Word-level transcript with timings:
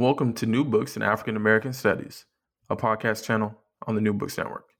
Welcome 0.00 0.32
to 0.36 0.46
New 0.46 0.64
Books 0.64 0.96
in 0.96 1.02
African 1.02 1.36
American 1.36 1.74
Studies, 1.74 2.24
a 2.70 2.74
podcast 2.74 3.22
channel 3.22 3.58
on 3.86 3.96
the 3.96 4.00
New 4.00 4.14
Books 4.14 4.38
Network. 4.38 4.70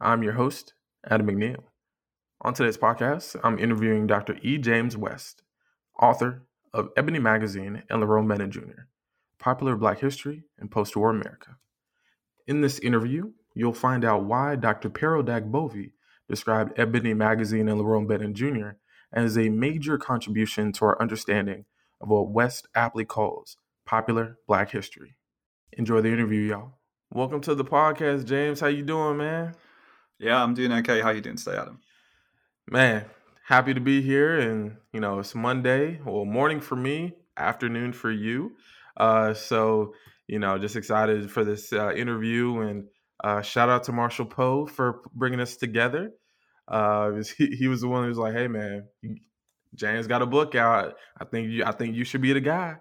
I'm 0.00 0.22
your 0.22 0.34
host, 0.34 0.74
Adam 1.04 1.26
McNeil. 1.26 1.64
On 2.42 2.54
today's 2.54 2.76
podcast, 2.76 3.34
I'm 3.42 3.58
interviewing 3.58 4.06
Dr. 4.06 4.38
E. 4.40 4.58
James 4.58 4.96
West, 4.96 5.42
author 6.00 6.44
of 6.72 6.90
Ebony 6.96 7.18
Magazine 7.18 7.82
and 7.90 8.00
Lerone 8.00 8.28
Bennett 8.28 8.50
Jr., 8.50 8.86
Popular 9.40 9.74
Black 9.74 9.98
History 9.98 10.44
in 10.60 10.68
Post-War 10.68 11.10
America. 11.10 11.56
In 12.46 12.60
this 12.60 12.78
interview, 12.78 13.32
you'll 13.54 13.72
find 13.72 14.04
out 14.04 14.26
why 14.26 14.54
Dr. 14.54 14.90
Pero 14.90 15.24
Dagbovie 15.24 15.90
described 16.28 16.78
Ebony 16.78 17.14
Magazine 17.14 17.68
and 17.68 17.80
Lerone 17.80 18.06
Bennett 18.06 18.34
Jr. 18.34 18.76
as 19.12 19.36
a 19.36 19.48
major 19.48 19.98
contribution 19.98 20.70
to 20.74 20.84
our 20.84 21.02
understanding 21.02 21.64
of 22.00 22.10
what 22.10 22.30
West 22.30 22.68
aptly 22.76 23.04
calls 23.04 23.56
popular 23.84 24.38
black 24.46 24.70
history. 24.70 25.16
Enjoy 25.72 26.00
the 26.00 26.12
interview, 26.12 26.40
y'all. 26.40 26.78
Welcome 27.12 27.40
to 27.42 27.54
the 27.54 27.64
podcast, 27.64 28.24
James. 28.24 28.60
How 28.60 28.68
you 28.68 28.82
doing, 28.82 29.16
man? 29.18 29.54
Yeah, 30.18 30.42
I'm 30.42 30.54
doing 30.54 30.72
okay. 30.72 31.00
How 31.00 31.10
you 31.10 31.20
doing 31.20 31.36
today, 31.36 31.56
Adam? 31.58 31.80
Man, 32.70 33.04
happy 33.46 33.74
to 33.74 33.80
be 33.80 34.00
here 34.02 34.38
and 34.38 34.76
you 34.92 35.00
know, 35.00 35.18
it's 35.18 35.34
Monday, 35.34 36.00
well, 36.04 36.24
morning 36.24 36.60
for 36.60 36.76
me, 36.76 37.14
afternoon 37.36 37.92
for 37.92 38.10
you. 38.10 38.52
Uh 38.96 39.34
so, 39.34 39.94
you 40.26 40.38
know, 40.38 40.58
just 40.58 40.76
excited 40.76 41.30
for 41.30 41.44
this 41.44 41.72
uh, 41.72 41.92
interview 41.92 42.60
and 42.60 42.84
uh, 43.22 43.40
shout 43.40 43.68
out 43.68 43.84
to 43.84 43.92
Marshall 43.92 44.26
Poe 44.26 44.66
for 44.66 45.00
bringing 45.14 45.40
us 45.40 45.56
together. 45.56 46.10
Uh, 46.68 47.12
he, 47.38 47.46
he 47.46 47.68
was 47.68 47.80
the 47.80 47.88
one 47.88 48.02
who 48.02 48.08
was 48.08 48.18
like, 48.18 48.34
"Hey, 48.34 48.48
man, 48.48 48.86
James 49.74 50.06
got 50.06 50.22
a 50.22 50.26
book 50.26 50.54
out. 50.54 50.94
I 51.18 51.24
think 51.24 51.50
you, 51.50 51.64
I 51.64 51.72
think 51.72 51.94
you 51.94 52.04
should 52.04 52.22
be 52.22 52.32
the 52.32 52.40
guy." 52.40 52.76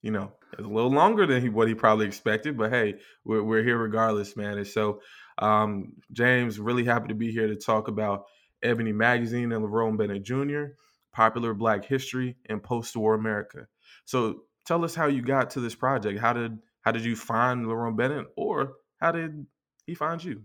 You 0.00 0.10
know, 0.10 0.32
it's 0.52 0.66
a 0.66 0.68
little 0.68 0.90
longer 0.90 1.26
than 1.26 1.40
he, 1.40 1.48
what 1.48 1.68
he 1.68 1.74
probably 1.74 2.06
expected, 2.06 2.58
but 2.58 2.70
hey, 2.70 2.96
we're, 3.24 3.42
we're 3.42 3.62
here 3.62 3.78
regardless, 3.78 4.36
man. 4.36 4.58
And 4.58 4.66
so, 4.66 5.00
um, 5.38 5.94
James, 6.12 6.60
really 6.60 6.84
happy 6.84 7.08
to 7.08 7.14
be 7.14 7.32
here 7.32 7.46
to 7.46 7.56
talk 7.56 7.88
about 7.88 8.24
Ebony 8.62 8.92
Magazine 8.92 9.52
and 9.52 9.64
Lerone 9.64 9.96
Bennett 9.96 10.22
Jr., 10.22 10.74
popular 11.12 11.54
Black 11.54 11.84
history 11.84 12.36
and 12.48 12.62
post-war 12.62 13.14
America. 13.14 13.66
So, 14.04 14.42
tell 14.66 14.84
us 14.84 14.94
how 14.94 15.06
you 15.06 15.22
got 15.22 15.50
to 15.50 15.60
this 15.60 15.74
project. 15.74 16.20
How 16.20 16.32
did 16.32 16.58
how 16.82 16.92
did 16.92 17.04
you 17.04 17.16
find 17.16 17.64
Lerone 17.64 17.96
Bennett, 17.96 18.26
or 18.36 18.74
how 19.00 19.12
did 19.12 19.46
he 19.86 19.94
find 19.94 20.22
you? 20.22 20.42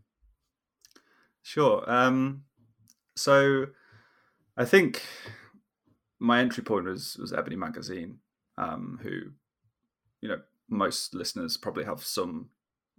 Sure. 1.43 1.83
Um, 1.89 2.43
so, 3.15 3.67
I 4.55 4.65
think 4.65 5.03
my 6.19 6.39
entry 6.39 6.63
point 6.63 6.85
was 6.85 7.17
was 7.19 7.33
Ebony 7.33 7.57
Magazine, 7.57 8.19
um, 8.57 8.99
who 9.03 9.31
you 10.21 10.29
know, 10.29 10.39
most 10.69 11.13
listeners 11.13 11.57
probably 11.57 11.85
have 11.85 12.03
some 12.03 12.49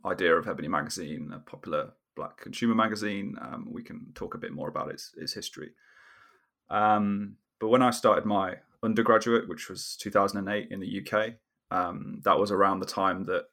idea 0.05 0.35
of 0.35 0.49
Ebony 0.49 0.69
Magazine, 0.69 1.33
a 1.35 1.39
popular 1.39 1.93
black 2.17 2.39
consumer 2.39 2.75
magazine. 2.75 3.37
Um, 3.41 3.69
we 3.71 3.83
can 3.83 4.13
talk 4.15 4.35
a 4.35 4.39
bit 4.39 4.53
more 4.53 4.69
about 4.69 4.91
its, 4.91 5.13
its 5.17 5.35
history. 5.35 5.71
Um, 6.71 7.37
but 7.61 7.69
when 7.69 7.83
I 7.83 7.91
started 7.91 8.25
my 8.25 8.57
undergraduate, 8.83 9.49
which 9.49 9.69
was 9.69 9.97
2008 10.01 10.69
in 10.71 10.81
the 10.81 11.03
UK, 11.03 11.35
um, 11.71 12.21
that 12.25 12.39
was 12.39 12.51
around 12.51 12.81
the 12.81 12.87
time 12.87 13.25
that 13.25 13.47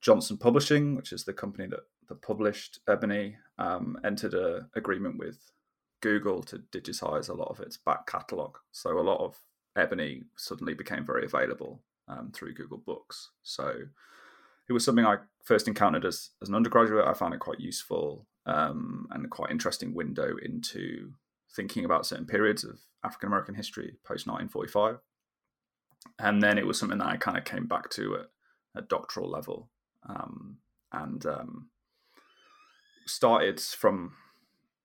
Johnson 0.00 0.36
Publishing, 0.36 0.96
which 0.96 1.12
is 1.12 1.24
the 1.24 1.32
company 1.32 1.68
that, 1.68 1.80
that 2.08 2.22
published 2.22 2.80
Ebony, 2.88 3.36
um, 3.58 3.98
entered 4.04 4.34
an 4.34 4.68
agreement 4.74 5.18
with 5.18 5.52
Google 6.00 6.42
to 6.44 6.58
digitize 6.72 7.28
a 7.28 7.34
lot 7.34 7.48
of 7.48 7.60
its 7.60 7.76
back 7.76 8.06
catalogue. 8.06 8.58
So 8.72 8.98
a 8.98 9.02
lot 9.02 9.20
of 9.20 9.36
Ebony 9.76 10.22
suddenly 10.36 10.74
became 10.74 11.04
very 11.04 11.24
available 11.24 11.82
um, 12.08 12.32
through 12.32 12.54
Google 12.54 12.78
Books. 12.78 13.30
So 13.42 13.74
it 14.68 14.72
was 14.72 14.84
something 14.84 15.04
I 15.04 15.16
first 15.44 15.68
encountered 15.68 16.04
as, 16.04 16.30
as 16.42 16.48
an 16.48 16.54
undergraduate. 16.54 17.06
I 17.06 17.14
found 17.14 17.34
it 17.34 17.40
quite 17.40 17.60
useful 17.60 18.26
um, 18.46 19.06
and 19.10 19.24
a 19.24 19.28
quite 19.28 19.50
interesting 19.50 19.94
window 19.94 20.36
into 20.42 21.12
thinking 21.54 21.84
about 21.84 22.06
certain 22.06 22.26
periods 22.26 22.64
of 22.64 22.78
African 23.04 23.28
American 23.28 23.54
history 23.54 23.96
post 24.04 24.26
1945. 24.26 24.98
And 26.18 26.42
then 26.42 26.58
it 26.58 26.66
was 26.66 26.78
something 26.78 26.98
that 26.98 27.06
I 27.06 27.16
kind 27.16 27.36
of 27.36 27.44
came 27.44 27.66
back 27.66 27.90
to 27.90 28.16
at, 28.16 28.26
at 28.76 28.88
doctoral 28.88 29.30
level 29.30 29.70
um, 30.08 30.58
and 30.92 31.24
um, 31.26 31.70
started 33.06 33.60
from 33.60 34.12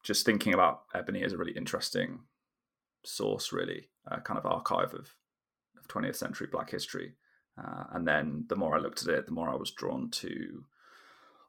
just 0.03 0.25
thinking 0.25 0.53
about 0.53 0.83
Ebony 0.93 1.23
as 1.23 1.33
a 1.33 1.37
really 1.37 1.53
interesting 1.53 2.19
source, 3.05 3.51
really, 3.51 3.89
kind 4.23 4.37
of 4.37 4.45
archive 4.45 4.93
of 4.93 5.15
of 5.85 6.03
20th 6.03 6.15
century 6.15 6.47
Black 6.51 6.69
history. 6.69 7.13
Uh, 7.57 7.85
and 7.93 8.07
then 8.07 8.45
the 8.49 8.55
more 8.55 8.75
I 8.75 8.79
looked 8.79 9.03
at 9.03 9.13
it, 9.13 9.25
the 9.25 9.31
more 9.31 9.49
I 9.49 9.55
was 9.55 9.71
drawn 9.71 10.09
to 10.11 10.63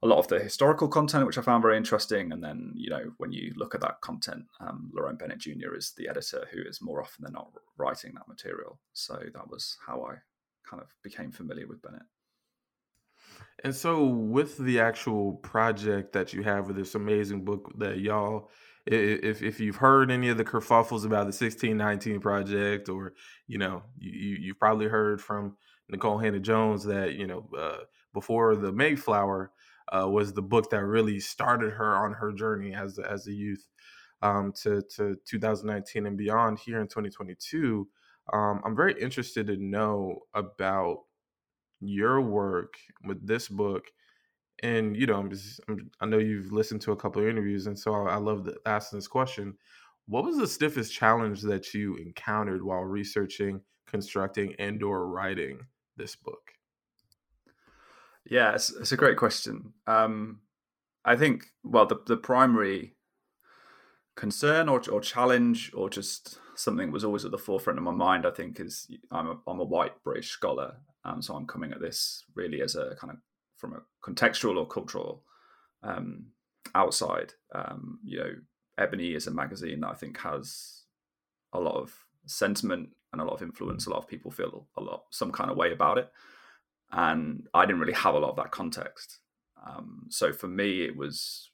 a 0.02 0.06
lot 0.06 0.18
of 0.18 0.28
the 0.28 0.38
historical 0.38 0.88
content, 0.88 1.26
which 1.26 1.38
I 1.38 1.42
found 1.42 1.62
very 1.62 1.76
interesting. 1.76 2.30
And 2.30 2.42
then, 2.42 2.72
you 2.74 2.90
know, 2.90 3.12
when 3.16 3.32
you 3.32 3.52
look 3.56 3.74
at 3.74 3.80
that 3.80 4.00
content, 4.02 4.44
um, 4.60 4.92
Lerone 4.94 5.18
Bennett 5.18 5.38
Jr. 5.38 5.74
is 5.74 5.92
the 5.96 6.08
editor 6.08 6.46
who 6.52 6.60
is 6.62 6.82
more 6.82 7.00
often 7.02 7.24
than 7.24 7.32
not 7.32 7.50
writing 7.76 8.12
that 8.14 8.28
material. 8.28 8.78
So 8.92 9.14
that 9.14 9.48
was 9.48 9.78
how 9.84 10.04
I 10.04 10.16
kind 10.68 10.82
of 10.82 10.88
became 11.02 11.32
familiar 11.32 11.66
with 11.66 11.82
Bennett. 11.82 12.02
And 13.64 13.74
so, 13.74 14.04
with 14.04 14.58
the 14.58 14.80
actual 14.80 15.34
project 15.34 16.12
that 16.12 16.32
you 16.32 16.42
have 16.42 16.68
with 16.68 16.76
this 16.76 16.94
amazing 16.94 17.44
book 17.44 17.72
that 17.78 17.98
y'all 17.98 18.50
if 18.86 19.42
if 19.42 19.60
you've 19.60 19.76
heard 19.76 20.10
any 20.10 20.28
of 20.28 20.36
the 20.36 20.44
kerfuffles 20.44 21.04
about 21.04 21.24
the 21.24 21.34
1619 21.34 22.20
project, 22.20 22.88
or 22.88 23.14
you 23.46 23.58
know, 23.58 23.82
you 23.98 24.36
you've 24.40 24.58
probably 24.58 24.86
heard 24.86 25.20
from 25.20 25.56
Nikole 25.92 26.22
Hannah-Jones 26.22 26.84
that 26.84 27.14
you 27.14 27.26
know 27.26 27.48
uh, 27.58 27.78
before 28.14 28.54
the 28.56 28.72
Mayflower 28.72 29.50
uh, 29.92 30.08
was 30.08 30.32
the 30.32 30.42
book 30.42 30.70
that 30.70 30.84
really 30.84 31.20
started 31.20 31.72
her 31.72 31.96
on 31.96 32.12
her 32.12 32.32
journey 32.32 32.74
as 32.74 32.98
as 32.98 33.26
a 33.26 33.32
youth 33.32 33.66
um, 34.22 34.52
to 34.62 34.82
to 34.96 35.16
2019 35.24 36.06
and 36.06 36.16
beyond. 36.16 36.58
Here 36.58 36.80
in 36.80 36.86
2022, 36.86 37.88
um, 38.32 38.62
I'm 38.64 38.76
very 38.76 39.00
interested 39.00 39.46
to 39.48 39.56
know 39.56 40.20
about 40.34 41.04
your 41.80 42.20
work 42.20 42.74
with 43.04 43.26
this 43.26 43.48
book 43.48 43.86
and 44.62 44.96
you 44.96 45.06
know, 45.06 45.18
I'm 45.18 45.30
just, 45.30 45.60
I'm, 45.68 45.90
i 46.00 46.06
know 46.06 46.18
you've 46.18 46.52
listened 46.52 46.80
to 46.82 46.92
a 46.92 46.96
couple 46.96 47.22
of 47.22 47.28
interviews, 47.28 47.66
and 47.66 47.78
so 47.78 47.94
I, 47.94 48.14
I 48.14 48.16
love 48.16 48.44
the, 48.44 48.56
asking 48.66 48.98
this 48.98 49.08
question. 49.08 49.54
What 50.06 50.24
was 50.24 50.38
the 50.38 50.46
stiffest 50.46 50.92
challenge 50.92 51.42
that 51.42 51.74
you 51.74 51.96
encountered 51.96 52.62
while 52.62 52.84
researching, 52.84 53.60
constructing, 53.86 54.54
and/or 54.58 55.08
writing 55.08 55.60
this 55.96 56.14
book? 56.14 56.52
Yeah, 58.24 58.54
it's, 58.54 58.70
it's 58.70 58.92
a 58.92 58.96
great 58.96 59.16
question. 59.16 59.72
Um, 59.86 60.40
I 61.04 61.16
think, 61.16 61.46
well, 61.62 61.86
the 61.86 62.00
the 62.06 62.16
primary 62.16 62.96
concern 64.16 64.68
or, 64.68 64.82
or 64.90 65.00
challenge 65.00 65.70
or 65.74 65.90
just 65.90 66.40
something 66.56 66.90
was 66.90 67.04
always 67.04 67.24
at 67.24 67.30
the 67.30 67.38
forefront 67.38 67.78
of 67.78 67.84
my 67.84 67.92
mind, 67.92 68.26
I 68.26 68.30
think, 68.30 68.58
is 68.58 68.88
I'm 69.10 69.26
a, 69.28 69.38
I'm 69.46 69.60
a 69.60 69.64
white 69.64 70.02
British 70.02 70.30
scholar. 70.30 70.76
Um, 71.04 71.22
so 71.22 71.34
I'm 71.34 71.46
coming 71.46 71.72
at 71.72 71.80
this 71.80 72.24
really 72.34 72.60
as 72.62 72.74
a 72.74 72.96
kind 72.98 73.12
of 73.12 73.18
from 73.66 73.82
a 73.82 74.10
contextual 74.10 74.56
or 74.56 74.66
cultural 74.66 75.22
um, 75.82 76.26
outside. 76.74 77.32
Um, 77.54 77.98
you 78.04 78.18
know, 78.18 78.30
Ebony 78.78 79.14
is 79.14 79.26
a 79.26 79.30
magazine 79.30 79.80
that 79.80 79.90
I 79.90 79.94
think 79.94 80.18
has 80.20 80.82
a 81.52 81.60
lot 81.60 81.76
of 81.76 81.92
sentiment 82.26 82.90
and 83.12 83.20
a 83.20 83.24
lot 83.24 83.34
of 83.34 83.42
influence. 83.42 83.86
A 83.86 83.90
lot 83.90 83.98
of 83.98 84.08
people 84.08 84.30
feel 84.30 84.66
a 84.76 84.80
lot 84.80 85.04
some 85.10 85.32
kind 85.32 85.50
of 85.50 85.56
way 85.56 85.72
about 85.72 85.98
it, 85.98 86.10
and 86.92 87.46
I 87.54 87.66
didn't 87.66 87.80
really 87.80 87.92
have 87.94 88.14
a 88.14 88.18
lot 88.18 88.30
of 88.30 88.36
that 88.36 88.50
context. 88.50 89.18
Um, 89.66 90.06
so 90.10 90.32
for 90.32 90.48
me, 90.48 90.82
it 90.82 90.96
was 90.96 91.50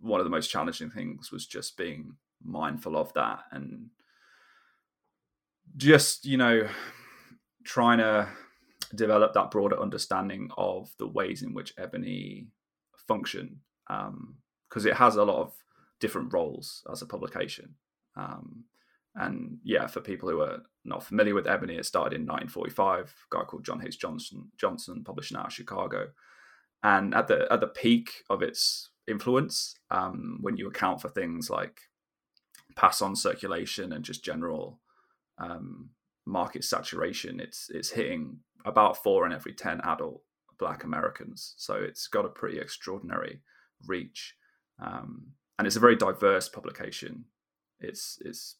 one 0.00 0.20
of 0.20 0.24
the 0.24 0.30
most 0.30 0.48
challenging 0.48 0.90
things 0.90 1.32
was 1.32 1.46
just 1.46 1.76
being 1.76 2.14
mindful 2.42 2.96
of 2.96 3.12
that 3.14 3.40
and 3.50 3.88
just 5.76 6.26
you 6.26 6.36
know 6.36 6.68
trying 7.64 7.98
to 7.98 8.28
develop 8.94 9.34
that 9.34 9.50
broader 9.50 9.80
understanding 9.80 10.50
of 10.56 10.90
the 10.98 11.06
ways 11.06 11.42
in 11.42 11.54
which 11.54 11.74
ebony 11.78 12.48
function 12.96 13.60
because 13.86 14.84
um, 14.84 14.86
it 14.86 14.94
has 14.94 15.16
a 15.16 15.24
lot 15.24 15.40
of 15.40 15.52
different 16.00 16.32
roles 16.32 16.82
as 16.90 17.02
a 17.02 17.06
publication. 17.06 17.74
Um, 18.16 18.64
and 19.14 19.58
yeah 19.64 19.86
for 19.86 20.00
people 20.00 20.28
who 20.28 20.40
are 20.40 20.58
not 20.84 21.02
familiar 21.02 21.34
with 21.34 21.46
ebony 21.46 21.76
it 21.76 21.86
started 21.86 22.14
in 22.14 22.26
1945 22.26 23.14
a 23.32 23.34
guy 23.34 23.44
called 23.44 23.64
john 23.64 23.82
h. 23.82 23.98
Johnson 23.98 24.50
johnson 24.58 25.02
published 25.04 25.34
out 25.34 25.46
of 25.46 25.52
chicago. 25.52 26.08
And 26.82 27.14
at 27.14 27.26
the 27.26 27.50
at 27.50 27.60
the 27.60 27.66
peak 27.66 28.24
of 28.28 28.42
its 28.42 28.90
influence 29.08 29.74
um, 29.90 30.38
when 30.42 30.58
you 30.58 30.68
account 30.68 31.00
for 31.00 31.08
things 31.08 31.48
like 31.48 31.80
pass 32.76 33.00
on 33.00 33.16
circulation 33.16 33.92
and 33.92 34.04
just 34.04 34.24
general 34.24 34.80
um, 35.38 35.90
market 36.26 36.64
saturation, 36.64 37.40
it's 37.40 37.70
it's 37.70 37.90
hitting 37.90 38.40
about 38.66 39.02
four 39.02 39.26
in 39.26 39.32
every 39.32 39.54
ten 39.54 39.80
adult 39.82 40.22
Black 40.58 40.84
Americans. 40.84 41.54
So 41.56 41.74
it's 41.74 42.08
got 42.08 42.24
a 42.24 42.28
pretty 42.30 42.58
extraordinary 42.58 43.40
reach, 43.86 44.34
um, 44.82 45.28
and 45.58 45.66
it's 45.66 45.76
a 45.76 45.80
very 45.80 45.96
diverse 45.96 46.48
publication. 46.48 47.24
It's 47.80 48.18
it's 48.24 48.56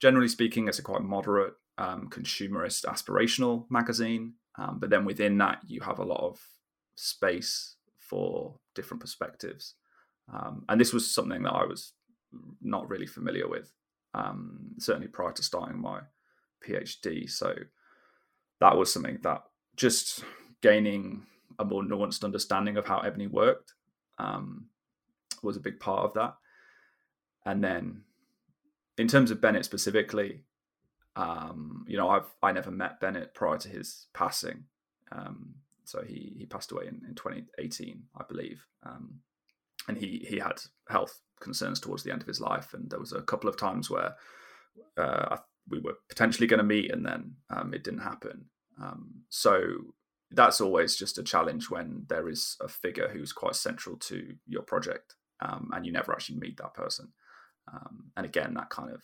generally 0.00 0.28
speaking, 0.28 0.68
it's 0.68 0.78
a 0.78 0.82
quite 0.82 1.02
moderate, 1.02 1.54
um, 1.78 2.08
consumerist, 2.10 2.84
aspirational 2.84 3.66
magazine. 3.70 4.34
Um, 4.58 4.78
but 4.80 4.90
then 4.90 5.04
within 5.04 5.38
that, 5.38 5.60
you 5.66 5.80
have 5.80 5.98
a 5.98 6.04
lot 6.04 6.20
of 6.20 6.40
space 6.96 7.76
for 7.98 8.58
different 8.74 9.00
perspectives. 9.00 9.74
Um, 10.32 10.64
and 10.68 10.80
this 10.80 10.92
was 10.92 11.14
something 11.14 11.42
that 11.44 11.52
I 11.52 11.64
was 11.64 11.92
not 12.60 12.88
really 12.88 13.06
familiar 13.06 13.48
with, 13.48 13.72
um, 14.14 14.74
certainly 14.78 15.08
prior 15.08 15.32
to 15.32 15.42
starting 15.42 15.80
my 15.80 16.00
PhD. 16.66 17.30
So 17.30 17.54
that 18.60 18.76
was 18.76 18.92
something 18.92 19.18
that 19.22 19.42
just 19.76 20.24
gaining 20.62 21.26
a 21.58 21.64
more 21.64 21.82
nuanced 21.82 22.24
understanding 22.24 22.76
of 22.76 22.86
how 22.86 23.00
ebony 23.00 23.26
worked 23.26 23.74
um, 24.18 24.66
was 25.42 25.56
a 25.56 25.60
big 25.60 25.80
part 25.80 26.04
of 26.04 26.14
that. 26.14 26.34
And 27.44 27.64
then 27.64 28.02
in 28.98 29.08
terms 29.08 29.30
of 29.30 29.40
Bennett 29.40 29.64
specifically, 29.64 30.44
um, 31.16 31.84
you 31.88 31.96
know, 31.96 32.08
I've 32.08 32.32
I 32.42 32.52
never 32.52 32.70
met 32.70 33.00
Bennett 33.00 33.34
prior 33.34 33.58
to 33.58 33.68
his 33.68 34.06
passing. 34.14 34.64
Um, 35.10 35.54
so 35.84 36.02
he 36.02 36.34
he 36.38 36.46
passed 36.46 36.70
away 36.70 36.86
in, 36.86 37.02
in 37.08 37.14
2018, 37.14 38.02
I 38.16 38.24
believe. 38.28 38.64
Um, 38.84 39.20
and 39.88 39.96
he 39.96 40.24
he 40.28 40.38
had 40.38 40.60
health 40.88 41.20
concerns 41.40 41.80
towards 41.80 42.02
the 42.02 42.12
end 42.12 42.22
of 42.22 42.28
his 42.28 42.40
life, 42.40 42.74
and 42.74 42.90
there 42.90 43.00
was 43.00 43.12
a 43.12 43.22
couple 43.22 43.48
of 43.48 43.56
times 43.56 43.90
where 43.90 44.14
uh, 44.96 45.38
we 45.70 45.78
were 45.78 45.94
potentially 46.08 46.46
going 46.46 46.58
to 46.58 46.64
meet, 46.64 46.90
and 46.90 47.04
then 47.04 47.36
um, 47.48 47.72
it 47.74 47.84
didn't 47.84 48.00
happen. 48.00 48.46
Um, 48.80 49.22
so 49.28 49.94
that's 50.30 50.60
always 50.60 50.96
just 50.96 51.18
a 51.18 51.22
challenge 51.22 51.70
when 51.70 52.06
there 52.08 52.28
is 52.28 52.56
a 52.60 52.68
figure 52.68 53.08
who's 53.08 53.32
quite 53.32 53.56
central 53.56 53.96
to 53.96 54.34
your 54.46 54.62
project, 54.62 55.14
um, 55.40 55.70
and 55.74 55.86
you 55.86 55.92
never 55.92 56.12
actually 56.12 56.38
meet 56.38 56.56
that 56.58 56.74
person. 56.74 57.12
Um, 57.72 58.10
and 58.16 58.26
again, 58.26 58.54
that 58.54 58.70
kind 58.70 58.92
of 58.92 59.02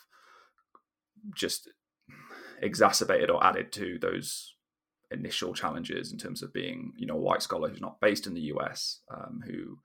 just 1.35 1.69
exacerbated 2.63 3.31
or 3.31 3.45
added 3.45 3.73
to 3.73 3.99
those 3.99 4.55
initial 5.11 5.55
challenges 5.55 6.13
in 6.13 6.19
terms 6.19 6.43
of 6.43 6.53
being, 6.53 6.93
you 6.97 7.07
know, 7.07 7.15
a 7.15 7.21
white 7.21 7.43
scholar 7.43 7.69
who's 7.69 7.81
not 7.81 8.01
based 8.01 8.27
in 8.27 8.35
the 8.35 8.53
US, 8.53 9.01
um, 9.13 9.43
who 9.47 9.79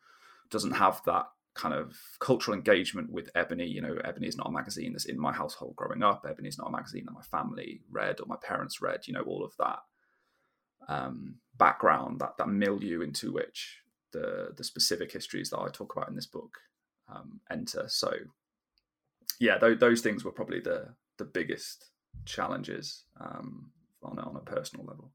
doesn't 0.50 0.72
have 0.72 1.02
that 1.06 1.28
kind 1.54 1.74
of 1.74 1.96
cultural 2.20 2.56
engagement 2.56 3.12
with 3.12 3.30
Ebony. 3.36 3.68
You 3.68 3.82
know, 3.82 3.98
Ebony 4.04 4.28
is 4.28 4.38
not 4.38 4.48
a 4.48 4.52
magazine 4.52 4.94
that's 4.94 5.06
in 5.06 5.20
my 5.20 5.34
household 5.34 5.76
growing 5.76 6.04
up. 6.04 6.26
Ebony 6.28 6.50
is 6.50 6.58
not 6.58 6.70
a 6.70 6.72
magazine 6.72 7.06
that 7.06 7.14
my 7.14 7.22
family 7.22 7.82
read 7.90 8.20
or 8.20 8.26
my 8.26 8.38
parents 8.42 8.82
read. 8.82 9.08
You 9.08 9.14
know, 9.14 9.22
all 9.22 9.44
of 9.44 9.54
that 9.60 9.80
um, 10.88 11.36
background, 11.58 12.20
that 12.20 12.38
that 12.38 12.48
milieu 12.48 13.02
into 13.02 13.32
which 13.32 13.82
the 14.12 14.50
the 14.56 14.64
specific 14.64 15.12
histories 15.12 15.50
that 15.50 15.60
I 15.60 15.70
talk 15.70 15.96
about 15.96 16.10
in 16.10 16.16
this 16.16 16.28
book 16.28 16.58
um, 17.14 17.42
enter. 17.50 17.86
So, 17.88 18.12
yeah, 19.40 19.58
th- 19.58 19.80
those 19.80 20.02
things 20.02 20.24
were 20.24 20.32
probably 20.32 20.60
the 20.60 20.96
the 21.18 21.26
biggest 21.26 21.90
challenges 22.26 23.04
um, 23.20 23.72
on 24.04 24.20
on 24.20 24.36
a 24.36 24.40
personal 24.40 24.86
level. 24.86 25.12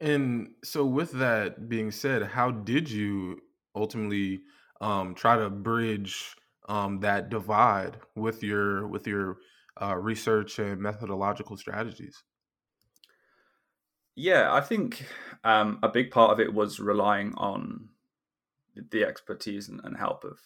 And 0.00 0.50
so, 0.62 0.84
with 0.84 1.12
that 1.12 1.68
being 1.68 1.90
said, 1.90 2.22
how 2.22 2.50
did 2.50 2.90
you 2.90 3.40
ultimately 3.74 4.42
um, 4.80 5.14
try 5.14 5.36
to 5.36 5.50
bridge 5.50 6.34
um, 6.68 7.00
that 7.00 7.30
divide 7.30 7.96
with 8.14 8.42
your 8.42 8.86
with 8.86 9.06
your 9.06 9.38
uh, 9.80 9.96
research 9.96 10.58
and 10.58 10.80
methodological 10.80 11.56
strategies? 11.56 12.22
Yeah, 14.14 14.52
I 14.52 14.60
think 14.60 15.06
um, 15.44 15.78
a 15.82 15.88
big 15.88 16.10
part 16.10 16.32
of 16.32 16.40
it 16.40 16.52
was 16.52 16.80
relying 16.80 17.34
on 17.36 17.88
the 18.90 19.04
expertise 19.04 19.68
and, 19.68 19.96
help 19.96 20.24
of 20.24 20.38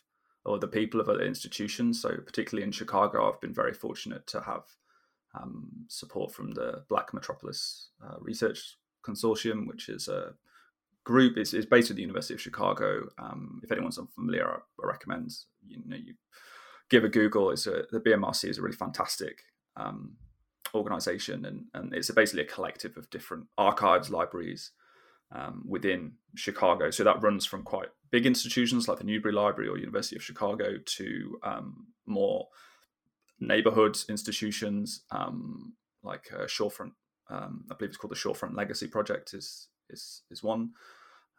or 0.45 0.59
the 0.59 0.69
people 0.69 1.01
of 1.01 1.09
other 1.09 1.25
institutions. 1.25 2.01
So, 2.01 2.11
particularly 2.25 2.65
in 2.65 2.73
Chicago, 2.73 3.29
I've 3.29 3.41
been 3.41 3.55
very 3.55 3.73
fortunate 3.73 4.27
to 4.29 4.41
have 4.43 4.65
um, 5.35 5.71
support 5.89 6.33
from 6.33 6.53
the 6.53 6.85
Black 6.89 7.15
Metropolis 7.15 7.89
uh, 8.05 8.17
Research 8.21 8.77
Consortium, 9.03 9.67
which 9.67 9.89
is 9.89 10.09
a 10.09 10.35
group 11.05 11.37
is, 11.37 11.55
is 11.55 11.67
based 11.67 11.91
at 11.91 11.97
the 11.97 12.03
University 12.03 12.35
of 12.35 12.41
Chicago. 12.41 13.09
Um, 13.19 13.61
if 13.63 13.73
anyone's 13.73 13.99
unfamiliar, 13.99 14.49
I, 14.49 14.57
I, 14.83 14.87
recommend 14.87 15.33
you 15.67 15.79
know 15.85 15.97
you 15.97 16.15
give 16.91 17.05
a 17.05 17.09
Google. 17.09 17.51
It's 17.51 17.67
a, 17.67 17.85
the 17.91 18.01
BMRC 18.01 18.49
is 18.49 18.59
a 18.59 18.63
really 18.63 18.77
fantastic 18.77 19.43
um, 19.77 20.17
organization, 20.75 21.45
and 21.45 21.65
and 21.75 21.95
it's 21.95 22.09
a, 22.09 22.15
basically 22.15 22.43
a 22.43 22.47
collective 22.47 22.97
of 22.97 23.11
different 23.11 23.47
archives, 23.59 24.11
libraries 24.11 24.73
um, 25.33 25.65
within 25.67 26.13
Chicago. 26.35 26.91
So 26.91 27.05
that 27.05 27.23
runs 27.23 27.47
from 27.47 27.63
quite 27.63 27.89
big 28.11 28.27
institutions 28.27 28.89
like 28.89 28.99
the 28.99 29.05
Newberry 29.05 29.35
Library 29.35 29.69
or 29.69 29.79
University 29.79 30.17
of 30.17 30.23
Chicago 30.23 30.77
to 30.85 31.39
um, 31.43 31.87
more 32.07 32.49
neighborhood 33.41 33.99
institutions 34.09 35.03
um, 35.11 35.75
like 36.03 36.31
uh, 36.33 36.45
Shorefront. 36.45 36.93
Um, 37.31 37.65
I 37.71 37.75
believe 37.75 37.91
it's 37.91 37.97
called 37.97 38.13
the 38.13 38.17
Shorefront 38.17 38.57
Legacy 38.57 38.87
Project. 38.87 39.33
is 39.35 39.69
is 39.93 40.23
is 40.31 40.43
one, 40.43 40.71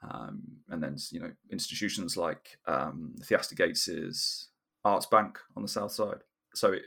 um, 0.09 0.41
and 0.69 0.81
then 0.81 0.97
you 1.11 1.19
know 1.19 1.31
institutions 1.51 2.17
like 2.17 2.57
um, 2.67 3.15
Theaster 3.23 3.55
Gates's 3.55 4.49
Arts 4.85 5.05
Bank 5.05 5.39
on 5.55 5.63
the 5.63 5.69
south 5.69 5.91
side. 5.91 6.23
So 6.53 6.73
it, 6.73 6.83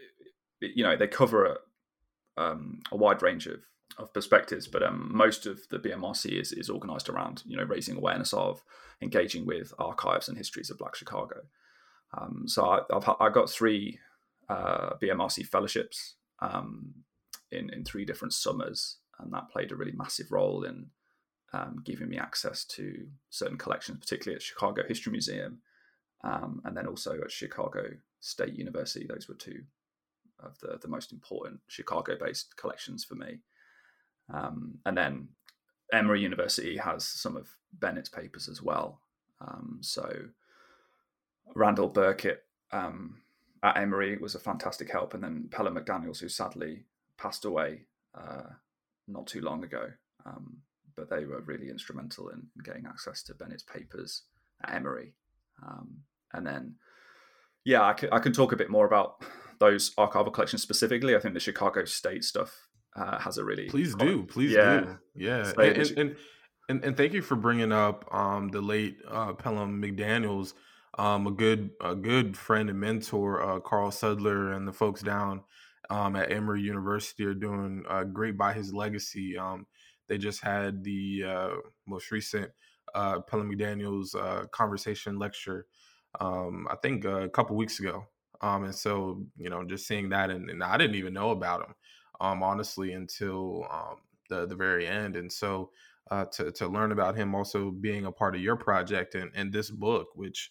it, 0.60 0.72
you 0.74 0.84
know 0.84 0.96
they 0.96 1.08
cover 1.08 1.46
a, 1.46 1.56
um, 2.42 2.80
a 2.90 2.96
wide 2.96 3.22
range 3.22 3.46
of 3.46 3.60
of 3.98 4.12
perspectives, 4.12 4.66
but 4.66 4.82
um, 4.82 5.10
most 5.12 5.46
of 5.46 5.60
the 5.70 5.78
BMRC 5.78 6.38
is, 6.38 6.52
is 6.52 6.68
organized 6.68 7.08
around 7.08 7.42
you 7.46 7.56
know 7.56 7.64
raising 7.64 7.96
awareness 7.96 8.32
of 8.32 8.62
engaging 9.00 9.46
with 9.46 9.72
archives 9.78 10.28
and 10.28 10.36
histories 10.36 10.70
of 10.70 10.78
Black 10.78 10.94
Chicago. 10.94 11.42
Um, 12.16 12.44
so 12.46 12.66
I, 12.66 12.80
have 12.92 13.16
I 13.20 13.30
got 13.30 13.50
three 13.50 13.98
uh, 14.48 14.90
BMRC 15.02 15.46
fellowships 15.46 16.14
um, 16.40 16.94
in 17.50 17.70
in 17.70 17.84
three 17.84 18.04
different 18.04 18.34
summers, 18.34 18.98
and 19.18 19.32
that 19.32 19.50
played 19.50 19.72
a 19.72 19.76
really 19.76 19.92
massive 19.92 20.30
role 20.30 20.64
in 20.64 20.90
um, 21.56 21.82
giving 21.84 22.08
me 22.08 22.18
access 22.18 22.64
to 22.64 23.06
certain 23.30 23.56
collections, 23.56 23.98
particularly 23.98 24.36
at 24.36 24.42
Chicago 24.42 24.82
History 24.86 25.10
Museum, 25.10 25.58
um, 26.22 26.60
and 26.64 26.76
then 26.76 26.86
also 26.86 27.20
at 27.22 27.30
Chicago 27.30 27.84
State 28.20 28.54
University. 28.54 29.06
Those 29.06 29.28
were 29.28 29.34
two 29.34 29.62
of 30.40 30.58
the, 30.60 30.78
the 30.80 30.88
most 30.88 31.12
important 31.12 31.60
Chicago 31.68 32.16
based 32.20 32.56
collections 32.56 33.04
for 33.04 33.14
me. 33.14 33.38
Um, 34.32 34.78
and 34.84 34.96
then 34.96 35.28
Emory 35.92 36.20
University 36.20 36.76
has 36.76 37.06
some 37.06 37.36
of 37.36 37.48
Bennett's 37.72 38.08
papers 38.08 38.48
as 38.48 38.60
well. 38.60 39.00
Um, 39.40 39.78
so 39.80 40.10
Randall 41.54 41.88
Burkett 41.88 42.44
um, 42.72 43.18
at 43.62 43.78
Emory 43.78 44.18
was 44.18 44.34
a 44.34 44.40
fantastic 44.40 44.90
help. 44.90 45.14
And 45.14 45.22
then 45.22 45.48
Pellom 45.50 45.78
McDaniels, 45.78 46.18
who 46.18 46.28
sadly 46.28 46.84
passed 47.16 47.44
away 47.44 47.82
uh, 48.14 48.50
not 49.08 49.26
too 49.26 49.40
long 49.40 49.64
ago, 49.64 49.88
um, 50.26 50.58
but 50.96 51.10
they 51.10 51.24
were 51.24 51.42
really 51.42 51.68
instrumental 51.68 52.28
in 52.28 52.46
getting 52.64 52.86
access 52.86 53.22
to 53.24 53.34
Bennett's 53.34 53.62
papers 53.62 54.22
at 54.64 54.74
Emory. 54.74 55.14
Um, 55.66 55.98
and 56.32 56.46
then, 56.46 56.76
yeah, 57.64 57.82
I 57.82 57.92
can, 57.92 58.08
I 58.12 58.18
can 58.18 58.32
talk 58.32 58.52
a 58.52 58.56
bit 58.56 58.70
more 58.70 58.86
about 58.86 59.22
those 59.58 59.94
archival 59.96 60.32
collections 60.32 60.62
specifically. 60.62 61.14
I 61.14 61.20
think 61.20 61.34
the 61.34 61.40
Chicago 61.40 61.84
State 61.84 62.24
stuff 62.24 62.68
uh, 62.96 63.18
has 63.18 63.38
a 63.38 63.44
really 63.44 63.68
please 63.68 63.94
do, 63.94 64.24
please 64.24 64.52
yeah. 64.52 64.80
do, 64.80 64.98
yeah, 65.14 65.52
and, 65.58 65.98
and, 65.98 66.16
and, 66.68 66.84
and, 66.84 66.96
thank 66.96 67.12
you 67.12 67.20
for 67.20 67.36
bringing 67.36 67.70
up 67.70 68.08
um, 68.12 68.48
the 68.48 68.60
late 68.60 68.96
uh, 69.08 69.32
Pellom 69.34 69.84
McDaniel's. 69.84 70.54
Um, 70.98 71.26
a 71.26 71.30
good 71.30 71.72
a 71.82 71.94
good 71.94 72.38
friend 72.38 72.70
and 72.70 72.80
mentor, 72.80 73.42
uh, 73.42 73.60
Carl 73.60 73.90
Sudler, 73.90 74.56
and 74.56 74.66
the 74.66 74.72
folks 74.72 75.02
down 75.02 75.42
um, 75.90 76.16
at 76.16 76.32
Emory 76.32 76.62
University 76.62 77.26
are 77.26 77.34
doing 77.34 77.84
uh, 77.86 78.04
great 78.04 78.38
by 78.38 78.54
his 78.54 78.72
legacy. 78.72 79.36
Um, 79.36 79.66
they 80.08 80.18
just 80.18 80.42
had 80.42 80.84
the 80.84 81.24
uh, 81.26 81.50
most 81.86 82.10
recent 82.10 82.50
uh, 82.94 83.20
Pellom 83.20 83.52
McDaniel's 83.52 84.14
uh, 84.14 84.46
conversation 84.50 85.18
lecture, 85.18 85.66
um, 86.20 86.66
I 86.70 86.76
think 86.76 87.04
uh, 87.04 87.22
a 87.22 87.28
couple 87.28 87.56
weeks 87.56 87.80
ago. 87.80 88.06
Um, 88.40 88.64
and 88.64 88.74
so, 88.74 89.24
you 89.36 89.50
know, 89.50 89.64
just 89.64 89.86
seeing 89.86 90.10
that, 90.10 90.30
and, 90.30 90.50
and 90.50 90.62
I 90.62 90.76
didn't 90.76 90.96
even 90.96 91.14
know 91.14 91.30
about 91.30 91.66
him, 91.66 91.74
um, 92.20 92.42
honestly, 92.42 92.92
until 92.92 93.66
um, 93.70 93.96
the 94.28 94.46
the 94.46 94.56
very 94.56 94.86
end. 94.86 95.16
And 95.16 95.32
so, 95.32 95.70
uh, 96.10 96.26
to 96.26 96.52
to 96.52 96.68
learn 96.68 96.92
about 96.92 97.16
him 97.16 97.34
also 97.34 97.70
being 97.70 98.04
a 98.04 98.12
part 98.12 98.34
of 98.34 98.42
your 98.42 98.56
project 98.56 99.14
and, 99.14 99.30
and 99.34 99.52
this 99.52 99.70
book, 99.70 100.08
which 100.14 100.50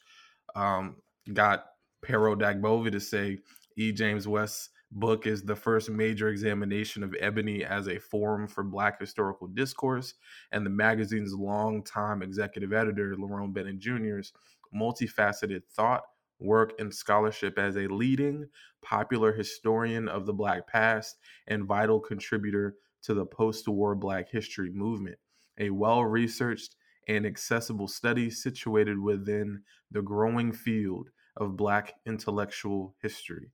um, 0.55 0.95
got 1.33 1.65
Pero 2.01 2.35
Dagbovie 2.35 2.91
to 2.91 2.99
say 2.99 3.39
E. 3.77 3.91
James 3.91 4.27
West's 4.27 4.69
book 4.95 5.27
is 5.27 5.43
the 5.43 5.55
first 5.55 5.89
major 5.89 6.29
examination 6.29 7.03
of 7.03 7.13
ebony 7.19 7.63
as 7.63 7.87
a 7.87 7.99
forum 7.99 8.47
for 8.47 8.63
Black 8.63 8.99
historical 8.99 9.47
discourse, 9.47 10.13
and 10.51 10.65
the 10.65 10.69
magazine's 10.69 11.33
longtime 11.33 12.23
executive 12.23 12.73
editor, 12.73 13.15
Lerone 13.15 13.53
Bennett 13.53 13.77
Jr.'s 13.77 14.31
multifaceted 14.73 15.63
thought, 15.71 16.03
work, 16.39 16.73
and 16.79 16.93
scholarship 16.93 17.57
as 17.59 17.75
a 17.75 17.87
leading 17.87 18.47
popular 18.81 19.33
historian 19.33 20.07
of 20.07 20.25
the 20.25 20.33
Black 20.33 20.67
past 20.67 21.17
and 21.47 21.65
vital 21.65 21.99
contributor 21.99 22.75
to 23.03 23.13
the 23.13 23.25
post 23.25 23.67
war 23.67 23.95
Black 23.95 24.29
history 24.29 24.71
movement. 24.71 25.17
A 25.59 25.69
well 25.69 26.03
researched 26.03 26.75
and 27.07 27.25
accessible 27.25 27.87
study 27.87 28.29
situated 28.29 28.99
within 28.99 29.61
the 29.91 30.01
growing 30.01 30.51
field 30.51 31.09
of 31.37 31.55
Black 31.55 31.93
intellectual 32.05 32.95
history. 33.01 33.51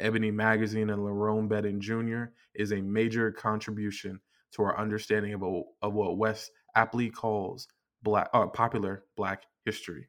Ebony 0.00 0.30
Magazine 0.30 0.90
and 0.90 1.00
Lerone 1.00 1.48
Bennett 1.48 1.78
Jr. 1.78 2.24
is 2.54 2.72
a 2.72 2.80
major 2.80 3.30
contribution 3.30 4.20
to 4.52 4.62
our 4.62 4.78
understanding 4.78 5.34
of, 5.34 5.42
a, 5.42 5.62
of 5.82 5.92
what 5.92 6.18
West 6.18 6.50
aptly 6.74 7.10
calls 7.10 7.68
black 8.02 8.28
uh, 8.32 8.46
popular 8.46 9.04
Black 9.16 9.42
history. 9.64 10.08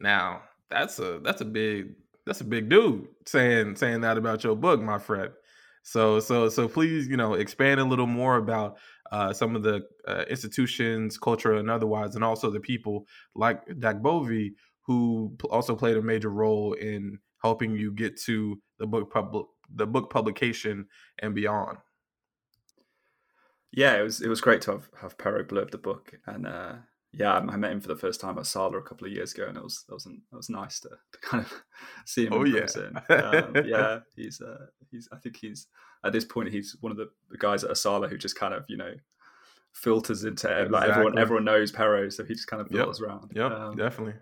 Now, 0.00 0.42
that's 0.70 0.98
a 0.98 1.20
that's 1.22 1.40
a 1.42 1.44
big 1.44 1.94
that's 2.26 2.40
a 2.40 2.44
big 2.44 2.68
dude 2.68 3.06
saying 3.26 3.76
saying 3.76 4.00
that 4.00 4.16
about 4.16 4.42
your 4.42 4.56
book, 4.56 4.80
my 4.80 4.98
friend. 4.98 5.30
So 5.82 6.20
so 6.20 6.48
so 6.48 6.68
please, 6.68 7.08
you 7.08 7.16
know, 7.16 7.34
expand 7.34 7.80
a 7.80 7.84
little 7.84 8.06
more 8.06 8.36
about 8.36 8.78
uh, 9.10 9.32
some 9.32 9.54
of 9.54 9.62
the 9.62 9.82
uh, 10.08 10.24
institutions, 10.30 11.18
culture, 11.18 11.54
and 11.54 11.70
otherwise, 11.70 12.14
and 12.14 12.24
also 12.24 12.50
the 12.50 12.60
people 12.60 13.06
like 13.34 13.66
Dak 13.78 13.96
Dagbovie 13.96 14.52
who 14.86 15.36
also 15.50 15.76
played 15.76 15.96
a 15.96 16.02
major 16.02 16.30
role 16.30 16.72
in 16.72 17.18
helping 17.42 17.76
you 17.76 17.92
get 17.92 18.18
to 18.22 18.60
the 18.78 18.86
book 18.86 19.12
pub- 19.12 19.46
the 19.74 19.86
book 19.86 20.10
publication 20.10 20.86
and 21.20 21.34
beyond. 21.34 21.78
Yeah, 23.72 23.98
it 23.98 24.02
was 24.02 24.20
it 24.20 24.28
was 24.28 24.40
great 24.40 24.60
to 24.62 24.72
have 24.72 24.88
have 25.00 25.18
Pero 25.18 25.44
blurb 25.44 25.70
the 25.70 25.78
book, 25.78 26.12
and 26.26 26.46
uh, 26.46 26.74
yeah, 27.12 27.34
I 27.34 27.56
met 27.56 27.72
him 27.72 27.80
for 27.80 27.88
the 27.88 27.96
first 27.96 28.20
time 28.20 28.38
at 28.38 28.44
ASALH 28.44 28.76
a 28.76 28.82
couple 28.82 29.06
of 29.06 29.12
years 29.12 29.34
ago, 29.34 29.46
and 29.46 29.56
it 29.56 29.62
was 29.62 29.84
it 29.88 29.92
was 29.92 30.06
it 30.06 30.36
was 30.36 30.48
nice 30.48 30.80
to, 30.80 30.88
to 30.88 31.18
kind 31.20 31.44
of 31.44 31.52
see 32.06 32.26
him. 32.26 32.32
Oh 32.32 32.44
yeah, 32.44 32.66
um, 33.10 33.56
yeah. 33.66 34.00
He's 34.14 34.40
uh, 34.40 34.66
he's 34.90 35.08
I 35.12 35.16
think 35.16 35.36
he's 35.36 35.66
at 36.04 36.12
this 36.12 36.24
point 36.24 36.50
he's 36.50 36.76
one 36.80 36.90
of 36.90 36.98
the, 36.98 37.10
guys 37.38 37.64
at 37.64 37.70
ASALH 37.70 38.08
who 38.08 38.18
just 38.18 38.38
kind 38.38 38.54
of 38.54 38.64
you 38.68 38.76
know 38.76 38.92
filters 39.72 40.24
into 40.24 40.48
exactly. 40.48 40.70
like 40.70 40.88
everyone 40.88 41.18
everyone 41.18 41.44
knows 41.44 41.72
Pero, 41.72 42.08
so 42.08 42.24
he 42.24 42.34
just 42.34 42.46
kind 42.46 42.60
of 42.60 42.68
filters 42.68 43.00
yep. 43.00 43.08
around. 43.08 43.32
Yep, 43.34 43.52
um, 43.52 43.76
definitely. 43.76 44.14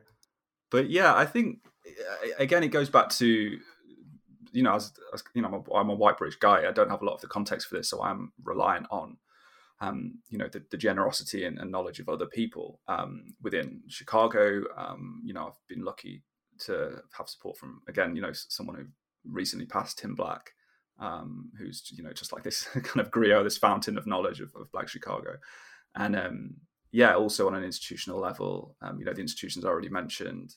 But 0.71 0.91
yeah, 0.91 1.15
I 1.15 1.27
think 1.27 1.59
again 2.39 2.63
it 2.63 2.69
goes 2.69 2.89
back 2.89 3.09
to 3.11 3.59
you 4.53 4.63
know 4.63 4.75
as, 4.75 4.93
as 5.15 5.23
you 5.35 5.43
know 5.43 5.49
I'm 5.49 5.55
a, 5.55 5.75
I'm 5.75 5.91
a 5.91 5.95
white 5.95 6.19
British 6.19 6.39
guy. 6.39 6.69
I 6.69 6.73
don't 6.73 6.91
have 6.91 7.03
a 7.03 7.05
lot 7.05 7.15
of 7.15 7.21
the 7.21 7.29
context 7.29 7.69
for 7.69 7.77
this, 7.77 7.89
so 7.89 8.03
I'm 8.03 8.33
reliant 8.43 8.87
on 8.91 9.17
um, 9.81 10.19
you 10.29 10.39
know 10.39 10.49
the, 10.49 10.63
the 10.71 10.77
generosity 10.77 11.45
and, 11.45 11.59
and, 11.59 11.71
knowledge 11.71 12.01
of 12.01 12.09
other 12.09 12.27
people 12.27 12.81
um, 12.87 13.25
within 13.43 13.81
Chicago. 13.89 14.63
Um, 14.77 15.23
you 15.25 15.33
know, 15.33 15.47
I've 15.47 15.69
been 15.69 15.85
lucky 15.85 16.23
to 16.61 17.03
have 17.17 17.29
support 17.29 17.57
from 17.57 17.81
again, 17.89 18.15
you 18.15 18.23
know, 18.23 18.33
someone 18.33 18.77
who 18.77 18.85
recently 19.25 19.67
passed 19.67 19.99
Tim 19.99 20.15
Black, 20.15 20.51
um, 20.99 21.51
who's 21.59 21.91
you 21.93 22.03
know 22.03 22.13
just 22.13 22.33
like 22.33 22.43
this 22.43 22.65
kind 22.83 23.01
of 23.01 23.11
griot, 23.11 23.45
this 23.45 23.59
fountain 23.59 23.97
of 23.97 24.07
knowledge 24.07 24.41
of, 24.41 24.55
of 24.55 24.71
Black 24.73 24.89
Chicago, 24.89 25.37
and 25.95 26.15
um, 26.15 26.55
yeah, 26.93 27.15
also 27.15 27.47
on 27.47 27.55
an 27.55 27.65
institutional 27.65 28.19
level, 28.19 28.77
um, 28.83 28.99
you 28.99 29.05
know, 29.05 29.13
the 29.13 29.21
institutions 29.21 29.65
I 29.65 29.69
already 29.69 29.89
mentioned, 29.89 30.55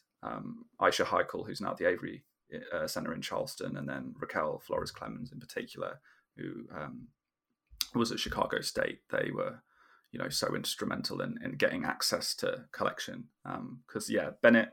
Aisha 0.81 1.05
Heikel, 1.05 1.45
who's 1.45 1.61
now 1.61 1.71
at 1.71 1.77
the 1.77 1.87
Avery 1.87 2.23
uh, 2.73 2.87
Center 2.87 3.13
in 3.13 3.21
Charleston, 3.21 3.77
and 3.77 3.87
then 3.87 4.13
Raquel 4.19 4.61
Flores 4.65 4.91
Clemons 4.91 5.31
in 5.31 5.39
particular, 5.39 5.99
who 6.37 6.65
was 7.95 8.11
at 8.11 8.19
Chicago 8.19 8.61
State. 8.61 8.99
They 9.11 9.31
were, 9.31 9.61
you 10.11 10.19
know, 10.19 10.29
so 10.29 10.55
instrumental 10.55 11.21
in, 11.21 11.37
in 11.43 11.53
getting 11.53 11.83
access 11.83 12.35
to 12.35 12.65
collection. 12.71 13.25
Because 13.43 14.09
um, 14.09 14.15
yeah, 14.15 14.31
Bennett, 14.41 14.69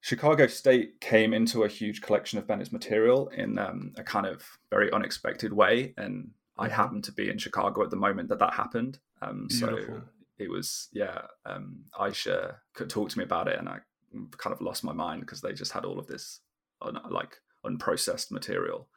Chicago 0.00 0.46
State 0.46 1.00
came 1.00 1.32
into 1.32 1.64
a 1.64 1.68
huge 1.68 2.00
collection 2.00 2.38
of 2.38 2.46
Bennett's 2.46 2.72
material 2.72 3.28
in 3.28 3.58
um, 3.58 3.92
a 3.96 4.04
kind 4.04 4.26
of 4.26 4.44
very 4.70 4.90
unexpected 4.92 5.52
way, 5.52 5.94
and 5.96 6.30
I 6.58 6.66
mm-hmm. 6.66 6.74
happened 6.74 7.04
to 7.04 7.12
be 7.12 7.28
in 7.28 7.38
Chicago 7.38 7.82
at 7.82 7.90
the 7.90 7.96
moment 7.96 8.28
that 8.28 8.38
that 8.38 8.54
happened. 8.54 8.98
Um, 9.22 9.48
so 9.50 10.02
it 10.38 10.50
was 10.50 10.88
yeah. 10.92 11.22
Um, 11.44 11.84
Aisha 11.98 12.56
could 12.74 12.90
talk 12.90 13.08
to 13.10 13.18
me 13.18 13.24
about 13.24 13.48
it, 13.48 13.58
and 13.58 13.68
I 13.68 13.78
kind 14.38 14.54
of 14.54 14.60
lost 14.60 14.84
my 14.84 14.92
mind 14.92 15.20
because 15.20 15.40
they 15.40 15.52
just 15.52 15.72
had 15.72 15.84
all 15.84 15.98
of 15.98 16.06
this 16.06 16.40
un- 16.82 17.00
like 17.10 17.36
unprocessed 17.64 18.30
material 18.30 18.88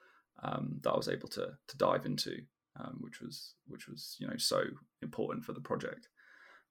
um, 0.43 0.79
that 0.83 0.91
I 0.91 0.97
was 0.97 1.09
able 1.09 1.27
to 1.29 1.51
to 1.67 1.77
dive 1.77 2.05
into 2.05 2.37
um, 2.79 2.97
which 3.01 3.21
was 3.21 3.53
which 3.67 3.87
was 3.87 4.15
you 4.19 4.27
know 4.27 4.37
so 4.37 4.63
important 5.01 5.45
for 5.45 5.53
the 5.53 5.61
project. 5.61 6.07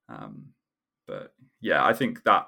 Um, 0.07 0.53
but 1.07 1.33
yeah, 1.61 1.85
I 1.85 1.93
think 1.93 2.23
that 2.23 2.47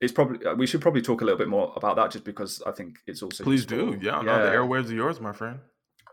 it's 0.00 0.12
probably 0.12 0.44
uh, 0.46 0.54
we 0.54 0.66
should 0.66 0.80
probably 0.80 1.02
talk 1.02 1.20
a 1.20 1.24
little 1.24 1.38
bit 1.38 1.48
more 1.48 1.72
about 1.76 1.96
that 1.96 2.10
just 2.10 2.24
because 2.24 2.62
I 2.66 2.72
think 2.72 2.96
it's 3.06 3.22
also 3.22 3.44
please 3.44 3.66
useful. 3.70 3.92
do 3.92 3.98
yeah, 4.02 4.18
yeah. 4.18 4.22
No, 4.22 4.44
the 4.44 4.52
airwaves 4.52 4.90
are 4.90 4.94
yours, 4.94 5.20
my 5.20 5.32
friend. 5.32 5.60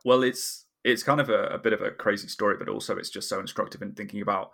Well, 0.03 0.23
it's 0.23 0.65
it's 0.83 1.03
kind 1.03 1.19
of 1.19 1.29
a, 1.29 1.43
a, 1.47 1.57
bit 1.57 1.73
of 1.73 1.81
a 1.81 1.91
crazy 1.91 2.27
story, 2.27 2.55
but 2.57 2.69
also 2.69 2.95
it's 2.97 3.09
just 3.09 3.27
so 3.27 3.39
instructive 3.39 3.81
in 3.81 3.93
thinking 3.93 4.21
about 4.21 4.51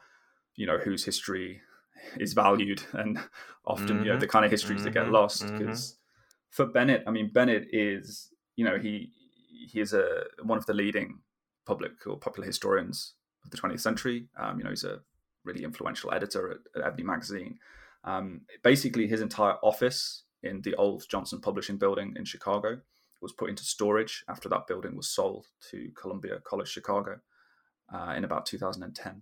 you 0.55 0.65
know 0.65 0.77
whose 0.77 1.05
history 1.05 1.61
is 2.17 2.33
valued 2.33 2.83
and 2.93 3.19
often 3.65 3.87
mm-hmm. 3.87 4.03
you 4.03 4.13
know 4.13 4.19
the 4.19 4.25
mm-hmm. 4.25 4.31
kind 4.31 4.45
of 4.45 4.51
histories 4.51 4.79
mm-hmm. 4.79 4.85
that 4.85 4.93
get 4.93 5.03
mm-hmm. 5.03 5.13
lost 5.13 5.47
because 5.57 5.91
mm-hmm. 5.91 6.49
for 6.49 6.65
Bennett, 6.65 7.03
I 7.07 7.11
mean 7.11 7.31
Bennett 7.33 7.67
is 7.71 8.29
you 8.55 8.65
know 8.65 8.77
he 8.77 9.11
he 9.67 9.79
is 9.79 9.93
a 9.93 10.23
one 10.43 10.57
of 10.57 10.65
the 10.65 10.73
leading 10.73 11.19
public 11.65 12.05
or 12.05 12.17
popular 12.17 12.45
historians 12.45 13.13
of 13.43 13.51
the 13.51 13.57
20th 13.57 13.79
century. 13.79 14.27
Um, 14.37 14.57
you 14.57 14.63
know, 14.63 14.69
he's 14.69 14.83
a 14.83 14.99
really 15.43 15.63
influential 15.63 16.13
editor 16.13 16.51
at, 16.51 16.57
at 16.75 16.87
Ebony 16.87 17.03
Magazine. 17.03 17.59
Um, 18.03 18.41
basically, 18.63 19.07
his 19.07 19.21
entire 19.21 19.55
office 19.63 20.23
in 20.41 20.61
the 20.61 20.75
old 20.75 21.05
Johnson 21.09 21.39
Publishing 21.39 21.77
building 21.77 22.13
in 22.17 22.25
Chicago 22.25 22.81
was 23.21 23.31
put 23.31 23.49
into 23.49 23.63
storage 23.63 24.23
after 24.27 24.49
that 24.49 24.67
building 24.67 24.97
was 24.97 25.09
sold 25.09 25.47
to 25.71 25.89
Columbia 25.95 26.39
College 26.43 26.67
Chicago 26.67 27.19
uh, 27.93 28.13
in 28.17 28.25
about 28.25 28.45
2010. 28.45 29.21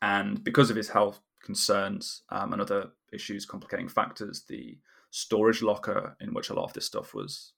And 0.00 0.42
because 0.42 0.70
of 0.70 0.76
his 0.76 0.88
health 0.88 1.20
concerns 1.42 2.22
um, 2.30 2.52
and 2.52 2.62
other 2.62 2.90
issues, 3.12 3.46
complicating 3.46 3.88
factors, 3.88 4.44
the 4.48 4.78
storage 5.10 5.62
locker 5.62 6.16
in 6.20 6.34
which 6.34 6.50
a 6.50 6.54
lot 6.54 6.64
of 6.64 6.72
this 6.74 6.86
stuff 6.86 7.14
was 7.14 7.52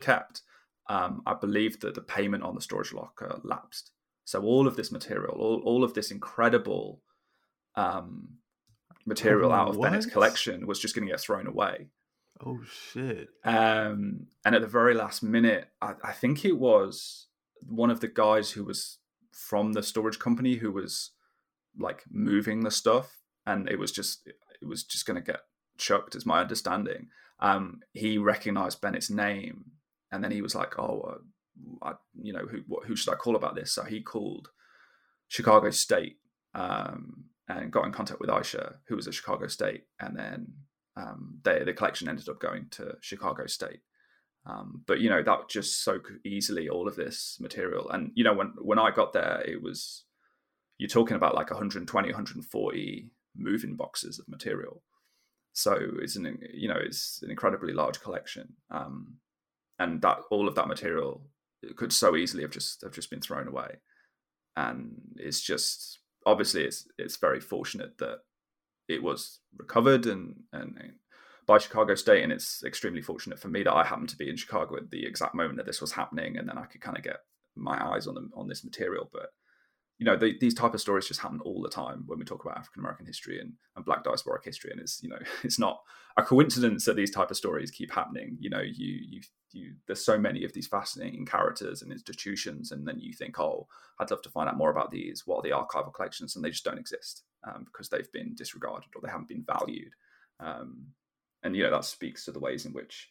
kept 0.00 0.42
um, 0.88 1.22
I 1.26 1.34
believe 1.34 1.80
that 1.80 1.94
the 1.94 2.00
payment 2.00 2.42
on 2.42 2.54
the 2.54 2.60
storage 2.60 2.92
locker 2.92 3.40
lapsed. 3.44 3.90
So 4.24 4.42
all 4.42 4.66
of 4.66 4.76
this 4.76 4.92
material, 4.92 5.34
all, 5.38 5.62
all 5.64 5.84
of 5.84 5.94
this 5.94 6.10
incredible 6.10 7.00
um, 7.76 8.28
material 9.06 9.52
oh, 9.52 9.54
out 9.54 9.68
of 9.68 9.76
what? 9.76 9.86
Bennett's 9.86 10.06
collection 10.06 10.66
was 10.66 10.80
just 10.80 10.94
going 10.94 11.06
to 11.06 11.12
get 11.12 11.20
thrown 11.20 11.46
away. 11.46 11.88
Oh 12.44 12.60
shit! 12.64 13.28
Um, 13.44 14.26
and 14.44 14.54
at 14.54 14.62
the 14.62 14.68
very 14.68 14.94
last 14.94 15.22
minute, 15.22 15.68
I, 15.80 15.94
I, 16.02 16.12
think 16.12 16.44
it 16.44 16.58
was 16.58 17.28
one 17.60 17.90
of 17.90 18.00
the 18.00 18.08
guys 18.08 18.50
who 18.50 18.64
was 18.64 18.98
from 19.30 19.74
the 19.74 19.82
storage 19.82 20.18
company 20.18 20.56
who 20.56 20.72
was 20.72 21.12
like 21.78 22.02
moving 22.10 22.60
the 22.60 22.70
stuff, 22.70 23.21
and 23.46 23.68
it 23.68 23.78
was 23.78 23.92
just 23.92 24.26
it 24.26 24.66
was 24.66 24.84
just 24.84 25.06
going 25.06 25.22
to 25.22 25.32
get 25.32 25.40
chucked, 25.78 26.14
is 26.14 26.26
my 26.26 26.40
understanding. 26.40 27.08
Um, 27.40 27.80
he 27.92 28.18
recognized 28.18 28.80
Bennett's 28.80 29.10
name 29.10 29.72
and 30.12 30.22
then 30.22 30.30
he 30.30 30.42
was 30.42 30.54
like, 30.54 30.78
"Oh, 30.78 31.00
uh, 31.82 31.88
I, 31.90 31.94
you 32.20 32.32
know, 32.32 32.46
who 32.46 32.60
what, 32.68 32.86
who 32.86 32.94
should 32.94 33.12
I 33.12 33.16
call 33.16 33.34
about 33.34 33.56
this?" 33.56 33.72
So 33.72 33.82
he 33.82 34.02
called 34.02 34.50
Chicago 35.28 35.70
State 35.70 36.18
um, 36.54 37.24
and 37.48 37.72
got 37.72 37.86
in 37.86 37.92
contact 37.92 38.20
with 38.20 38.30
Aisha, 38.30 38.74
who 38.86 38.96
was 38.96 39.08
at 39.08 39.14
Chicago 39.14 39.48
State, 39.48 39.84
and 39.98 40.16
then 40.16 40.52
um, 40.96 41.38
they, 41.42 41.64
the 41.64 41.72
collection 41.72 42.08
ended 42.08 42.28
up 42.28 42.40
going 42.40 42.66
to 42.72 42.96
Chicago 43.00 43.46
State. 43.46 43.80
Um, 44.44 44.82
but 44.86 45.00
you 45.00 45.08
know 45.08 45.22
that 45.22 45.48
just 45.48 45.82
so 45.82 46.00
easily 46.24 46.68
all 46.68 46.86
of 46.86 46.96
this 46.96 47.38
material, 47.40 47.90
and 47.90 48.12
you 48.14 48.22
know 48.22 48.34
when 48.34 48.52
when 48.60 48.78
I 48.78 48.90
got 48.90 49.14
there, 49.14 49.42
it 49.46 49.62
was 49.62 50.04
you're 50.78 50.88
talking 50.88 51.16
about 51.16 51.34
like 51.34 51.50
120, 51.50 52.08
140 52.08 53.10
moving 53.36 53.76
boxes 53.76 54.18
of 54.18 54.28
material. 54.28 54.82
So 55.52 55.76
it's 56.00 56.16
an 56.16 56.38
you 56.52 56.68
know 56.68 56.78
it's 56.78 57.20
an 57.22 57.30
incredibly 57.30 57.72
large 57.72 58.00
collection. 58.00 58.54
Um, 58.70 59.18
and 59.78 60.00
that 60.02 60.18
all 60.30 60.48
of 60.48 60.54
that 60.54 60.68
material 60.68 61.22
could 61.76 61.92
so 61.92 62.16
easily 62.16 62.42
have 62.42 62.50
just 62.50 62.82
have 62.82 62.92
just 62.92 63.10
been 63.10 63.20
thrown 63.20 63.48
away 63.48 63.78
and 64.56 64.94
it's 65.16 65.40
just 65.40 66.00
obviously 66.26 66.64
it's 66.64 66.86
it's 66.98 67.16
very 67.16 67.40
fortunate 67.40 67.98
that 67.98 68.18
it 68.88 69.02
was 69.02 69.40
recovered 69.56 70.06
and 70.06 70.34
and 70.52 70.76
by 71.44 71.58
Chicago 71.58 71.96
State, 71.96 72.22
and 72.22 72.32
it's 72.32 72.62
extremely 72.62 73.02
fortunate 73.02 73.38
for 73.38 73.48
me 73.48 73.64
that 73.64 73.74
I 73.74 73.84
happened 73.84 74.10
to 74.10 74.16
be 74.16 74.30
in 74.30 74.36
Chicago 74.36 74.76
at 74.76 74.90
the 74.90 75.04
exact 75.04 75.34
moment 75.34 75.56
that 75.56 75.66
this 75.66 75.80
was 75.80 75.90
happening, 75.90 76.36
and 76.36 76.48
then 76.48 76.56
I 76.56 76.66
could 76.66 76.80
kind 76.80 76.96
of 76.96 77.02
get 77.02 77.16
my 77.56 77.76
eyes 77.84 78.06
on 78.06 78.14
them 78.14 78.30
on 78.36 78.46
this 78.46 78.64
material. 78.64 79.10
But 79.12 79.30
you 80.02 80.06
know, 80.06 80.16
the, 80.16 80.36
these 80.40 80.52
type 80.54 80.74
of 80.74 80.80
stories 80.80 81.06
just 81.06 81.20
happen 81.20 81.38
all 81.44 81.62
the 81.62 81.68
time 81.68 82.02
when 82.06 82.18
we 82.18 82.24
talk 82.24 82.44
about 82.44 82.58
African 82.58 82.80
American 82.80 83.06
history 83.06 83.40
and, 83.40 83.52
and 83.76 83.84
Black 83.84 84.02
diasporic 84.02 84.44
history, 84.44 84.72
and 84.72 84.80
it's 84.80 85.00
you 85.00 85.08
know, 85.08 85.18
it's 85.44 85.60
not 85.60 85.80
a 86.16 86.24
coincidence 86.24 86.84
that 86.86 86.96
these 86.96 87.12
type 87.12 87.30
of 87.30 87.36
stories 87.36 87.70
keep 87.70 87.92
happening. 87.92 88.36
You 88.40 88.50
know, 88.50 88.60
you 88.60 88.98
you 89.08 89.20
you 89.52 89.74
there's 89.86 90.04
so 90.04 90.18
many 90.18 90.44
of 90.44 90.52
these 90.54 90.66
fascinating 90.66 91.24
characters 91.24 91.82
and 91.82 91.92
institutions, 91.92 92.72
and 92.72 92.84
then 92.84 92.98
you 92.98 93.12
think, 93.12 93.38
oh, 93.38 93.68
I'd 94.00 94.10
love 94.10 94.22
to 94.22 94.28
find 94.28 94.48
out 94.48 94.56
more 94.56 94.72
about 94.72 94.90
these. 94.90 95.22
What 95.24 95.38
are 95.38 95.42
the 95.42 95.54
archival 95.54 95.94
collections? 95.94 96.34
And 96.34 96.44
they 96.44 96.50
just 96.50 96.64
don't 96.64 96.80
exist 96.80 97.22
um, 97.46 97.64
because 97.64 97.88
they've 97.88 98.10
been 98.10 98.34
disregarded 98.34 98.90
or 98.96 99.02
they 99.02 99.10
haven't 99.12 99.28
been 99.28 99.44
valued. 99.46 99.92
Um, 100.40 100.86
and 101.44 101.54
you 101.54 101.62
know 101.62 101.70
that 101.70 101.84
speaks 101.84 102.24
to 102.24 102.32
the 102.32 102.40
ways 102.40 102.66
in 102.66 102.72
which 102.72 103.08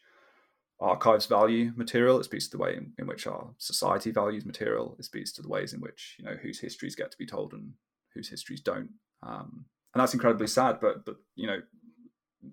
archives 0.82 1.28
value 1.28 1.72
material. 1.76 2.20
It 2.20 2.26
speaks 2.26 2.48
to 2.48 2.58
the 2.58 2.64
way 2.64 2.76
in, 2.76 2.94
in 2.98 3.08
which 3.08 3.28
our 3.28 3.52
society 3.60 4.12
values 4.12 4.46
material. 4.46 4.96
It 5.00 5.06
speaks 5.06 5.32
to 5.34 5.42
the 5.42 5.48
ways 5.48 5.74
in 5.74 5.80
which 5.80 6.16
you 6.18 6.26
know 6.26 6.36
whose 6.42 6.60
histories 6.60 6.96
get 6.96 7.12
to 7.12 7.18
be 7.18 7.26
told 7.26 7.54
and 7.54 7.74
whose 8.14 8.30
histories 8.30 8.62
don't. 8.62 8.90
Um, 9.24 9.66
and 9.94 10.02
that's 10.02 10.14
incredibly 10.14 10.48
sad. 10.48 10.80
But 10.82 11.06
but 11.06 11.18
you 11.36 11.48
know, 11.48 11.62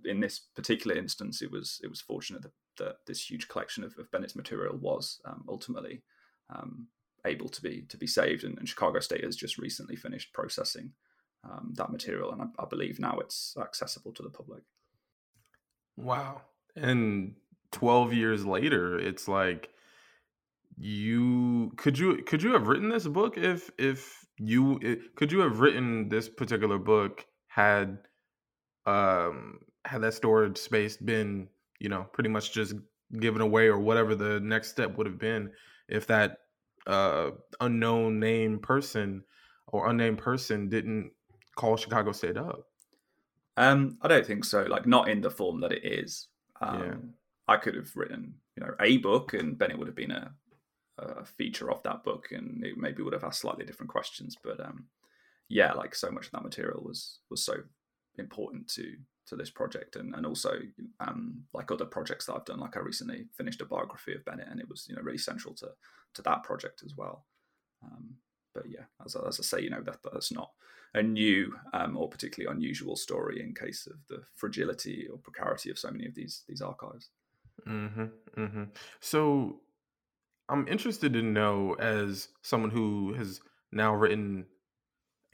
in 0.04 0.20
this 0.20 0.40
particular 0.54 0.97
instance, 0.97 1.42
it 1.42 1.50
was 1.50 1.80
it 1.82 1.88
was 1.88 2.00
fortunate 2.00 2.42
that, 2.42 2.52
that 2.78 2.97
this 3.06 3.28
huge 3.28 3.49
collection 3.49 3.82
of, 3.82 3.94
of 3.99 4.11
Bennett's 4.11 4.37
material 4.37 4.76
was 4.76 5.20
um, 5.25 5.44
ultimately 5.49 6.02
um, 6.50 6.88
able 7.25 7.49
to 7.49 7.62
be 7.62 7.82
to 7.88 7.97
be 7.97 8.06
saved. 8.06 8.44
And, 8.44 8.58
and, 8.58 8.68
Chicago 8.68 9.00
State 9.00 9.25
has 9.25 9.37
just 9.37 9.58
recently 9.58 9.97
finished 9.97 10.32
processing 10.32 10.92
um, 11.44 11.73
that 11.76 11.90
material, 11.90 12.32
and 12.32 12.42
I, 12.42 12.47
I 12.58 12.66
believe 12.66 13.00
now 13.00 13.18
it's 13.20 13.56
accessible 13.58 14.12
to 14.12 14.23
the 14.23 14.30
public. 14.30 14.62
Wow. 15.97 16.42
And 16.76 17.35
12 17.73 18.13
years 18.13 18.47
later, 18.47 18.99
it's 18.99 19.29
like 19.29 19.71
you 20.77 21.73
could 21.77 21.99
you 21.99 22.23
could 22.25 22.43
you 22.43 22.53
have 22.53 22.69
written 22.69 22.89
this 22.89 23.07
book 23.07 23.37
if 23.37 23.71
if 23.79 24.25
you 24.39 24.79
it, 24.81 25.17
could 25.17 25.33
you 25.33 25.41
have 25.41 25.61
written 25.61 26.09
this 26.09 26.29
particular 26.29 26.79
book 26.79 27.27
had 27.49 27.99
um 28.87 29.59
had 29.85 30.03
that 30.03 30.15
storage 30.15 30.59
space 30.59 30.97
been, 30.97 31.49
you 31.81 31.89
know, 31.89 32.07
pretty 32.13 32.29
much 32.29 32.53
just 32.53 32.75
given 33.19 33.41
away 33.41 33.67
or 33.67 33.79
whatever 33.79 34.15
the 34.15 34.39
next 34.41 34.71
step 34.71 34.97
would 34.97 35.07
have 35.07 35.19
been 35.19 35.51
if 35.89 36.07
that 36.07 36.39
uh 36.87 37.31
unknown 37.61 38.21
name 38.21 38.59
person 38.59 39.23
or 39.67 39.89
unnamed 39.89 40.19
person 40.19 40.69
didn't 40.69 41.11
call 41.57 41.77
Chicago 41.77 42.13
State 42.13 42.37
up? 42.37 42.69
Um, 43.57 43.99
I 44.01 44.09
don't 44.09 44.25
think 44.25 44.45
so. 44.45 44.63
Like 44.63 44.87
not 44.87 45.09
in 45.09 45.21
the 45.21 45.31
form 45.31 45.61
that 45.61 45.73
it 45.73 45.85
is. 45.85 46.29
Um, 46.61 46.81
yeah. 46.81 46.95
I 47.49 47.57
could 47.57 47.75
have 47.75 47.97
written, 47.97 48.35
you 48.57 48.62
know, 48.64 48.75
a 48.81 48.99
book, 48.99 49.33
and 49.33 49.57
Bennett 49.57 49.78
would 49.78 49.88
have 49.88 49.97
been 49.97 50.11
a, 50.11 50.33
a 50.99 51.25
feature 51.25 51.71
of 51.71 51.83
that 51.83 52.05
book, 52.05 52.26
and 52.31 52.64
it 52.64 52.76
maybe 52.76 53.02
would 53.02 53.14
have 53.14 53.25
asked 53.25 53.40
slightly 53.40 53.64
different 53.64 53.90
questions. 53.90 54.37
But 54.43 54.61
um, 54.61 54.87
yeah, 55.49 55.73
like 55.73 55.95
so 55.95 56.11
much 56.11 56.26
of 56.26 56.33
that 56.33 56.45
material 56.45 56.83
was 56.85 57.21
was 57.31 57.43
so 57.43 57.55
important 58.19 58.69
to 58.75 58.97
to 59.28 59.37
this 59.37 59.50
project, 59.50 59.97
and 59.97 60.14
and 60.14 60.26
also 60.26 60.59
um, 61.00 61.45
like 61.55 61.71
other 61.71 61.87
projects 61.87 62.26
that 62.26 62.35
I've 62.35 62.45
done. 62.45 62.61
Like 62.61 62.76
I 62.76 62.81
recently 62.81 63.26
finished 63.37 63.62
a 63.62 63.67
biography 63.67 64.14
of 64.14 64.25
Bennett, 64.25 64.49
and 64.50 64.61
it 64.61 64.69
was 64.69 64.87
you 64.88 64.95
know 64.95 65.02
really 65.02 65.19
central 65.19 65.55
to 65.55 65.71
to 66.14 66.23
that 66.23 66.43
project 66.43 66.83
as 66.85 66.95
well. 66.97 67.25
Um, 67.83 68.17
but 68.55 68.64
yeah, 68.69 68.85
as, 69.05 69.17
as 69.17 69.40
I 69.40 69.43
say, 69.43 69.62
you 69.62 69.71
know 69.71 69.83
that 69.83 70.00
that's 70.12 70.33
not 70.33 70.50
a 70.95 71.02
new 71.02 71.55
um, 71.73 71.97
or 71.97 72.09
particularly 72.09 72.55
unusual 72.55 72.97
story 72.97 73.43
in 73.43 73.55
case 73.55 73.87
of 73.87 73.99
the 74.09 74.23
fragility 74.35 75.07
or 75.11 75.19
precarity 75.19 75.71
of 75.71 75.78
so 75.78 75.90
many 75.90 76.07
of 76.07 76.14
these 76.14 76.43
these 76.47 76.61
archives. 76.61 77.11
Mm-hmm, 77.67 78.04
mm-hmm. 78.37 78.65
So 79.00 79.61
I'm 80.49 80.67
interested 80.69 81.13
to 81.13 81.23
know, 81.23 81.75
as 81.75 82.28
someone 82.43 82.71
who 82.71 83.15
has 83.15 83.41
now 83.73 83.95
written 83.95 84.47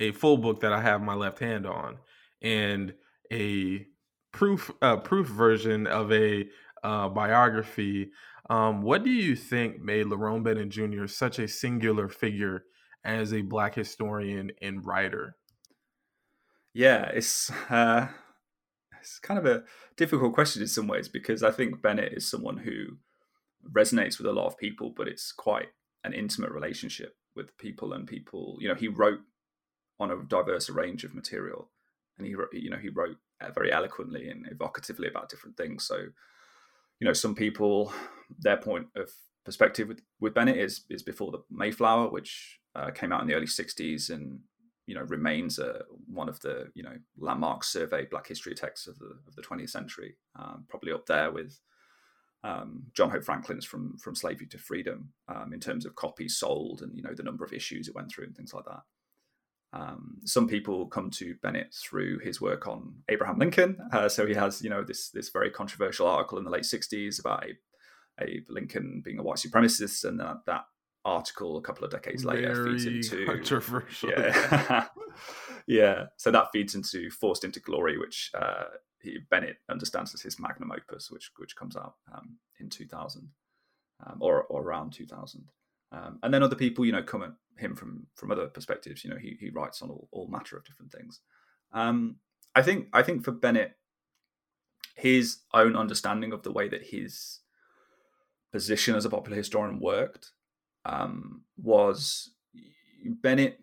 a 0.00 0.12
full 0.12 0.38
book 0.38 0.60
that 0.60 0.72
I 0.72 0.80
have 0.80 1.00
my 1.02 1.14
left 1.14 1.38
hand 1.38 1.66
on, 1.66 1.98
and 2.42 2.94
a 3.32 3.86
proof 4.32 4.70
uh, 4.82 4.96
proof 4.96 5.28
version 5.28 5.86
of 5.86 6.12
a 6.12 6.46
uh, 6.82 7.08
biography. 7.08 8.10
Um, 8.50 8.82
what 8.82 9.04
do 9.04 9.10
you 9.10 9.36
think 9.36 9.80
made 9.80 10.06
Lerone 10.06 10.42
Bennett 10.42 10.68
Jr. 10.68 11.06
such 11.06 11.38
a 11.38 11.48
singular 11.48 12.08
figure 12.08 12.64
as 13.04 13.32
a 13.32 13.40
Black 13.40 13.74
historian 13.74 14.50
and 14.60 14.84
writer? 14.84 15.36
Yeah, 16.74 17.04
it's 17.06 17.50
uh, 17.70 18.08
it's 19.04 19.18
kind 19.18 19.38
of 19.38 19.46
a 19.46 19.62
difficult 19.96 20.32
question 20.32 20.62
in 20.62 20.68
some 20.68 20.88
ways 20.88 21.08
because 21.08 21.42
I 21.42 21.50
think 21.50 21.82
Bennett 21.82 22.14
is 22.14 22.28
someone 22.28 22.58
who 22.58 22.96
resonates 23.70 24.18
with 24.18 24.26
a 24.26 24.32
lot 24.32 24.46
of 24.46 24.56
people, 24.56 24.92
but 24.96 25.08
it's 25.08 25.30
quite 25.30 25.68
an 26.04 26.12
intimate 26.12 26.50
relationship 26.50 27.16
with 27.36 27.56
people 27.58 27.92
and 27.92 28.06
people. 28.06 28.56
You 28.60 28.68
know, 28.68 28.74
he 28.74 28.88
wrote 28.88 29.20
on 30.00 30.10
a 30.10 30.22
diverse 30.22 30.70
range 30.70 31.04
of 31.04 31.14
material, 31.14 31.70
and 32.18 32.26
he 32.26 32.34
you 32.58 32.70
know 32.70 32.78
he 32.78 32.88
wrote 32.88 33.16
uh, 33.40 33.50
very 33.52 33.70
eloquently 33.72 34.28
and 34.28 34.46
evocatively 34.50 35.08
about 35.08 35.28
different 35.28 35.56
things. 35.56 35.84
So, 35.84 35.96
you 37.00 37.06
know, 37.06 37.12
some 37.12 37.34
people 37.34 37.92
their 38.38 38.56
point 38.56 38.86
of 38.96 39.10
perspective 39.44 39.88
with, 39.88 40.00
with 40.18 40.34
Bennett 40.34 40.56
is 40.56 40.84
is 40.88 41.02
before 41.02 41.30
the 41.30 41.42
Mayflower, 41.50 42.10
which 42.10 42.60
uh, 42.74 42.90
came 42.90 43.12
out 43.12 43.20
in 43.20 43.28
the 43.28 43.34
early 43.34 43.46
'60s, 43.46 44.08
and 44.08 44.40
you 44.86 44.94
know 44.94 45.02
remains 45.02 45.58
a, 45.58 45.82
one 46.06 46.28
of 46.28 46.40
the 46.40 46.70
you 46.74 46.82
know 46.82 46.96
landmark 47.18 47.64
survey 47.64 48.06
Black 48.10 48.26
history 48.26 48.54
texts 48.54 48.86
of 48.86 48.98
the 48.98 49.16
of 49.26 49.34
the 49.36 49.42
20th 49.42 49.70
century, 49.70 50.16
um, 50.38 50.64
probably 50.68 50.92
up 50.92 51.06
there 51.06 51.30
with 51.30 51.60
um, 52.42 52.84
John 52.94 53.10
Hope 53.10 53.24
Franklin's 53.24 53.64
from 53.64 53.96
from 53.98 54.14
slavery 54.14 54.46
to 54.48 54.58
freedom 54.58 55.12
um, 55.28 55.52
in 55.52 55.60
terms 55.60 55.86
of 55.86 55.94
copies 55.94 56.36
sold 56.36 56.82
and 56.82 56.94
you 56.94 57.02
know 57.02 57.14
the 57.14 57.22
number 57.22 57.44
of 57.44 57.52
issues 57.52 57.88
it 57.88 57.94
went 57.94 58.10
through 58.10 58.26
and 58.26 58.36
things 58.36 58.52
like 58.52 58.64
that. 58.66 58.82
Um, 59.74 60.18
some 60.24 60.46
people 60.46 60.86
come 60.86 61.10
to 61.12 61.34
Bennett 61.42 61.74
through 61.74 62.20
his 62.20 62.40
work 62.40 62.68
on 62.68 62.94
Abraham 63.08 63.40
Lincoln. 63.40 63.76
Uh, 63.92 64.08
so 64.08 64.24
he 64.24 64.34
has, 64.34 64.62
you 64.62 64.70
know, 64.70 64.84
this 64.84 65.10
this 65.10 65.30
very 65.30 65.50
controversial 65.50 66.06
article 66.06 66.38
in 66.38 66.44
the 66.44 66.50
late 66.50 66.62
'60s 66.62 67.18
about 67.18 67.44
a, 67.44 68.22
a 68.22 68.40
Lincoln 68.48 69.02
being 69.04 69.18
a 69.18 69.22
white 69.22 69.38
supremacist, 69.38 70.04
and 70.04 70.20
that, 70.20 70.42
that 70.46 70.66
article 71.04 71.56
a 71.56 71.60
couple 71.60 71.84
of 71.84 71.90
decades 71.90 72.24
later 72.24 72.54
Very 72.54 72.78
feeds 72.78 73.12
into 73.12 73.26
controversial. 73.26 74.10
Yeah, 74.10 74.86
yeah. 75.66 76.04
So 76.16 76.30
that 76.30 76.48
feeds 76.52 76.74
into 76.74 77.10
Forced 77.10 77.44
into 77.44 77.60
Glory, 77.60 77.98
which 77.98 78.30
uh, 78.34 78.64
he, 79.00 79.18
Bennett 79.30 79.56
understands 79.70 80.14
as 80.14 80.22
his 80.22 80.38
magnum 80.40 80.72
opus, 80.72 81.10
which 81.10 81.30
which 81.36 81.56
comes 81.56 81.76
out 81.76 81.94
um, 82.14 82.36
in 82.60 82.68
2000 82.68 83.28
um, 84.06 84.18
or 84.20 84.44
or 84.44 84.62
around 84.62 84.92
2000. 84.92 85.48
Um, 85.92 86.18
and 86.22 86.34
then 86.34 86.42
other 86.42 86.56
people, 86.56 86.84
you 86.84 86.92
know, 86.92 87.02
come 87.02 87.22
at 87.22 87.32
him 87.58 87.76
from 87.76 88.06
from 88.16 88.30
other 88.30 88.46
perspectives. 88.46 89.04
You 89.04 89.10
know, 89.10 89.18
he 89.18 89.36
he 89.38 89.50
writes 89.50 89.82
on 89.82 89.90
all, 89.90 90.08
all 90.10 90.28
matter 90.28 90.56
of 90.56 90.64
different 90.64 90.92
things. 90.92 91.20
Um, 91.72 92.16
I 92.54 92.62
think 92.62 92.88
I 92.92 93.02
think 93.02 93.24
for 93.24 93.32
Bennett, 93.32 93.72
his 94.96 95.38
own 95.52 95.76
understanding 95.76 96.32
of 96.32 96.42
the 96.42 96.52
way 96.52 96.68
that 96.68 96.86
his 96.86 97.40
position 98.52 98.94
as 98.94 99.04
a 99.04 99.10
popular 99.10 99.36
historian 99.36 99.80
worked 99.80 100.30
um, 100.84 101.42
was 101.56 102.30
Bennett 103.04 103.60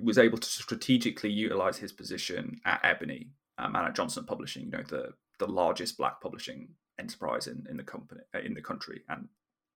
was 0.00 0.18
able 0.18 0.38
to 0.38 0.48
strategically 0.48 1.30
utilize 1.30 1.78
his 1.78 1.92
position 1.92 2.60
at 2.64 2.80
Ebony 2.84 3.30
um, 3.58 3.74
and 3.74 3.86
at 3.88 3.96
Johnson 3.96 4.24
Publishing, 4.24 4.64
you 4.64 4.70
know, 4.70 4.82
the 4.88 5.10
the 5.38 5.46
largest 5.46 5.96
black 5.96 6.20
publishing 6.20 6.68
enterprise 6.98 7.48
in, 7.48 7.66
in 7.68 7.76
the 7.76 7.82
company 7.82 8.20
in 8.44 8.54
the 8.54 8.62
country 8.62 9.02
and 9.08 9.28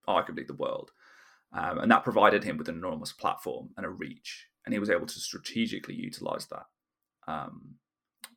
arguably 0.07 0.47
the 0.47 0.53
world. 0.53 0.91
Um, 1.51 1.79
and 1.79 1.91
that 1.91 2.03
provided 2.03 2.43
him 2.43 2.57
with 2.57 2.69
an 2.69 2.75
enormous 2.75 3.11
platform 3.11 3.69
and 3.75 3.85
a 3.85 3.89
reach, 3.89 4.47
and 4.65 4.73
he 4.73 4.79
was 4.79 4.89
able 4.89 5.07
to 5.07 5.19
strategically 5.19 5.95
utilize 5.95 6.45
that 6.47 6.65
um, 7.27 7.75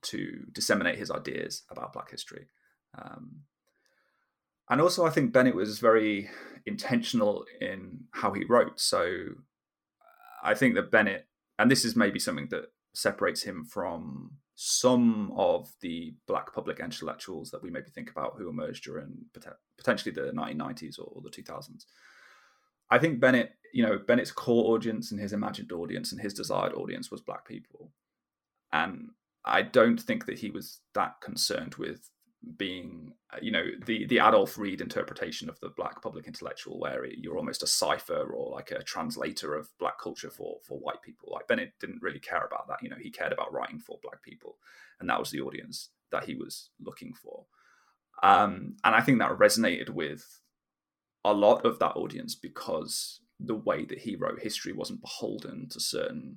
to 0.03 0.47
disseminate 0.53 0.99
his 0.99 1.11
ideas 1.11 1.63
about 1.71 1.93
Black 1.93 2.11
history. 2.11 2.47
Um, 2.99 3.43
and 4.71 4.81
also, 4.81 5.05
I 5.05 5.11
think 5.11 5.33
Bennett 5.33 5.55
was 5.55 5.79
very 5.79 6.31
intentional 6.67 7.45
in 7.61 8.05
how 8.13 8.33
he 8.33 8.45
wrote. 8.45 8.81
So 8.81 9.03
uh, 9.03 10.47
I 10.49 10.55
think 10.55 10.75
that 10.75 10.91
Bennett, 10.91 11.27
and 11.59 11.71
this 11.71 11.85
is 11.85 11.97
maybe 11.97 12.19
something 12.19 12.49
that 12.51 12.67
separates 12.95 13.43
him 13.43 13.65
from 13.65 14.33
some 14.55 15.33
of 15.37 15.73
the 15.81 16.15
black 16.27 16.53
public 16.55 16.79
intellectuals 16.79 17.51
that 17.51 17.63
we 17.63 17.71
maybe 17.71 17.91
think 17.91 18.11
about 18.11 18.35
who 18.37 18.49
emerged 18.49 18.85
during 18.85 19.13
potentially 19.77 20.15
the 20.15 20.31
1990s 20.33 20.99
or 20.99 21.21
the 21.23 21.31
2000s. 21.31 21.85
I 22.91 22.99
think 22.99 23.21
Bennett, 23.21 23.53
you 23.73 23.83
know, 23.83 23.99
Bennett's 23.99 24.31
core 24.31 24.75
audience 24.75 25.11
and 25.11 25.21
his 25.21 25.33
imagined 25.33 25.73
audience 25.73 26.13
and 26.13 26.21
his 26.21 26.35
desired 26.35 26.75
audience 26.75 27.11
was 27.11 27.23
black 27.23 27.49
people. 27.49 27.91
And 28.73 29.11
I 29.45 29.63
don't 29.63 30.01
think 30.01 30.27
that 30.27 30.39
he 30.39 30.51
was 30.51 30.81
that 30.95 31.21
concerned 31.21 31.77
with 31.77 32.11
being 32.57 33.13
uh, 33.33 33.39
you 33.41 33.53
know 33.53 33.65
the 33.87 34.07
the 34.07 34.19
Adolph 34.19 34.59
Reed 34.59 34.81
interpretation 34.81 35.49
of 35.49 35.59
the 35.61 35.71
black 35.71 36.03
public 36.03 36.27
intellectual 36.27 36.79
where 36.79 37.07
you're 37.07 37.37
almost 37.37 37.63
a 37.63 37.67
cipher 37.67 38.33
or 38.35 38.51
like 38.51 38.71
a 38.71 38.83
translator 38.83 39.55
of 39.55 39.69
black 39.79 39.99
culture 39.99 40.31
for 40.31 40.59
for 40.63 40.79
white 40.79 41.03
people. 41.03 41.31
Like 41.33 41.47
Bennett 41.47 41.75
didn't 41.81 42.03
really 42.03 42.19
care 42.19 42.45
about 42.45 42.69
that 42.69 42.83
you 42.83 42.89
know 42.89 42.97
he 43.01 43.11
cared 43.11 43.33
about 43.33 43.53
writing 43.53 43.79
for 43.79 43.99
black 44.03 44.23
people 44.23 44.57
and 45.01 45.09
that 45.09 45.19
was 45.19 45.31
the 45.31 45.41
audience 45.41 45.91
that 46.11 46.25
he 46.25 46.35
was 46.35 46.71
looking 46.81 47.13
for. 47.15 47.47
Um, 48.23 48.77
and 48.85 48.95
I 48.95 49.01
think 49.01 49.19
that 49.19 49.31
resonated 49.33 49.91
with 49.91 50.41
a 51.25 51.33
lot 51.33 51.65
of 51.65 51.79
that 51.81 51.97
audience 51.97 52.35
because 52.35 53.21
the 53.39 53.55
way 53.55 53.85
that 53.85 53.99
he 53.99 54.17
wrote 54.17 54.41
history 54.41 54.73
wasn't 54.73 55.01
beholden 55.01 55.69
to 55.71 55.81
certain 55.81 56.37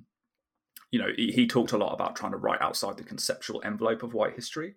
you 0.90 0.98
know 0.98 1.08
he, 1.16 1.30
he 1.32 1.46
talked 1.46 1.72
a 1.72 1.78
lot 1.78 1.92
about 1.92 2.16
trying 2.16 2.32
to 2.32 2.38
write 2.38 2.60
outside 2.60 2.96
the 2.96 3.04
conceptual 3.04 3.62
envelope 3.64 4.02
of 4.02 4.14
white 4.14 4.34
history 4.34 4.74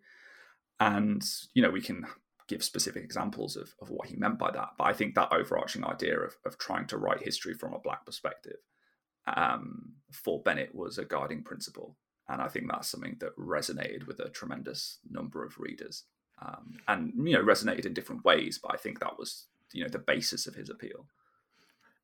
and 0.79 1.23
you 1.53 1.61
know 1.61 1.69
we 1.69 1.81
can 1.81 2.05
give 2.47 2.63
specific 2.63 3.03
examples 3.03 3.55
of, 3.55 3.75
of 3.81 3.89
what 3.91 4.07
he 4.07 4.15
meant 4.15 4.39
by 4.39 4.49
that 4.51 4.69
but 4.77 4.85
i 4.85 4.93
think 4.93 5.15
that 5.15 5.31
overarching 5.31 5.85
idea 5.85 6.17
of, 6.19 6.37
of 6.45 6.57
trying 6.57 6.87
to 6.87 6.97
write 6.97 7.21
history 7.21 7.53
from 7.53 7.73
a 7.73 7.79
black 7.79 8.05
perspective 8.05 8.57
um, 9.27 9.93
for 10.11 10.41
bennett 10.41 10.73
was 10.73 10.97
a 10.97 11.05
guiding 11.05 11.43
principle. 11.43 11.95
And 12.27 12.41
i 12.41 12.47
think 12.47 12.65
that's 12.69 12.87
something 12.87 13.17
that 13.19 13.37
resonated 13.37 14.07
with 14.07 14.19
a 14.19 14.29
tremendous 14.29 14.99
number 15.09 15.43
of 15.43 15.59
readers 15.59 16.03
um, 16.41 16.79
and 16.87 17.13
you 17.15 17.33
know 17.33 17.43
resonated 17.43 17.85
in 17.85 17.93
different 17.93 18.23
ways 18.23 18.59
but 18.61 18.73
i 18.73 18.77
think 18.77 18.99
that 18.99 19.17
was 19.17 19.45
you 19.73 19.83
know 19.83 19.89
the 19.89 19.99
basis 19.99 20.47
of 20.47 20.55
his 20.55 20.69
appeal. 20.69 21.05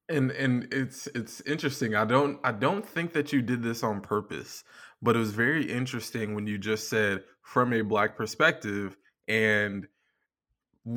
And 0.08 0.32
and 0.32 0.72
it's 0.72 1.08
it's 1.16 1.42
interesting. 1.42 1.96
I 1.96 2.06
don't 2.06 2.40
i 2.44 2.52
don't 2.52 2.88
think 2.88 3.14
that 3.14 3.34
you 3.34 3.42
did 3.42 3.64
this 3.64 3.84
on 3.84 4.02
purpose 4.02 4.64
but 5.06 5.16
it 5.16 5.20
was 5.20 5.32
very 5.32 5.72
interesting 5.72 6.34
when 6.34 6.48
you 6.48 6.58
just 6.58 6.90
said 6.90 7.24
from 7.44 7.72
a 7.74 7.82
black 7.84 8.18
perspective 8.18 8.98
and 9.28 9.88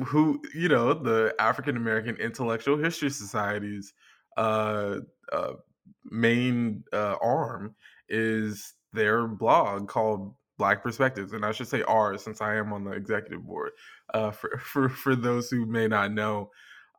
who 0.05 0.41
you 0.53 0.67
know 0.67 0.93
the 0.93 1.33
African 1.39 1.77
American 1.77 2.15
Intellectual 2.17 2.77
History 2.77 3.11
Society's 3.11 3.93
uh, 4.35 4.97
uh, 5.31 5.53
main 6.05 6.83
uh, 6.91 7.15
arm 7.21 7.75
is 8.09 8.73
their 8.93 9.27
blog 9.27 9.87
called 9.87 10.33
Black 10.57 10.81
Perspectives, 10.83 11.33
and 11.33 11.45
I 11.45 11.51
should 11.51 11.67
say 11.67 11.83
ours 11.83 12.23
since 12.23 12.41
I 12.41 12.55
am 12.55 12.73
on 12.73 12.83
the 12.83 12.91
executive 12.91 13.45
board. 13.45 13.71
Uh, 14.13 14.31
for 14.39 14.57
for 14.57 14.89
for 14.89 15.15
those 15.15 15.49
who 15.51 15.65
may 15.67 15.87
not 15.87 16.11
know, 16.11 16.49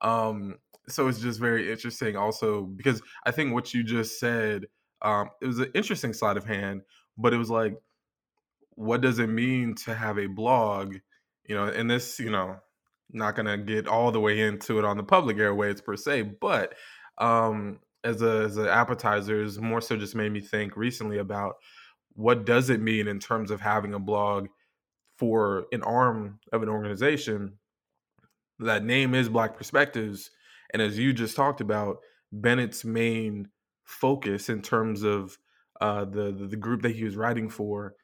um, 0.01 0.59
so 0.89 1.09
it's 1.09 1.21
just 1.21 1.41
very 1.41 1.71
interesting. 1.71 2.17
Also, 2.17 2.63
because 2.63 3.03
I 3.27 3.33
think 3.33 3.53
what 3.53 3.75
you 3.75 3.83
just 3.83 4.21
said, 4.21 4.67
um, 5.03 5.31
it 5.41 5.47
was 5.47 5.59
an 5.59 5.71
interesting 5.75 6.13
sleight 6.13 6.37
of 6.37 6.45
hand, 6.45 6.83
but 7.17 7.33
it 7.33 7.39
was 7.39 7.51
like 7.51 7.77
what 8.77 9.03
does 9.03 9.19
it 9.19 9.27
mean 9.27 9.75
to 9.75 9.95
have 9.95 10.19
a 10.19 10.27
blog? 10.27 10.97
You 11.47 11.55
know 11.55 11.67
and 11.67 11.91
this 11.91 12.19
you 12.19 12.31
know 12.31 12.57
not 13.13 13.37
gonna 13.37 13.59
get 13.59 13.89
all 13.89 14.13
the 14.13 14.21
way 14.21 14.41
into 14.41 14.79
it 14.79 14.85
on 14.85 14.97
the 14.97 15.03
public 15.03 15.39
airways 15.39 15.81
per 15.81 15.97
se 15.97 16.23
but 16.41 16.75
um 17.19 17.81
as 18.05 18.23
a 18.23 18.43
as 18.45 18.57
an 18.57 18.67
appetizer 18.67 19.43
is 19.43 19.59
more 19.59 19.81
so 19.81 19.97
just 19.97 20.15
made 20.15 20.33
me 20.33 20.41
think 20.41 20.77
recently 20.77 21.19
about 21.19 21.57
what 22.15 22.45
does 22.45 22.71
it 22.71 22.81
mean 22.81 23.09
in 23.09 23.19
terms 23.19 23.51
of 23.51 23.61
having 23.61 23.95
a 23.95 23.99
blog 23.99 24.49
for 25.19 25.67
an 25.73 25.83
arm 25.83 26.39
of 26.53 26.63
an 26.63 26.69
organization 26.69 27.53
that 28.59 28.85
name 28.85 29.15
is 29.15 29.29
black 29.29 29.57
perspectives 29.57 30.31
and 30.73 30.81
as 30.81 30.99
you 30.99 31.13
just 31.13 31.37
talked 31.37 31.61
about 31.61 31.99
bennett's 32.33 32.85
main 32.85 33.49
focus 33.85 34.49
in 34.49 34.63
terms 34.63 35.03
of 35.03 35.37
uh, 35.81 36.05
the, 36.05 36.47
the 36.51 36.57
group 36.57 36.83
that 36.83 36.95
he 36.95 37.05
was 37.05 37.17
writing 37.17 37.49
for 37.49 37.95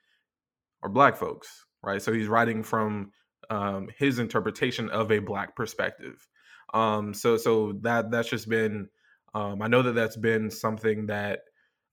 are 0.83 0.89
black 0.89 1.17
folks, 1.17 1.67
right? 1.83 2.01
So 2.01 2.13
he's 2.13 2.29
writing 2.29 2.63
from 2.63 3.11
um, 3.51 3.89
his 3.99 4.19
interpretation 4.19 4.91
of 4.91 5.11
a 5.13 5.19
black 5.19 5.55
perspective. 5.57 6.27
Um, 6.75 7.15
so 7.15 7.37
so 7.37 7.75
that 7.83 8.11
that's 8.11 8.29
just 8.29 8.49
been 8.49 8.89
um, 9.35 9.61
I 9.61 9.69
know 9.69 9.83
that 9.83 9.95
that's 9.95 10.17
been 10.17 10.51
something 10.51 11.07
that 11.07 11.41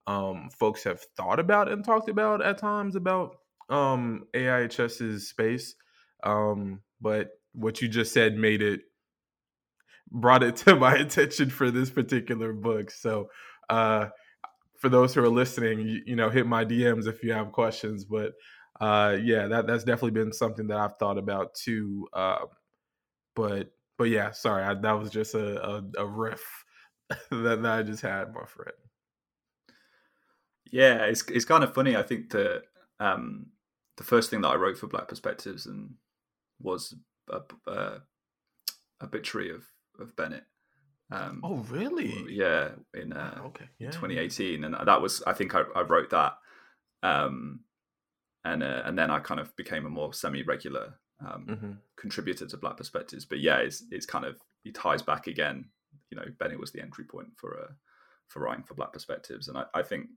um, 0.08 0.50
folks 0.58 0.84
have 0.86 1.02
thought 1.18 1.40
about 1.40 1.70
and 1.70 1.84
talked 1.84 2.10
about 2.10 2.42
at 2.42 2.58
times 2.58 2.96
about 2.96 3.36
um, 3.70 4.26
AIHS's 4.34 5.30
space, 5.30 5.76
um, 6.24 6.82
but 7.02 7.30
what 7.54 7.82
you 7.82 7.88
just 7.88 8.14
said 8.14 8.36
made 8.36 8.62
it 8.62 8.82
brought 10.10 10.44
it 10.44 10.56
to 10.58 10.76
my 10.76 10.96
attention 10.96 11.50
for 11.50 11.70
this 11.70 11.90
particular 11.90 12.54
book. 12.54 12.92
So 12.92 13.30
uh, 13.70 14.08
for 14.84 14.90
those 14.90 15.14
who 15.14 15.24
are 15.24 15.30
listening, 15.30 15.80
you, 15.88 16.02
you, 16.06 16.16
know, 16.18 16.30
hit 16.30 16.46
my 16.46 16.66
DMs 16.66 17.08
if 17.08 17.24
you 17.24 17.32
have 17.32 17.54
questions. 17.54 18.04
But 18.04 18.34
uh, 18.82 19.16
yeah, 19.24 19.48
that 19.48 19.66
that's 19.66 19.86
definitely 19.86 20.12
been 20.12 20.34
something 20.34 20.68
that 20.68 20.78
I've 20.78 20.98
thought 20.98 21.18
about 21.18 21.54
too. 21.54 22.10
Uh, 22.12 22.40
but 23.34 23.72
but 23.98 24.10
yeah, 24.10 24.32
sorry, 24.32 24.62
I, 24.62 24.74
that 24.74 25.00
was 25.00 25.10
just 25.10 25.36
a 25.36 25.66
a, 25.66 25.84
a 26.00 26.06
riff 26.06 26.44
that, 27.08 27.62
that 27.62 27.66
I 27.66 27.82
just 27.84 28.02
had, 28.02 28.34
my 28.34 28.44
friend. 28.46 28.76
Yeah, 30.70 31.06
it's 31.06 31.24
it's 31.30 31.46
kind 31.46 31.64
of 31.64 31.74
funny. 31.74 31.96
I 31.96 32.04
think 32.04 32.32
that 32.32 32.64
um, 33.00 33.46
the 33.96 34.04
first 34.04 34.30
thing 34.30 34.42
that 34.42 34.50
I 34.50 34.56
wrote 34.56 34.78
for 34.78 34.88
Black 34.88 35.08
Perspectives 35.08 35.66
and 35.66 35.92
was 36.60 36.94
a, 37.30 37.40
a 37.68 38.00
obituary 39.02 39.52
of 39.52 39.64
of 39.98 40.14
Bennett. 40.18 40.44
Um, 41.12 41.42
oh, 41.44 41.58
really? 41.70 42.26
Yeah, 42.30 42.70
in 42.94 43.14
uh, 43.14 43.42
okay, 43.48 43.66
yeah. 43.80 43.92
2018, 43.92 44.64
and 44.64 44.76
that 44.86 45.02
was 45.02 45.22
I 45.28 45.34
think 45.34 45.54
I, 45.54 45.64
I 45.76 45.82
wrote 45.82 46.10
that, 46.10 46.38
um, 47.04 47.62
and 48.44 48.64
uh, 48.64 48.82
and 48.86 48.98
then 48.98 49.12
I 49.12 49.20
kind 49.20 49.40
of 49.40 49.56
became 49.56 49.86
a 49.86 49.90
more 49.90 50.14
semi-regular 50.14 50.96
um, 51.26 51.46
mm-hmm. 51.48 51.72
contributor 51.98 52.48
to 52.48 52.58
Black 52.58 52.78
Perspectives. 52.78 53.26
But 53.26 53.40
yeah, 53.40 53.58
it's 53.58 53.84
it's 53.92 54.06
kind 54.06 54.26
of 54.26 54.38
it 54.66 54.76
ties 54.76 55.02
back 55.02 55.28
again. 55.28 55.66
You 56.10 56.18
know, 56.18 56.26
Bennett 56.40 56.60
was 56.60 56.72
the 56.72 56.82
entry 56.82 57.06
point 57.06 57.30
for 57.38 57.60
uh, 57.60 57.74
for 58.28 58.42
writing 58.42 58.64
for 58.64 58.74
Black 58.74 58.94
Perspectives, 58.94 59.48
and 59.48 59.58
I, 59.58 59.66
I 59.74 59.84
think, 59.84 60.08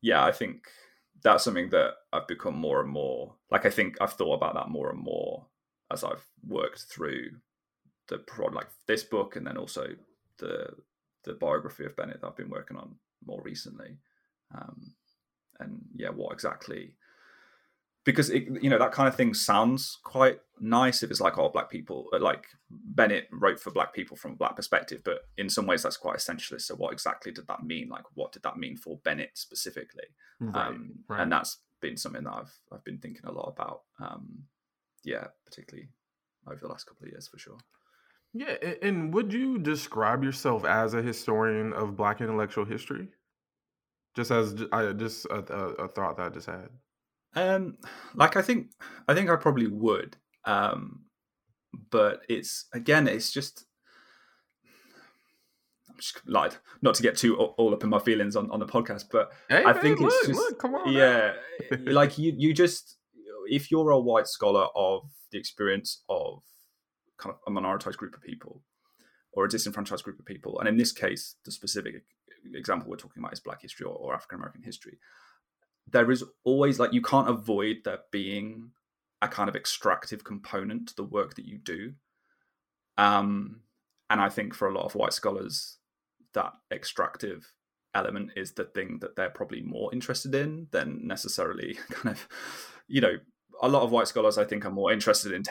yeah, 0.00 0.24
I 0.24 0.32
think 0.32 0.68
that's 1.22 1.44
something 1.44 1.70
that 1.70 1.94
I've 2.12 2.28
become 2.28 2.54
more 2.54 2.80
and 2.80 2.90
more 2.90 3.34
like. 3.50 3.66
I 3.66 3.70
think 3.70 3.96
I've 4.00 4.14
thought 4.14 4.34
about 4.34 4.54
that 4.54 4.70
more 4.70 4.90
and 4.90 5.00
more 5.00 5.46
as 5.92 6.04
I've 6.04 6.24
worked 6.46 6.82
through 6.82 7.32
the 8.08 8.18
prod, 8.18 8.54
like 8.54 8.68
this 8.86 9.02
book, 9.02 9.36
and 9.36 9.46
then 9.46 9.56
also 9.56 9.88
the 10.40 10.74
the 11.24 11.34
biography 11.34 11.84
of 11.84 11.96
Bennett 11.96 12.20
that 12.20 12.26
I've 12.26 12.36
been 12.36 12.50
working 12.50 12.76
on 12.76 12.94
more 13.24 13.42
recently, 13.42 13.98
um, 14.54 14.94
and 15.60 15.80
yeah, 15.94 16.08
what 16.08 16.32
exactly? 16.32 16.94
Because 18.04 18.30
it, 18.30 18.48
you 18.62 18.70
know 18.70 18.78
that 18.78 18.92
kind 18.92 19.08
of 19.08 19.14
thing 19.14 19.34
sounds 19.34 19.98
quite 20.02 20.40
nice 20.58 21.02
if 21.02 21.10
it's 21.10 21.20
like 21.20 21.38
all 21.38 21.50
black 21.50 21.70
people, 21.70 22.08
uh, 22.12 22.18
like 22.18 22.46
Bennett 22.70 23.28
wrote 23.30 23.60
for 23.60 23.70
black 23.70 23.92
people 23.92 24.16
from 24.16 24.32
a 24.32 24.36
black 24.36 24.56
perspective, 24.56 25.02
but 25.04 25.20
in 25.36 25.50
some 25.50 25.66
ways 25.66 25.82
that's 25.82 25.98
quite 25.98 26.16
essentialist. 26.16 26.62
So 26.62 26.74
what 26.76 26.92
exactly 26.92 27.30
did 27.30 27.46
that 27.48 27.62
mean? 27.62 27.88
Like 27.88 28.04
what 28.14 28.32
did 28.32 28.42
that 28.42 28.56
mean 28.56 28.76
for 28.76 28.98
Bennett 29.04 29.32
specifically? 29.34 30.04
Right, 30.40 30.68
um, 30.68 30.92
right. 31.08 31.20
And 31.20 31.30
that's 31.30 31.58
been 31.80 31.96
something 31.96 32.24
that 32.24 32.32
I've 32.32 32.58
I've 32.72 32.84
been 32.84 32.98
thinking 32.98 33.26
a 33.26 33.32
lot 33.32 33.52
about. 33.54 33.82
Um, 34.00 34.44
yeah, 35.04 35.26
particularly 35.44 35.88
over 36.46 36.60
the 36.60 36.68
last 36.68 36.86
couple 36.86 37.04
of 37.06 37.12
years 37.12 37.28
for 37.28 37.38
sure. 37.38 37.58
Yeah, 38.32 38.54
and 38.82 39.12
would 39.12 39.32
you 39.32 39.58
describe 39.58 40.22
yourself 40.22 40.64
as 40.64 40.94
a 40.94 41.02
historian 41.02 41.72
of 41.72 41.96
Black 41.96 42.20
intellectual 42.20 42.64
history? 42.64 43.08
Just 44.14 44.30
as 44.30 44.62
I 44.72 44.92
just 44.92 45.26
a, 45.26 45.38
a, 45.38 45.88
thought 45.88 46.16
that 46.16 46.26
I 46.26 46.28
just 46.30 46.46
had. 46.46 46.68
Um, 47.34 47.78
like 48.14 48.36
I 48.36 48.42
think 48.42 48.72
I 49.08 49.14
think 49.14 49.30
I 49.30 49.36
probably 49.36 49.66
would. 49.66 50.16
Um, 50.44 51.04
but 51.90 52.22
it's 52.28 52.66
again, 52.72 53.08
it's 53.08 53.32
just 53.32 53.64
I'm 55.88 55.96
just 55.96 56.20
like 56.26 56.58
not 56.82 56.94
to 56.96 57.02
get 57.02 57.16
too 57.16 57.36
all 57.36 57.74
up 57.74 57.82
in 57.82 57.90
my 57.90 57.98
feelings 57.98 58.36
on, 58.36 58.50
on 58.50 58.60
the 58.60 58.66
podcast, 58.66 59.04
but 59.10 59.32
hey, 59.48 59.64
I 59.64 59.72
think 59.72 60.00
look, 60.00 60.12
it's 60.12 60.28
just 60.28 60.40
look, 60.40 60.58
come 60.58 60.74
on, 60.74 60.92
yeah, 60.92 61.32
like 61.82 62.16
you 62.18 62.32
you 62.36 62.52
just 62.52 62.96
if 63.46 63.70
you're 63.70 63.90
a 63.90 63.98
white 63.98 64.28
scholar 64.28 64.68
of 64.76 65.02
the 65.32 65.38
experience 65.38 66.02
of 66.08 66.42
kind 67.20 67.34
of 67.34 67.40
a 67.46 67.50
minoritized 67.50 67.96
group 67.96 68.14
of 68.14 68.22
people 68.22 68.62
or 69.32 69.44
a 69.44 69.48
disenfranchised 69.48 70.04
group 70.04 70.18
of 70.18 70.26
people. 70.26 70.58
And 70.58 70.68
in 70.68 70.76
this 70.76 70.92
case, 70.92 71.36
the 71.44 71.52
specific 71.52 72.02
example 72.54 72.90
we're 72.90 72.96
talking 72.96 73.22
about 73.22 73.32
is 73.32 73.40
Black 73.40 73.62
history 73.62 73.86
or, 73.86 73.94
or 73.94 74.14
African 74.14 74.38
American 74.38 74.62
history. 74.62 74.98
There 75.90 76.10
is 76.10 76.24
always 76.44 76.78
like 76.78 76.92
you 76.92 77.02
can't 77.02 77.28
avoid 77.28 77.78
there 77.84 78.00
being 78.10 78.70
a 79.22 79.28
kind 79.28 79.48
of 79.48 79.56
extractive 79.56 80.24
component 80.24 80.88
to 80.88 80.96
the 80.96 81.04
work 81.04 81.34
that 81.34 81.46
you 81.46 81.58
do. 81.58 81.94
Um, 82.96 83.60
and 84.08 84.20
I 84.20 84.28
think 84.28 84.54
for 84.54 84.68
a 84.68 84.74
lot 84.74 84.84
of 84.84 84.94
white 84.94 85.12
scholars, 85.12 85.78
that 86.34 86.52
extractive 86.72 87.52
element 87.94 88.30
is 88.36 88.52
the 88.52 88.64
thing 88.64 88.98
that 89.00 89.16
they're 89.16 89.30
probably 89.30 89.62
more 89.62 89.92
interested 89.92 90.34
in 90.34 90.68
than 90.70 91.06
necessarily 91.06 91.74
kind 91.90 92.14
of, 92.14 92.28
you 92.88 93.00
know, 93.00 93.14
a 93.62 93.68
lot 93.68 93.82
of 93.82 93.90
white 93.90 94.08
scholars 94.08 94.38
I 94.38 94.44
think 94.44 94.64
are 94.64 94.70
more 94.70 94.92
interested 94.92 95.32
in 95.32 95.42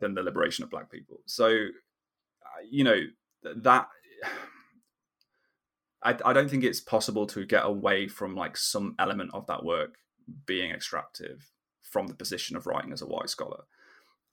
than 0.00 0.14
the 0.14 0.22
liberation 0.22 0.64
of 0.64 0.70
black 0.70 0.90
people. 0.90 1.20
So, 1.26 1.46
uh, 1.48 2.62
you 2.70 2.84
know, 2.84 3.00
that 3.42 3.88
I, 6.02 6.16
I 6.24 6.32
don't 6.32 6.48
think 6.48 6.64
it's 6.64 6.80
possible 6.80 7.26
to 7.28 7.44
get 7.44 7.64
away 7.64 8.06
from 8.08 8.36
like 8.36 8.56
some 8.56 8.94
element 8.98 9.30
of 9.34 9.46
that 9.46 9.64
work 9.64 9.96
being 10.46 10.70
extractive 10.70 11.50
from 11.82 12.06
the 12.06 12.14
position 12.14 12.56
of 12.56 12.66
writing 12.66 12.92
as 12.92 13.02
a 13.02 13.06
white 13.06 13.30
scholar. 13.30 13.64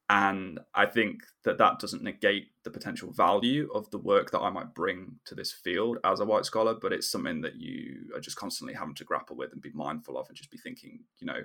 and 0.10 0.60
I 0.76 0.86
think 0.86 1.22
that 1.46 1.58
that 1.58 1.80
doesn't 1.80 2.04
negate 2.04 2.50
the 2.64 2.70
potential 2.70 3.12
value 3.12 3.70
of 3.74 3.90
the 3.90 3.98
work 3.98 4.30
that 4.32 4.42
I 4.42 4.50
might 4.52 4.76
bring 4.76 5.16
to 5.26 5.36
this 5.36 5.52
field 5.52 5.98
as 6.04 6.20
a 6.20 6.26
white 6.26 6.46
scholar, 6.46 6.76
but 6.80 6.94
it's 6.94 7.10
something 7.10 7.42
that 7.42 7.56
you 7.56 8.12
are 8.14 8.20
just 8.20 8.38
constantly 8.38 8.76
having 8.76 8.96
to 8.96 9.04
grapple 9.04 9.36
with 9.36 9.52
and 9.54 9.62
be 9.62 9.72
mindful 9.74 10.18
of, 10.18 10.28
and 10.28 10.38
just 10.38 10.52
be 10.52 10.58
thinking, 10.60 11.00
you 11.20 11.26
know, 11.26 11.42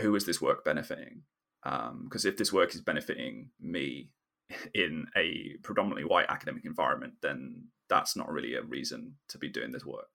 who 0.00 0.14
is 0.16 0.26
this 0.26 0.40
work 0.42 0.64
benefiting? 0.64 1.22
Because 1.62 2.24
um, 2.24 2.28
if 2.28 2.36
this 2.36 2.52
work 2.52 2.74
is 2.74 2.80
benefiting 2.80 3.50
me 3.60 4.10
in 4.74 5.06
a 5.16 5.56
predominantly 5.62 6.04
white 6.04 6.26
academic 6.28 6.64
environment, 6.64 7.14
then 7.22 7.64
that's 7.88 8.16
not 8.16 8.30
really 8.30 8.54
a 8.54 8.62
reason 8.62 9.14
to 9.28 9.38
be 9.38 9.48
doing 9.48 9.70
this 9.70 9.84
work. 9.84 10.08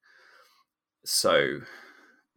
So, 1.06 1.60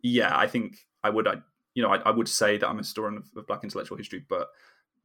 yeah, 0.02 0.36
I 0.36 0.46
think 0.46 0.86
I 1.02 1.10
would, 1.10 1.26
I 1.26 1.36
you 1.74 1.82
know, 1.82 1.90
I, 1.90 1.96
I 1.98 2.10
would 2.10 2.28
say 2.28 2.58
that 2.58 2.68
I'm 2.68 2.76
a 2.76 2.78
historian 2.78 3.16
of, 3.16 3.24
of 3.36 3.46
Black 3.46 3.64
intellectual 3.64 3.98
history, 3.98 4.24
but 4.28 4.48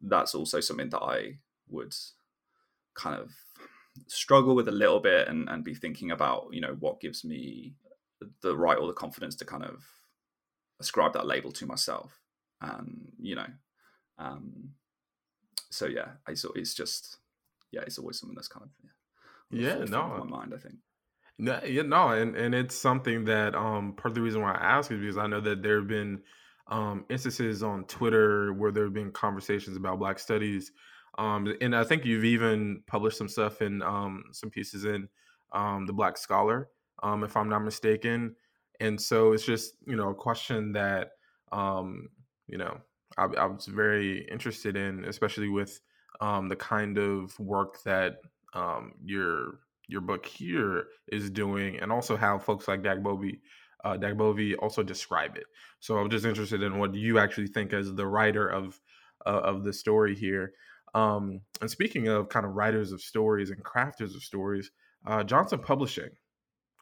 that's 0.01 0.35
also 0.35 0.59
something 0.59 0.89
that 0.89 1.01
I 1.01 1.37
would 1.69 1.95
kind 2.95 3.19
of 3.19 3.31
struggle 4.07 4.55
with 4.55 4.67
a 4.67 4.73
little 4.73 4.99
bit 4.99 5.27
and, 5.27 5.47
and 5.49 5.63
be 5.63 5.73
thinking 5.73 6.11
about, 6.11 6.47
you 6.51 6.61
know, 6.61 6.75
what 6.79 6.99
gives 6.99 7.23
me 7.23 7.73
the 8.41 8.55
right 8.55 8.77
or 8.77 8.87
the 8.87 8.93
confidence 8.93 9.35
to 9.35 9.45
kind 9.45 9.63
of 9.63 9.83
ascribe 10.79 11.13
that 11.13 11.27
label 11.27 11.51
to 11.53 11.65
myself. 11.65 12.19
And, 12.61 13.11
you 13.19 13.35
know, 13.35 13.47
um, 14.17 14.71
so 15.69 15.85
yeah, 15.87 16.09
I 16.27 16.31
it's, 16.31 16.45
it's 16.55 16.73
just, 16.73 17.17
yeah, 17.71 17.81
it's 17.81 17.97
always 17.97 18.19
something 18.19 18.35
that's 18.35 18.47
kind 18.47 18.65
of, 18.65 18.69
yeah, 19.51 19.77
yeah 19.79 19.85
no, 19.85 20.07
my 20.07 20.23
mind, 20.23 20.53
I 20.53 20.57
think. 20.57 20.75
No, 21.37 21.59
yeah, 21.65 21.81
no, 21.81 22.09
and, 22.09 22.35
and 22.35 22.55
it's 22.55 22.75
something 22.75 23.25
that 23.25 23.55
um 23.55 23.93
part 23.93 24.11
of 24.11 24.15
the 24.15 24.21
reason 24.21 24.41
why 24.41 24.53
I 24.53 24.77
ask 24.77 24.91
is 24.91 24.99
because 24.99 25.17
I 25.17 25.27
know 25.27 25.41
that 25.41 25.61
there 25.61 25.79
have 25.79 25.87
been 25.87 26.21
um, 26.67 27.05
instances 27.09 27.61
on 27.63 27.85
Twitter 27.85 28.53
where 28.53 28.71
there 28.71 28.85
have 28.85 28.93
been 28.93 29.11
conversations 29.11 29.77
about 29.77 29.99
Black 29.99 30.19
studies. 30.19 30.71
Um, 31.17 31.53
and 31.61 31.75
I 31.75 31.83
think 31.83 32.05
you've 32.05 32.25
even 32.25 32.81
published 32.87 33.17
some 33.17 33.29
stuff 33.29 33.61
in 33.61 33.81
um, 33.81 34.23
some 34.31 34.49
pieces 34.49 34.85
in 34.85 35.07
um, 35.53 35.85
the 35.85 35.93
Black 35.93 36.17
Scholar, 36.17 36.69
um, 37.03 37.23
if 37.23 37.37
I'm 37.37 37.49
not 37.49 37.63
mistaken. 37.63 38.35
And 38.79 38.99
so 38.99 39.31
it's 39.31 39.45
just 39.45 39.75
you 39.87 39.95
know 39.95 40.09
a 40.09 40.15
question 40.15 40.73
that 40.73 41.11
um, 41.51 42.09
you 42.47 42.57
know 42.57 42.79
I, 43.17 43.25
I, 43.25 43.45
was 43.45 43.65
very 43.65 44.27
interested 44.31 44.75
in, 44.75 45.05
especially 45.05 45.49
with 45.49 45.79
the 46.19 46.55
kind 46.57 46.97
of 46.97 47.37
work 47.39 47.81
that 47.83 48.17
your 49.03 49.59
your 49.87 50.01
book 50.01 50.25
here 50.25 50.87
is 51.07 51.29
doing, 51.29 51.77
and 51.79 51.91
also 51.91 52.17
how 52.17 52.39
folks 52.39 52.67
like 52.67 52.81
Dagbovie 52.81 53.39
uh, 53.85 53.95
Dagbovie 53.95 54.55
also 54.59 54.83
describe 54.83 55.37
it. 55.37 55.45
So 55.79 55.97
I'm 55.97 56.09
just 56.09 56.25
interested 56.25 56.63
in 56.63 56.79
what 56.79 56.95
you 56.95 57.19
actually 57.19 57.47
think 57.47 57.71
as 57.71 57.93
the 57.93 58.07
writer 58.07 58.47
of 58.47 58.79
uh, 59.25 59.41
of 59.43 59.63
the 59.63 59.71
story 59.71 60.15
here. 60.15 60.53
Um, 60.95 61.41
and 61.61 61.69
speaking 61.69 62.07
of 62.07 62.29
kind 62.29 62.45
of 62.45 62.53
writers 62.53 62.91
of 62.91 63.01
stories 63.01 63.51
and 63.51 63.63
crafters 63.63 64.15
of 64.15 64.23
stories, 64.23 64.71
uh, 65.05 65.23
Johnson 65.23 65.59
Publishing. 65.59 66.09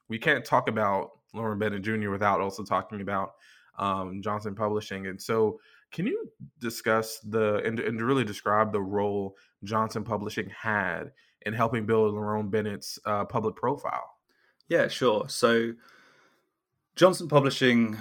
We 0.07 0.17
can't 0.17 0.45
talk 0.45 0.69
about 0.69 1.11
Lerone 1.35 1.59
Bennett 1.59 1.81
Jr. 1.81 2.09
without 2.09 2.39
also 2.39 2.63
talking 2.63 3.01
about 3.01 3.31
um, 3.79 4.21
Johnson 4.21 4.55
Publishing. 4.55 5.07
And 5.07 5.21
so, 5.21 5.59
can 5.93 6.07
you 6.07 6.29
discuss 6.59 7.19
the 7.19 7.57
and, 7.63 7.79
and 7.79 8.01
really 8.01 8.25
describe 8.25 8.73
the 8.73 8.81
role 8.81 9.37
Johnson 9.63 10.03
Publishing 10.03 10.49
had 10.49 11.11
in 11.43 11.53
helping 11.53 11.85
build 11.85 12.15
Lerone 12.15 12.49
Bennett's 12.49 12.99
uh, 13.05 13.23
public 13.25 13.55
profile? 13.55 14.09
Yeah, 14.67 14.87
sure. 14.87 15.29
So 15.29 15.73
Johnson 16.95 17.27
Publishing 17.27 17.97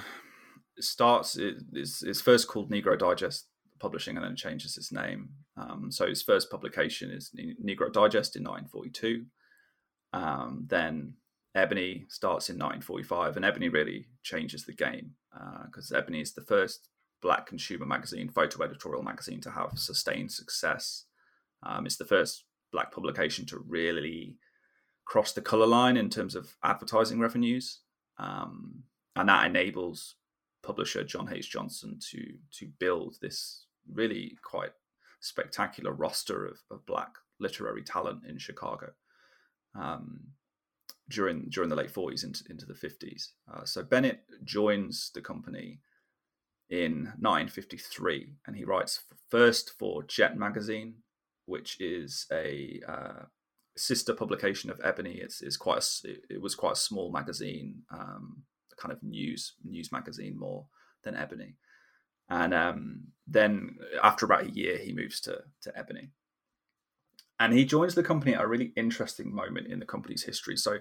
starts 0.80 1.36
it's, 1.38 2.02
it's 2.02 2.20
first 2.20 2.48
called 2.48 2.70
Negro 2.70 2.98
Digest 2.98 3.46
Publishing 3.78 4.16
and 4.16 4.24
then 4.24 4.36
changes 4.36 4.76
its 4.78 4.90
name. 4.90 5.28
Um, 5.56 5.92
so 5.92 6.06
its 6.06 6.22
first 6.22 6.50
publication 6.50 7.10
is 7.10 7.30
Negro 7.36 7.92
Digest 7.92 8.36
in 8.36 8.42
1942. 8.42 9.26
Um, 10.14 10.64
then 10.66 11.14
Ebony 11.54 12.06
starts 12.08 12.48
in 12.48 12.56
1945, 12.56 13.36
and 13.36 13.44
Ebony 13.44 13.68
really 13.68 14.08
changes 14.22 14.64
the 14.64 14.72
game 14.72 15.12
because 15.66 15.92
uh, 15.92 15.98
Ebony 15.98 16.20
is 16.20 16.32
the 16.32 16.42
first 16.42 16.88
black 17.22 17.46
consumer 17.46 17.86
magazine, 17.86 18.28
photo 18.28 18.64
editorial 18.64 19.02
magazine 19.02 19.40
to 19.40 19.50
have 19.50 19.78
sustained 19.78 20.30
success. 20.30 21.04
Um, 21.62 21.86
it's 21.86 21.96
the 21.96 22.04
first 22.04 22.44
black 22.72 22.92
publication 22.92 23.46
to 23.46 23.64
really 23.66 24.36
cross 25.04 25.32
the 25.32 25.40
color 25.40 25.66
line 25.66 25.96
in 25.96 26.10
terms 26.10 26.34
of 26.34 26.56
advertising 26.64 27.20
revenues 27.20 27.80
um, 28.18 28.82
and 29.16 29.28
that 29.28 29.46
enables 29.46 30.16
publisher 30.62 31.02
John 31.04 31.28
H. 31.32 31.50
Johnson 31.50 31.98
to 32.10 32.34
to 32.58 32.68
build 32.78 33.16
this 33.20 33.66
really 33.92 34.36
quite 34.42 34.72
spectacular 35.20 35.92
roster 35.92 36.46
of, 36.46 36.58
of 36.70 36.86
black 36.86 37.16
literary 37.40 37.82
talent 37.82 38.24
in 38.28 38.38
Chicago 38.38 38.92
um, 39.74 40.20
during 41.08 41.48
during 41.48 41.68
the 41.68 41.76
late 41.76 41.92
40s 41.92 42.24
into, 42.24 42.44
into 42.48 42.66
the 42.66 42.74
50s. 42.74 43.30
Uh, 43.52 43.64
so 43.64 43.82
Bennett 43.82 44.20
joins 44.44 45.10
the 45.14 45.20
company 45.20 45.80
in 46.72 47.12
1953, 47.20 48.32
and 48.46 48.56
he 48.56 48.64
writes 48.64 49.04
first 49.28 49.72
for 49.78 50.02
Jet 50.04 50.38
magazine, 50.38 50.94
which 51.44 51.78
is 51.78 52.26
a 52.32 52.80
uh, 52.88 53.24
sister 53.76 54.14
publication 54.14 54.70
of 54.70 54.80
Ebony. 54.82 55.18
It's, 55.22 55.42
it's 55.42 55.58
quite 55.58 55.84
a, 56.06 56.08
it 56.30 56.40
was 56.40 56.54
quite 56.54 56.72
a 56.72 56.76
small 56.76 57.12
magazine, 57.12 57.82
um, 57.90 58.44
kind 58.78 58.90
of 58.90 59.02
news 59.02 59.52
news 59.62 59.92
magazine 59.92 60.38
more 60.38 60.64
than 61.04 61.14
Ebony. 61.14 61.56
And 62.30 62.54
um, 62.54 63.02
then 63.26 63.76
after 64.02 64.24
about 64.24 64.46
a 64.46 64.50
year, 64.50 64.78
he 64.78 64.94
moves 64.94 65.20
to 65.20 65.42
to 65.64 65.78
Ebony, 65.78 66.08
and 67.38 67.52
he 67.52 67.66
joins 67.66 67.94
the 67.94 68.02
company 68.02 68.34
at 68.34 68.40
a 68.40 68.48
really 68.48 68.72
interesting 68.76 69.34
moment 69.34 69.66
in 69.66 69.78
the 69.78 69.84
company's 69.84 70.22
history. 70.22 70.56
So, 70.56 70.78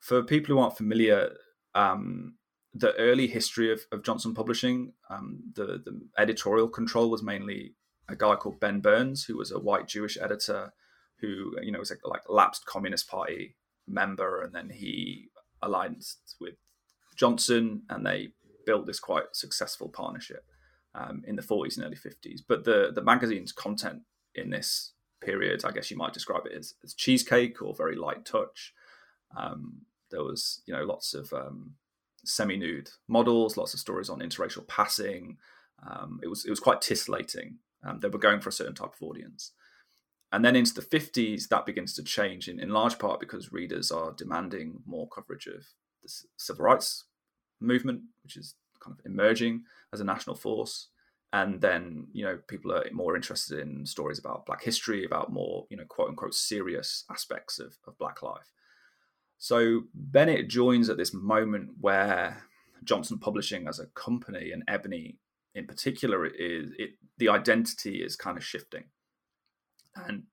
for 0.00 0.24
people 0.24 0.56
who 0.56 0.60
aren't 0.60 0.76
familiar, 0.76 1.30
um, 1.76 2.34
the 2.74 2.94
early 2.96 3.26
history 3.26 3.72
of, 3.72 3.80
of 3.92 4.02
Johnson 4.02 4.34
Publishing, 4.34 4.92
um, 5.10 5.40
the 5.54 5.82
the 5.84 6.00
editorial 6.18 6.68
control 6.68 7.10
was 7.10 7.22
mainly 7.22 7.74
a 8.08 8.16
guy 8.16 8.36
called 8.36 8.60
Ben 8.60 8.80
Burns, 8.80 9.24
who 9.24 9.36
was 9.36 9.50
a 9.50 9.58
white 9.58 9.86
Jewish 9.86 10.16
editor 10.20 10.72
who 11.20 11.54
you 11.62 11.72
know 11.72 11.80
was 11.80 11.90
a 11.90 11.96
like 12.04 12.22
lapsed 12.28 12.66
Communist 12.66 13.08
Party 13.08 13.56
member, 13.86 14.42
and 14.42 14.54
then 14.54 14.70
he 14.70 15.28
aligned 15.62 16.04
with 16.40 16.54
Johnson, 17.16 17.82
and 17.88 18.06
they 18.06 18.28
built 18.66 18.86
this 18.86 19.00
quite 19.00 19.34
successful 19.34 19.88
partnership 19.88 20.44
um, 20.94 21.22
in 21.26 21.36
the 21.36 21.42
40s 21.42 21.76
and 21.76 21.86
early 21.86 21.96
50s. 21.96 22.40
But 22.46 22.64
the 22.64 22.92
the 22.94 23.02
magazine's 23.02 23.52
content 23.52 24.02
in 24.34 24.50
this 24.50 24.92
period, 25.20 25.64
I 25.64 25.72
guess 25.72 25.90
you 25.90 25.96
might 25.96 26.12
describe 26.12 26.46
it 26.46 26.52
as, 26.56 26.74
as 26.84 26.94
cheesecake 26.94 27.60
or 27.60 27.74
very 27.74 27.96
light 27.96 28.24
touch. 28.24 28.72
Um, 29.36 29.82
there 30.10 30.22
was 30.22 30.62
you 30.66 30.74
know 30.74 30.84
lots 30.84 31.14
of 31.14 31.32
um, 31.32 31.74
semi-nude 32.24 32.90
models, 33.06 33.56
lots 33.56 33.74
of 33.74 33.80
stories 33.80 34.08
on 34.08 34.20
interracial 34.20 34.66
passing. 34.66 35.38
Um, 35.88 36.20
it 36.22 36.28
was 36.28 36.44
it 36.44 36.50
was 36.50 36.60
quite 36.60 36.80
titillating. 36.80 37.58
Um, 37.84 38.00
they 38.00 38.08
were 38.08 38.18
going 38.18 38.40
for 38.40 38.48
a 38.48 38.52
certain 38.52 38.74
type 38.74 38.94
of 38.94 39.02
audience. 39.02 39.52
And 40.30 40.44
then 40.44 40.56
into 40.56 40.74
the 40.74 40.82
50s, 40.82 41.48
that 41.48 41.64
begins 41.64 41.94
to 41.94 42.02
change 42.02 42.48
in, 42.48 42.60
in 42.60 42.68
large 42.70 42.98
part 42.98 43.18
because 43.18 43.52
readers 43.52 43.90
are 43.90 44.12
demanding 44.12 44.82
more 44.84 45.08
coverage 45.08 45.46
of 45.46 45.64
the 46.02 46.12
civil 46.36 46.66
rights 46.66 47.04
movement, 47.60 48.02
which 48.22 48.36
is 48.36 48.54
kind 48.80 48.96
of 48.98 49.04
emerging 49.06 49.64
as 49.92 50.00
a 50.00 50.04
national 50.04 50.36
force. 50.36 50.88
And 51.32 51.60
then, 51.60 52.08
you 52.12 52.24
know, 52.24 52.38
people 52.46 52.72
are 52.72 52.84
more 52.92 53.16
interested 53.16 53.58
in 53.58 53.84
stories 53.86 54.18
about 54.18 54.46
Black 54.46 54.62
history, 54.62 55.04
about 55.04 55.32
more, 55.32 55.66
you 55.70 55.76
know, 55.76 55.84
quote 55.84 56.08
unquote 56.08 56.34
serious 56.34 57.04
aspects 57.10 57.58
of, 57.58 57.76
of 57.86 57.98
Black 57.98 58.22
life. 58.22 58.52
So 59.38 59.84
Bennett 59.94 60.48
joins 60.48 60.88
at 60.88 60.96
this 60.96 61.14
moment 61.14 61.70
where 61.80 62.42
Johnson 62.84 63.18
Publishing 63.18 63.68
as 63.68 63.78
a 63.78 63.86
company 63.86 64.50
and 64.50 64.64
Ebony 64.68 65.18
in 65.54 65.66
particular 65.66 66.26
is 66.26 66.70
it 66.78 66.90
the 67.18 67.28
identity 67.28 68.02
is 68.02 68.16
kind 68.16 68.36
of 68.36 68.44
shifting. 68.44 68.84
And 69.96 70.24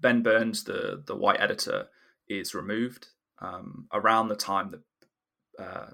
Ben 0.00 0.22
Burns, 0.22 0.64
the 0.64 1.02
the 1.06 1.16
white 1.16 1.40
editor, 1.40 1.88
is 2.28 2.54
removed 2.54 3.08
um, 3.40 3.86
around 3.92 4.28
the 4.28 4.36
time 4.36 4.70
that 4.70 5.64
uh, 5.64 5.90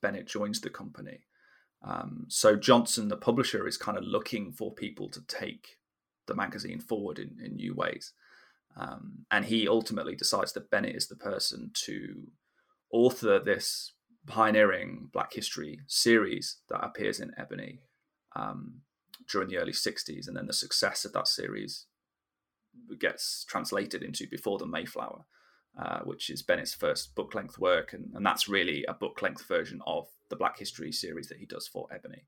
Bennett 0.00 0.26
joins 0.26 0.60
the 0.60 0.70
company. 0.70 1.20
Um, 1.82 2.26
so 2.28 2.56
Johnson, 2.56 3.08
the 3.08 3.16
publisher, 3.16 3.66
is 3.66 3.76
kind 3.76 3.96
of 3.96 4.04
looking 4.04 4.52
for 4.52 4.72
people 4.72 5.08
to 5.10 5.20
take 5.26 5.78
the 6.26 6.34
magazine 6.34 6.80
forward 6.80 7.18
in, 7.18 7.38
in 7.44 7.56
new 7.56 7.74
ways. 7.74 8.12
Um, 8.78 9.24
and 9.30 9.46
he 9.46 9.66
ultimately 9.66 10.14
decides 10.14 10.52
that 10.52 10.70
Bennett 10.70 10.94
is 10.94 11.08
the 11.08 11.16
person 11.16 11.72
to 11.84 12.28
author 12.92 13.38
this 13.38 13.92
pioneering 14.26 15.08
Black 15.12 15.32
history 15.32 15.80
series 15.88 16.58
that 16.68 16.84
appears 16.84 17.18
in 17.18 17.32
Ebony 17.36 17.80
um, 18.36 18.82
during 19.30 19.48
the 19.48 19.58
early 19.58 19.72
60s. 19.72 20.28
And 20.28 20.36
then 20.36 20.46
the 20.46 20.52
success 20.52 21.04
of 21.04 21.12
that 21.14 21.26
series 21.26 21.86
gets 23.00 23.44
translated 23.48 24.02
into 24.02 24.28
Before 24.28 24.58
the 24.58 24.66
Mayflower, 24.66 25.24
uh, 25.76 26.00
which 26.00 26.30
is 26.30 26.42
Bennett's 26.42 26.74
first 26.74 27.14
book 27.16 27.34
length 27.34 27.58
work. 27.58 27.92
And, 27.92 28.12
and 28.14 28.24
that's 28.24 28.48
really 28.48 28.84
a 28.86 28.94
book 28.94 29.20
length 29.22 29.46
version 29.46 29.80
of 29.86 30.06
the 30.30 30.36
Black 30.36 30.58
History 30.58 30.92
series 30.92 31.28
that 31.28 31.38
he 31.38 31.46
does 31.46 31.66
for 31.66 31.88
Ebony. 31.92 32.26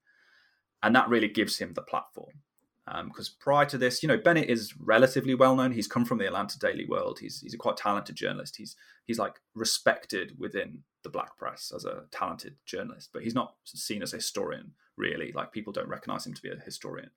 And 0.82 0.96
that 0.96 1.08
really 1.08 1.28
gives 1.28 1.58
him 1.58 1.74
the 1.74 1.82
platform. 1.82 2.42
Because 2.86 3.28
um, 3.28 3.34
prior 3.38 3.66
to 3.66 3.78
this, 3.78 4.02
you 4.02 4.08
know, 4.08 4.16
Bennett 4.16 4.48
is 4.48 4.74
relatively 4.78 5.34
well 5.34 5.54
known. 5.54 5.72
He's 5.72 5.86
come 5.86 6.04
from 6.04 6.18
the 6.18 6.26
Atlanta 6.26 6.58
Daily 6.58 6.86
World. 6.86 7.18
He's 7.20 7.40
he's 7.40 7.54
a 7.54 7.58
quite 7.58 7.76
talented 7.76 8.16
journalist. 8.16 8.56
He's 8.56 8.74
he's 9.06 9.18
like 9.18 9.40
respected 9.54 10.34
within 10.38 10.82
the 11.02 11.10
black 11.10 11.36
press 11.36 11.72
as 11.74 11.84
a 11.84 12.04
talented 12.10 12.56
journalist, 12.66 13.10
but 13.12 13.22
he's 13.22 13.34
not 13.34 13.54
seen 13.64 14.02
as 14.02 14.12
a 14.12 14.16
historian 14.16 14.72
really. 14.96 15.32
Like 15.32 15.52
people 15.52 15.72
don't 15.72 15.88
recognize 15.88 16.26
him 16.26 16.34
to 16.34 16.42
be 16.42 16.50
a 16.50 16.56
historian. 16.56 17.10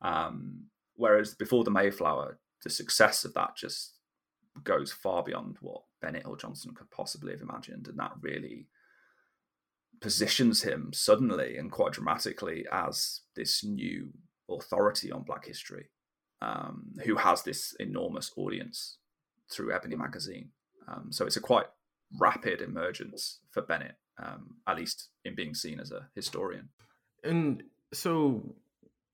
Um, 0.00 0.66
whereas 0.96 1.34
before 1.34 1.64
the 1.64 1.70
Mayflower, 1.70 2.38
the 2.62 2.70
success 2.70 3.24
of 3.24 3.34
that 3.34 3.56
just 3.56 3.94
goes 4.64 4.92
far 4.92 5.22
beyond 5.22 5.56
what 5.60 5.82
Bennett 6.00 6.26
or 6.26 6.36
Johnson 6.36 6.74
could 6.74 6.90
possibly 6.90 7.32
have 7.32 7.42
imagined, 7.42 7.88
and 7.88 7.98
that 7.98 8.12
really 8.20 8.66
positions 10.00 10.62
him 10.62 10.90
suddenly 10.94 11.56
and 11.56 11.70
quite 11.70 11.92
dramatically 11.92 12.64
as 12.72 13.20
this 13.36 13.62
new 13.62 14.08
authority 14.50 15.10
on 15.12 15.22
Black 15.22 15.46
history, 15.46 15.90
um, 16.42 16.92
who 17.04 17.16
has 17.16 17.42
this 17.42 17.74
enormous 17.78 18.32
audience 18.36 18.98
through 19.50 19.74
Ebony 19.74 19.96
magazine. 19.96 20.50
Um, 20.88 21.08
so 21.10 21.26
it's 21.26 21.36
a 21.36 21.40
quite 21.40 21.66
rapid 22.18 22.60
emergence 22.60 23.40
for 23.50 23.62
Bennett, 23.62 23.96
um, 24.18 24.56
at 24.66 24.76
least 24.76 25.08
in 25.24 25.34
being 25.34 25.54
seen 25.54 25.80
as 25.80 25.92
a 25.92 26.08
historian. 26.14 26.68
And 27.22 27.62
so, 27.92 28.54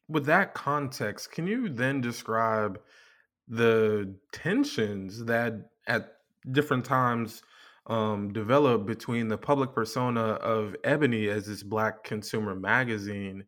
with 0.09 0.27
that 0.27 0.55
context, 0.55 1.33
can 1.33 1.47
you 1.47 1.69
then 1.69 2.01
describe 2.01 2.81
the 3.49 4.15
tensions 4.33 5.25
that 5.25 5.55
at 5.87 6.15
different 6.51 6.85
times 6.85 7.43
um, 7.87 8.33
develop 8.33 8.87
between 8.87 9.29
the 9.29 9.39
public 9.39 9.73
persona 9.73 10.21
of 10.21 10.75
Ebony 10.85 11.29
as 11.29 11.47
this 11.47 11.63
Black 11.63 12.03
consumer 12.05 12.55
magazine 12.55 13.45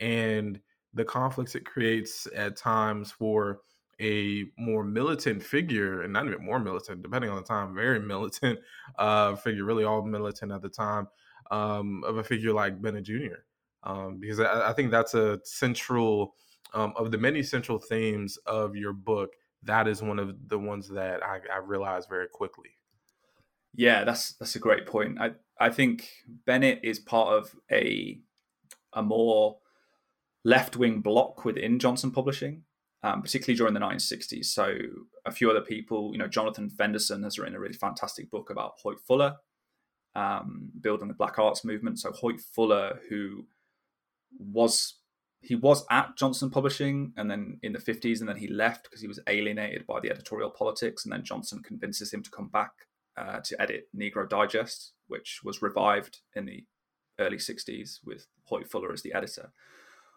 and 0.00 0.60
the 0.94 1.04
conflicts 1.04 1.54
it 1.54 1.64
creates 1.64 2.26
at 2.36 2.56
times 2.56 3.10
for 3.10 3.60
a 4.00 4.44
more 4.58 4.84
militant 4.84 5.42
figure, 5.42 6.02
and 6.02 6.12
not 6.12 6.26
even 6.26 6.44
more 6.44 6.58
militant, 6.58 7.02
depending 7.02 7.30
on 7.30 7.36
the 7.36 7.42
time, 7.42 7.74
very 7.74 8.00
militant 8.14 8.58
uh, 8.98 9.34
figure, 9.36 9.64
really 9.64 9.84
all 9.84 10.02
militant 10.04 10.52
at 10.52 10.62
the 10.62 10.68
time, 10.68 11.06
um, 11.50 12.02
of 12.04 12.18
a 12.18 12.24
figure 12.24 12.52
like 12.52 12.80
Bennett 12.80 13.04
Jr. 13.04 13.42
Um, 13.84 14.18
because 14.20 14.40
I, 14.40 14.70
I, 14.70 14.72
think 14.72 14.90
that's 14.90 15.14
a 15.14 15.40
central 15.44 16.34
um, 16.72 16.92
of 16.96 17.10
the 17.10 17.18
many 17.18 17.42
central 17.42 17.78
themes 17.78 18.36
of 18.46 18.76
your 18.76 18.92
book. 18.92 19.30
That 19.64 19.88
is 19.88 20.02
one 20.02 20.18
of 20.18 20.36
the 20.48 20.58
ones 20.58 20.88
that 20.90 21.22
I, 21.22 21.40
I 21.52 21.58
realized 21.58 22.08
very 22.08 22.28
quickly. 22.32 22.70
Yeah, 23.74 24.04
that's 24.04 24.34
that's 24.34 24.54
a 24.54 24.60
great 24.60 24.86
point. 24.86 25.20
I 25.20 25.32
I 25.58 25.70
think 25.70 26.08
Bennett 26.46 26.80
is 26.82 26.98
part 26.98 27.34
of 27.34 27.54
a 27.70 28.20
a 28.92 29.02
more 29.02 29.58
left 30.44 30.76
wing 30.76 31.00
bloc 31.00 31.44
within 31.44 31.78
Johnson 31.78 32.10
Publishing, 32.10 32.62
um, 33.02 33.22
particularly 33.22 33.56
during 33.56 33.74
the 33.74 33.80
1960s. 33.80 34.46
So 34.46 34.74
a 35.24 35.32
few 35.32 35.50
other 35.50 35.60
people, 35.60 36.10
you 36.12 36.18
know, 36.18 36.28
Jonathan 36.28 36.70
Fenderson 36.70 37.22
has 37.22 37.38
written 37.38 37.54
a 37.54 37.60
really 37.60 37.74
fantastic 37.74 38.30
book 38.30 38.50
about 38.50 38.74
Hoyt 38.82 39.00
Fuller, 39.00 39.36
um, 40.14 40.70
building 40.80 41.08
the 41.08 41.14
Black 41.14 41.38
Arts 41.38 41.64
movement. 41.64 41.98
So 41.98 42.12
Hoyt 42.12 42.40
Fuller, 42.40 43.00
who 43.08 43.46
was 44.38 44.96
he 45.42 45.56
was 45.56 45.84
at 45.90 46.16
Johnson 46.16 46.50
Publishing 46.50 47.12
and 47.16 47.28
then 47.28 47.58
in 47.64 47.72
the 47.72 47.78
50s 47.80 48.20
and 48.20 48.28
then 48.28 48.36
he 48.36 48.46
left 48.46 48.84
because 48.84 49.00
he 49.00 49.08
was 49.08 49.18
alienated 49.26 49.84
by 49.88 49.98
the 49.98 50.08
editorial 50.08 50.50
politics 50.50 51.04
and 51.04 51.12
then 51.12 51.24
Johnson 51.24 51.60
convinces 51.64 52.14
him 52.14 52.22
to 52.22 52.30
come 52.30 52.46
back 52.46 52.70
uh, 53.16 53.40
to 53.40 53.60
edit 53.60 53.88
Negro 53.94 54.28
Digest, 54.28 54.92
which 55.08 55.40
was 55.42 55.60
revived 55.60 56.20
in 56.36 56.46
the 56.46 56.64
early 57.18 57.38
60s 57.38 57.98
with 58.04 58.28
Hoyt 58.44 58.70
Fuller 58.70 58.92
as 58.92 59.02
the 59.02 59.12
editor. 59.12 59.52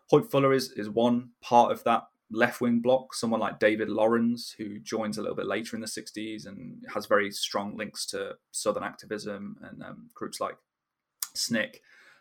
Hoyt 0.09 0.29
Fuller 0.29 0.53
is, 0.53 0.71
is 0.71 0.89
one 0.89 1.29
part 1.41 1.71
of 1.71 1.83
that 1.83 2.03
left 2.31 2.61
wing 2.61 2.79
bloc. 2.79 3.13
Someone 3.13 3.39
like 3.39 3.59
David 3.59 3.89
Llorens, 3.89 4.55
who 4.55 4.79
joins 4.79 5.17
a 5.17 5.21
little 5.21 5.35
bit 5.35 5.47
later 5.47 5.75
in 5.75 5.81
the 5.81 5.87
60s 5.87 6.45
and 6.45 6.83
has 6.93 7.05
very 7.05 7.31
strong 7.31 7.75
links 7.75 8.05
to 8.07 8.35
Southern 8.51 8.83
activism 8.83 9.57
and 9.63 9.83
um, 9.83 10.09
groups 10.13 10.39
like 10.39 10.57
SNCC. 11.35 11.77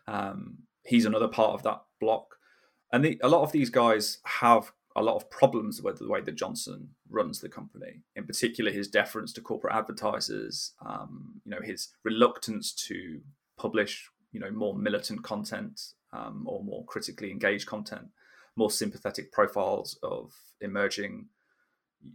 Um, 0.06 0.58
he's 0.84 1.06
another 1.06 1.28
part 1.28 1.54
of 1.54 1.62
that 1.62 1.82
bloc. 2.00 2.36
And 2.92 3.04
the, 3.04 3.20
a 3.22 3.28
lot 3.28 3.42
of 3.42 3.52
these 3.52 3.70
guys 3.70 4.18
have 4.24 4.72
a 4.96 5.02
lot 5.02 5.16
of 5.16 5.28
problems 5.30 5.82
with 5.82 5.98
the 5.98 6.08
way 6.08 6.20
that 6.20 6.36
Johnson 6.36 6.90
runs 7.10 7.40
the 7.40 7.48
company. 7.48 8.02
In 8.14 8.24
particular, 8.24 8.70
his 8.70 8.86
deference 8.86 9.32
to 9.32 9.40
corporate 9.40 9.74
advertisers, 9.74 10.72
um, 10.86 11.40
you 11.44 11.50
know, 11.50 11.60
his 11.60 11.88
reluctance 12.04 12.72
to 12.86 13.20
publish, 13.56 14.08
you 14.32 14.38
know, 14.38 14.50
more 14.50 14.76
militant 14.76 15.24
content 15.24 15.80
um, 16.14 16.44
or 16.46 16.62
more 16.62 16.84
critically 16.84 17.30
engaged 17.30 17.66
content, 17.66 18.06
more 18.56 18.70
sympathetic 18.70 19.32
profiles 19.32 19.98
of 20.02 20.32
emerging 20.60 21.26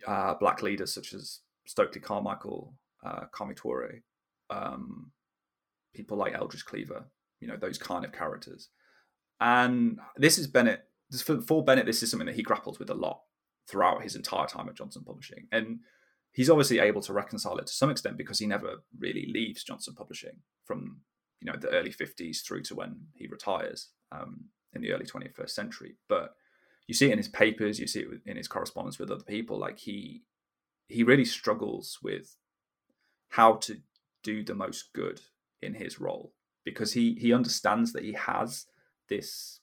uh, 0.07 0.33
black 0.35 0.61
leaders 0.61 0.93
such 0.93 1.13
as 1.13 1.39
Stokely 1.65 2.01
Carmichael, 2.01 2.73
uh, 3.05 3.25
Ture, 3.55 4.01
um, 4.49 5.11
people 5.93 6.17
like 6.17 6.33
Eldridge 6.33 6.65
Cleaver, 6.65 7.05
you 7.39 7.47
know, 7.47 7.57
those 7.57 7.77
kind 7.77 8.05
of 8.05 8.11
characters. 8.11 8.69
And 9.39 9.99
this 10.17 10.37
is 10.37 10.47
Bennett, 10.47 10.85
for, 11.23 11.41
for 11.41 11.63
Bennett, 11.63 11.85
this 11.85 12.03
is 12.03 12.11
something 12.11 12.27
that 12.27 12.35
he 12.35 12.43
grapples 12.43 12.79
with 12.79 12.89
a 12.89 12.95
lot 12.95 13.21
throughout 13.67 14.03
his 14.03 14.15
entire 14.15 14.47
time 14.47 14.67
at 14.67 14.75
Johnson 14.75 15.03
Publishing. 15.05 15.47
And 15.51 15.79
he's 16.31 16.49
obviously 16.49 16.79
able 16.79 17.01
to 17.01 17.13
reconcile 17.13 17.57
it 17.57 17.67
to 17.67 17.73
some 17.73 17.89
extent 17.89 18.17
because 18.17 18.39
he 18.39 18.47
never 18.47 18.83
really 18.97 19.29
leaves 19.31 19.63
Johnson 19.63 19.93
Publishing 19.95 20.37
from 20.65 21.01
you 21.41 21.51
know 21.51 21.57
the 21.57 21.69
early 21.69 21.91
50s 21.91 22.43
through 22.43 22.63
to 22.63 22.75
when 22.75 22.97
he 23.15 23.27
retires 23.27 23.89
um, 24.11 24.45
in 24.73 24.81
the 24.81 24.91
early 24.91 25.05
21st 25.05 25.49
century. 25.49 25.95
But 26.07 26.35
you 26.87 26.93
see 26.93 27.07
it 27.07 27.11
in 27.11 27.17
his 27.19 27.27
papers 27.27 27.79
you 27.79 27.87
see 27.87 28.01
it 28.01 28.21
in 28.25 28.35
his 28.35 28.47
correspondence 28.47 28.97
with 28.97 29.11
other 29.11 29.23
people 29.23 29.59
like 29.59 29.77
he 29.77 30.23
he 30.87 31.03
really 31.03 31.23
struggles 31.23 31.99
with 32.01 32.35
how 33.29 33.53
to 33.53 33.77
do 34.23 34.43
the 34.43 34.55
most 34.55 34.91
good 34.93 35.21
in 35.61 35.75
his 35.75 35.99
role 35.99 36.33
because 36.65 36.93
he 36.93 37.13
he 37.13 37.31
understands 37.31 37.93
that 37.93 38.03
he 38.03 38.13
has 38.13 38.65
this 39.07 39.59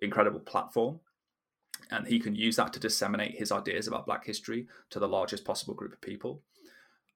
incredible 0.00 0.40
platform 0.40 1.00
and 1.90 2.06
he 2.06 2.18
can 2.18 2.34
use 2.34 2.56
that 2.56 2.72
to 2.72 2.80
disseminate 2.80 3.38
his 3.38 3.52
ideas 3.52 3.86
about 3.86 4.06
black 4.06 4.24
history 4.24 4.66
to 4.90 4.98
the 4.98 5.08
largest 5.08 5.44
possible 5.44 5.74
group 5.74 5.92
of 5.92 6.00
people. 6.00 6.42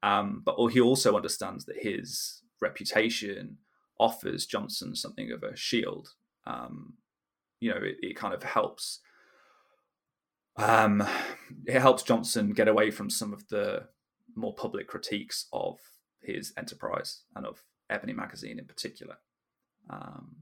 Um, 0.02 0.42
but 0.44 0.56
he 0.68 0.80
also 0.80 1.16
understands 1.16 1.64
that 1.64 1.76
his 1.78 2.42
reputation 2.60 3.58
offers 3.98 4.46
Johnson 4.46 4.94
something 4.94 5.30
of 5.32 5.42
a 5.42 5.56
shield. 5.56 6.08
Um, 6.46 6.94
you 7.60 7.70
know, 7.70 7.76
it, 7.76 7.96
it, 8.00 8.16
kind 8.16 8.34
of 8.34 8.42
helps. 8.42 9.00
Um, 10.56 11.06
it 11.66 11.80
helps 11.80 12.02
Johnson 12.02 12.52
get 12.52 12.68
away 12.68 12.90
from 12.90 13.10
some 13.10 13.32
of 13.32 13.48
the 13.48 13.88
more 14.34 14.54
public 14.54 14.86
critiques 14.86 15.46
of 15.52 15.78
his 16.22 16.52
enterprise 16.56 17.22
and 17.34 17.46
of 17.46 17.62
Ebony 17.90 18.12
magazine 18.12 18.58
in 18.58 18.66
particular. 18.66 19.16
Um, 19.88 20.36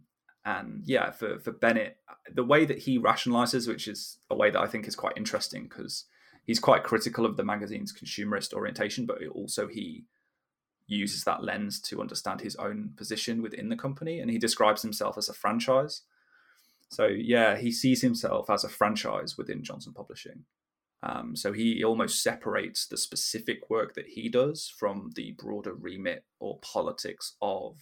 and 0.45 0.83
yeah, 0.85 1.11
for 1.11 1.39
for 1.39 1.53
Bennett, 1.53 1.99
the 2.33 2.45
way 2.45 2.65
that 2.65 2.81
he 2.81 2.99
rationalizes, 2.99 3.67
which 3.67 3.89
is 3.89 4.19
a 4.29 4.37
way 4.37 4.51
that 4.51 4.61
I 4.61 4.67
think 4.67 4.87
is 4.87 4.97
quite 4.97 5.17
interesting 5.17 5.65
because 5.65 6.05
he's 6.45 6.61
quite 6.61 6.85
critical 6.85 7.25
of 7.25 7.37
the 7.37 7.45
magazine's 7.45 7.95
consumerist 7.95 8.53
orientation, 8.53 9.07
but 9.07 9.19
also 9.35 9.69
he 9.69 10.05
uses 10.87 11.25
that 11.25 11.43
lens 11.43 11.81
to 11.81 12.01
understand 12.01 12.41
his 12.41 12.57
own 12.57 12.91
position 12.97 13.43
within 13.43 13.69
the 13.69 13.77
company 13.77 14.21
and 14.21 14.31
he 14.31 14.39
describes 14.39 14.83
himself 14.83 15.17
as 15.17 15.29
a 15.29 15.35
franchise. 15.35 16.03
So 16.91 17.07
yeah 17.07 17.57
he 17.57 17.73
sees 17.73 18.03
himself 18.03 18.51
as 18.51 18.65
a 18.65 18.69
franchise 18.69 19.37
within 19.39 19.63
johnson 19.63 19.93
publishing. 19.93 20.45
Um, 21.03 21.37
so 21.37 21.53
he 21.53 21.85
almost 21.85 22.23
separates 22.23 22.87
the 22.87 22.97
specific 22.97 23.69
work 23.69 23.95
that 23.95 24.07
he 24.09 24.31
does 24.31 24.73
from 24.75 25.11
the 25.15 25.33
broader 25.33 25.75
remit 25.75 26.25
or 26.39 26.59
politics 26.61 27.37
of 27.43 27.77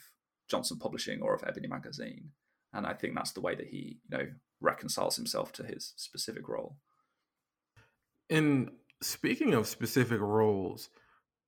johnson 0.49 0.79
publishing 0.79 1.23
or 1.23 1.35
of 1.35 1.45
ebony 1.47 1.69
magazine. 1.69 2.31
And 2.73 2.87
i 2.87 2.95
think 2.95 3.15
that's 3.15 3.33
the 3.33 3.41
way 3.41 3.55
that 3.55 3.69
he 3.69 3.99
you 4.09 4.19
know 4.19 4.27
reconciles 4.61 5.17
himself 5.17 5.53
to 5.53 5.65
his 5.65 5.93
specific 5.97 6.49
role. 6.49 6.77
And 8.31 8.71
speaking 9.03 9.53
of 9.53 9.67
specific 9.67 10.21
roles 10.21 10.89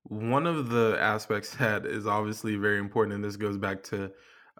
one 0.04 0.46
of 0.46 0.68
the 0.68 0.96
aspects 1.00 1.50
that 1.56 1.86
is 1.86 2.06
obviously 2.06 2.56
very 2.56 2.78
important, 2.78 3.14
and 3.14 3.24
this 3.24 3.36
goes 3.36 3.58
back 3.58 3.82
to 3.84 4.10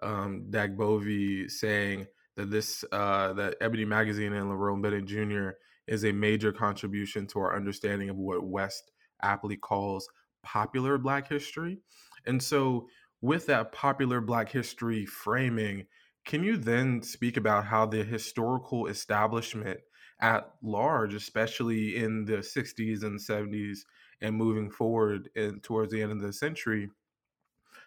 um, 0.03 0.47
Dagbovie 0.49 1.49
saying 1.49 2.07
that 2.35 2.51
this 2.51 2.83
uh, 2.91 3.33
that 3.33 3.55
Ebony 3.61 3.85
Magazine 3.85 4.33
and 4.33 4.49
Lerone 4.49 4.81
Bennett 4.81 5.05
Jr. 5.05 5.51
is 5.87 6.03
a 6.03 6.11
major 6.11 6.51
contribution 6.51 7.27
to 7.27 7.39
our 7.39 7.55
understanding 7.55 8.09
of 8.09 8.17
what 8.17 8.43
West 8.43 8.91
aptly 9.21 9.55
calls 9.55 10.07
popular 10.43 10.97
Black 10.97 11.27
history. 11.27 11.79
And 12.25 12.41
so, 12.41 12.87
with 13.21 13.45
that 13.47 13.71
popular 13.71 14.19
Black 14.21 14.49
history 14.49 15.05
framing, 15.05 15.85
can 16.25 16.43
you 16.43 16.57
then 16.57 17.01
speak 17.01 17.37
about 17.37 17.65
how 17.65 17.85
the 17.85 18.03
historical 18.03 18.87
establishment 18.87 19.79
at 20.21 20.49
large, 20.63 21.13
especially 21.13 21.97
in 21.97 22.25
the 22.25 22.37
60s 22.37 23.03
and 23.03 23.19
70s, 23.19 23.79
and 24.21 24.35
moving 24.35 24.69
forward 24.69 25.29
in, 25.35 25.59
towards 25.61 25.91
the 25.91 26.01
end 26.01 26.11
of 26.11 26.21
the 26.21 26.33
century, 26.33 26.89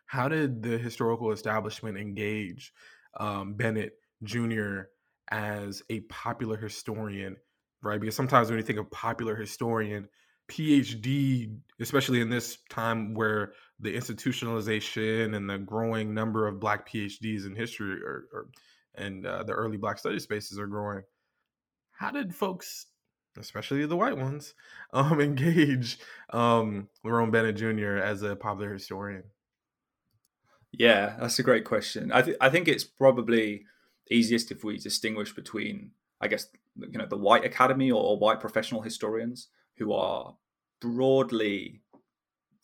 how 0.06 0.28
did 0.28 0.62
the 0.62 0.78
historical 0.78 1.32
establishment 1.32 1.98
engage 1.98 2.72
um, 3.18 3.54
Bennett 3.54 3.94
Jr. 4.22 4.82
as 5.30 5.82
a 5.90 6.00
popular 6.00 6.56
historian 6.56 7.36
right? 7.82 8.00
Because 8.00 8.16
sometimes 8.16 8.48
when 8.48 8.58
you 8.58 8.64
think 8.64 8.78
of 8.78 8.90
popular 8.90 9.36
historian, 9.36 10.08
PhD, 10.50 11.56
especially 11.80 12.20
in 12.20 12.30
this 12.30 12.58
time 12.70 13.14
where 13.14 13.52
the 13.80 13.94
institutionalization 13.94 15.34
and 15.34 15.48
the 15.48 15.58
growing 15.58 16.14
number 16.14 16.46
of 16.46 16.58
Black 16.58 16.88
PhDs 16.88 17.46
in 17.46 17.54
history 17.54 18.00
or, 18.02 18.24
or 18.32 18.48
and 18.94 19.26
uh, 19.26 19.44
the 19.44 19.52
early 19.52 19.76
Black 19.76 19.98
study 19.98 20.18
spaces 20.18 20.58
are 20.58 20.66
growing. 20.66 21.02
How 21.92 22.10
did 22.10 22.34
folks, 22.34 22.86
especially 23.38 23.84
the 23.86 23.96
white 23.96 24.16
ones, 24.16 24.54
um, 24.92 25.20
engage 25.20 25.98
um, 26.30 26.88
Lerone 27.04 27.30
Bennett 27.30 27.56
Jr. 27.56 27.98
as 27.98 28.22
a 28.22 28.36
popular 28.36 28.72
historian? 28.72 29.24
Yeah, 30.72 31.16
that's 31.18 31.38
a 31.38 31.42
great 31.42 31.64
question. 31.64 32.12
I, 32.12 32.22
th- 32.22 32.36
I 32.40 32.50
think 32.50 32.68
it's 32.68 32.84
probably 32.84 33.64
easiest 34.10 34.50
if 34.50 34.64
we 34.64 34.78
distinguish 34.78 35.34
between, 35.34 35.92
I 36.20 36.28
guess, 36.28 36.48
you 36.76 36.98
know, 36.98 37.06
the 37.06 37.16
white 37.16 37.44
academy 37.44 37.90
or, 37.90 38.02
or 38.02 38.18
white 38.18 38.40
professional 38.40 38.82
historians 38.82 39.48
who 39.76 39.92
are 39.92 40.36
broadly 40.80 41.80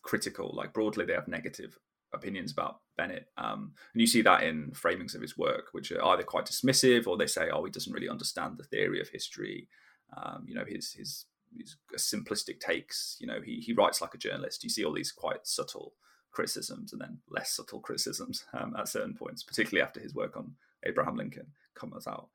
critical, 0.03 0.53
like 0.55 0.73
broadly 0.73 1.05
they 1.05 1.15
have 1.15 1.29
negative 1.29 1.79
opinions 2.13 2.53
about 2.53 2.81
Bennett. 2.97 3.29
Um, 3.37 3.73
and 3.93 4.01
you 4.01 4.07
see 4.07 4.23
that 4.23 4.45
in 4.45 4.71
framings 4.71 5.15
of 5.15 5.23
his 5.23 5.37
work, 5.37 5.69
which 5.73 5.91
are 5.93 6.05
either 6.05 6.23
quite 6.23 6.47
dismissive 6.47 7.07
or 7.07 7.17
they 7.17 7.27
say, 7.27 7.49
oh, 7.53 7.65
he 7.65 7.71
doesn't 7.71 7.93
really 7.93 8.09
understand 8.09 8.57
the 8.57 8.65
theory 8.65 9.01
of 9.01 9.09
history. 9.09 9.69
Um, 10.17 10.45
you 10.47 10.55
know, 10.55 10.65
his, 10.67 10.93
his, 10.93 11.27
his 11.57 11.77
simplistic 11.97 12.61
takes, 12.61 13.17
you 13.21 13.27
know, 13.27 13.41
he, 13.45 13.57
he 13.57 13.73
writes 13.73 14.01
like 14.01 14.15
a 14.15 14.19
journalist. 14.19 14.65
You 14.65 14.71
see 14.71 14.85
all 14.85 14.93
these 14.93 15.13
quite 15.13 15.47
subtle 15.47 15.95
criticisms 16.33 16.93
and 16.93 17.01
then 17.01 17.19
less 17.31 17.53
subtle 17.53 17.81
criticisms 17.81 18.45
um, 18.53 18.75
at 18.79 18.89
certain 18.89 19.15
points, 19.15 19.43
particularly 19.43 19.83
after 19.83 20.01
his 20.01 20.15
work 20.15 20.37
on 20.37 20.55
Abraham 20.85 21.17
Lincoln 21.17 21.47
comes 21.75 22.07
out. 22.07 22.29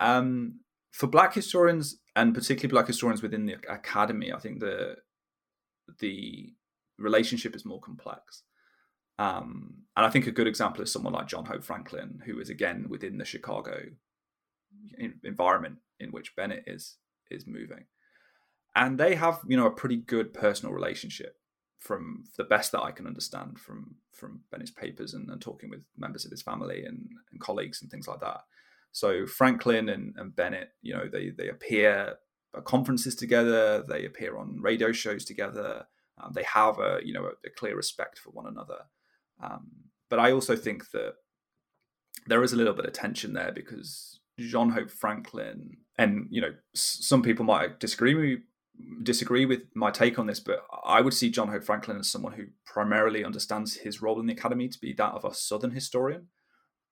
Um, 0.00 0.60
for 0.90 1.06
black 1.06 1.34
historians 1.34 1.98
and 2.16 2.34
particularly 2.34 2.72
black 2.72 2.86
historians 2.86 3.22
within 3.22 3.46
the 3.46 3.56
academy, 3.68 4.32
I 4.32 4.38
think 4.38 4.60
the 4.60 4.96
the 5.98 6.52
relationship 6.98 7.56
is 7.56 7.64
more 7.64 7.80
complex. 7.80 8.42
Um, 9.18 9.74
and 9.96 10.06
I 10.06 10.10
think 10.10 10.26
a 10.26 10.32
good 10.32 10.46
example 10.46 10.82
is 10.82 10.92
someone 10.92 11.12
like 11.12 11.26
John 11.26 11.44
Hope 11.44 11.62
Franklin, 11.62 12.22
who 12.24 12.40
is 12.40 12.48
again 12.48 12.86
within 12.88 13.18
the 13.18 13.24
Chicago 13.24 13.82
environment 15.24 15.78
in 15.98 16.10
which 16.10 16.34
Bennett 16.36 16.64
is 16.66 16.96
is 17.30 17.46
moving, 17.46 17.84
and 18.74 18.98
they 18.98 19.14
have 19.14 19.40
you 19.46 19.56
know 19.56 19.66
a 19.66 19.70
pretty 19.70 19.96
good 19.96 20.32
personal 20.34 20.74
relationship 20.74 21.36
from 21.78 22.24
the 22.36 22.44
best 22.44 22.72
that 22.72 22.82
I 22.82 22.92
can 22.92 23.06
understand 23.06 23.58
from 23.58 23.96
from 24.12 24.40
Bennett's 24.50 24.70
papers 24.70 25.14
and, 25.14 25.28
and 25.30 25.40
talking 25.40 25.70
with 25.70 25.80
members 25.96 26.26
of 26.26 26.30
his 26.30 26.42
family 26.42 26.84
and, 26.84 27.08
and, 27.32 27.40
colleagues 27.40 27.80
and 27.80 27.90
things 27.90 28.06
like 28.06 28.20
that. 28.20 28.42
So 28.92 29.26
Franklin 29.26 29.88
and, 29.88 30.14
and 30.18 30.36
Bennett, 30.36 30.72
you 30.82 30.92
know, 30.92 31.08
they 31.10 31.30
they 31.30 31.48
appear 31.48 32.16
at 32.54 32.64
conferences 32.64 33.14
together, 33.14 33.82
they 33.88 34.04
appear 34.04 34.36
on 34.36 34.60
radio 34.60 34.92
shows 34.92 35.24
together. 35.24 35.86
Um, 36.22 36.32
they 36.34 36.42
have 36.42 36.78
a 36.78 37.00
you 37.02 37.14
know 37.14 37.24
a, 37.24 37.46
a, 37.46 37.50
clear 37.56 37.76
respect 37.76 38.18
for 38.18 38.30
one 38.30 38.46
another. 38.46 38.80
Um, 39.42 39.70
but 40.10 40.18
I 40.18 40.32
also 40.32 40.56
think 40.56 40.90
that 40.90 41.14
there 42.26 42.42
is 42.42 42.52
a 42.52 42.56
little 42.56 42.74
bit 42.74 42.84
of 42.84 42.92
tension 42.92 43.32
there 43.32 43.52
because 43.52 44.19
John 44.48 44.70
Hope 44.70 44.90
Franklin, 44.90 45.76
and 45.98 46.26
you 46.30 46.40
know, 46.40 46.54
some 46.74 47.22
people 47.22 47.44
might 47.44 47.80
disagree 47.80 48.14
with 48.14 48.40
disagree 49.02 49.44
with 49.44 49.60
my 49.74 49.90
take 49.90 50.18
on 50.18 50.26
this, 50.26 50.40
but 50.40 50.64
I 50.84 51.00
would 51.00 51.12
see 51.12 51.30
John 51.30 51.48
Hope 51.48 51.64
Franklin 51.64 51.98
as 51.98 52.10
someone 52.10 52.32
who 52.32 52.44
primarily 52.64 53.24
understands 53.24 53.74
his 53.74 54.00
role 54.00 54.20
in 54.20 54.26
the 54.26 54.32
academy 54.32 54.68
to 54.68 54.80
be 54.80 54.94
that 54.94 55.12
of 55.12 55.24
a 55.24 55.34
Southern 55.34 55.72
historian, 55.72 56.28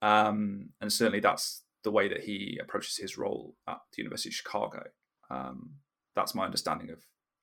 um, 0.03 0.71
and 0.81 0.93
certainly 0.93 1.21
that's 1.21 1.63
the 1.85 1.91
way 1.91 2.09
that 2.09 2.25
he 2.25 2.59
approaches 2.61 2.97
his 2.97 3.17
role 3.17 3.55
at 3.67 3.79
the 3.93 4.03
University 4.03 4.31
of 4.31 4.35
Chicago. 4.35 4.83
Um, 5.31 5.71
that's 6.17 6.35
my 6.35 6.45
understanding 6.45 6.91
of, 6.91 6.99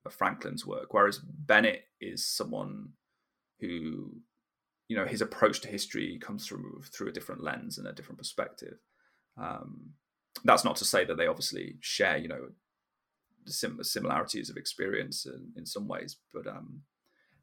of 0.05 0.13
Franklin's 0.13 0.65
work. 0.65 0.93
Whereas 0.93 1.19
Bennett 1.19 1.83
is 2.01 2.25
someone 2.25 2.89
who 3.59 4.17
you 4.87 4.95
know 4.95 5.05
his 5.05 5.21
approach 5.21 5.61
to 5.61 5.67
history 5.67 6.19
comes 6.19 6.45
through 6.45 6.83
through 6.93 7.09
a 7.09 7.11
different 7.11 7.43
lens 7.43 7.77
and 7.77 7.87
a 7.87 7.93
different 7.93 8.19
perspective. 8.19 8.77
Um, 9.37 9.91
that's 10.43 10.63
not 10.63 10.75
to 10.77 10.85
say 10.85 11.05
that 11.05 11.17
they 11.17 11.27
obviously 11.27 11.75
share 11.79 12.17
you 12.17 12.27
know 12.27 12.49
sim- 13.45 13.83
similarities 13.83 14.49
of 14.49 14.57
experience 14.57 15.25
in, 15.25 15.51
in 15.55 15.65
some 15.65 15.87
ways, 15.87 16.17
but 16.33 16.47
um, 16.47 16.81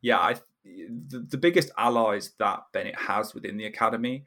yeah, 0.00 0.18
I 0.18 0.34
the, 0.64 1.18
the 1.18 1.38
biggest 1.38 1.70
allies 1.76 2.32
that 2.38 2.64
Bennett 2.72 3.00
has 3.00 3.34
within 3.34 3.56
the 3.56 3.66
academy 3.66 4.24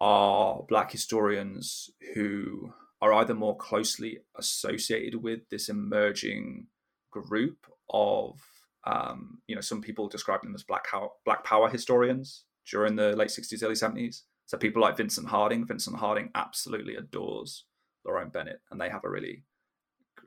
are 0.00 0.62
black 0.68 0.92
historians 0.92 1.90
who 2.14 2.72
are 3.00 3.12
either 3.12 3.34
more 3.34 3.56
closely 3.56 4.20
associated 4.36 5.22
with 5.22 5.48
this 5.50 5.68
emerging 5.68 6.66
group 7.10 7.66
of 7.90 8.40
um, 8.86 9.38
you 9.46 9.54
know, 9.54 9.60
some 9.60 9.80
people 9.80 10.08
describe 10.08 10.42
them 10.42 10.54
as 10.54 10.62
black 10.62 10.86
power, 10.86 11.08
black 11.24 11.44
power 11.44 11.68
historians 11.68 12.44
during 12.70 12.96
the 12.96 13.16
late 13.16 13.28
60s, 13.28 13.62
early 13.62 13.74
70s. 13.74 14.22
So 14.46 14.58
people 14.58 14.82
like 14.82 14.96
Vincent 14.96 15.28
Harding. 15.28 15.66
Vincent 15.66 15.96
Harding 15.96 16.30
absolutely 16.34 16.96
adores 16.96 17.64
Lerone 18.06 18.32
Bennett, 18.32 18.60
and 18.70 18.80
they 18.80 18.90
have 18.90 19.04
a 19.04 19.08
really, 19.08 19.42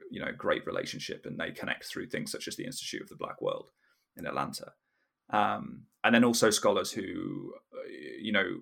you 0.10 0.20
know, 0.20 0.32
great 0.36 0.66
relationship, 0.66 1.26
and 1.26 1.40
they 1.40 1.52
connect 1.52 1.86
through 1.86 2.08
things 2.08 2.32
such 2.32 2.48
as 2.48 2.56
the 2.56 2.66
Institute 2.66 3.02
of 3.02 3.10
the 3.10 3.16
Black 3.16 3.42
World 3.42 3.70
in 4.16 4.26
Atlanta. 4.26 4.74
Um, 5.30 5.84
and 6.04 6.16
then 6.16 6.24
also 6.24 6.50
scholars 6.50 6.92
who, 6.92 7.54
uh, 7.74 7.90
you 8.20 8.32
know, 8.32 8.62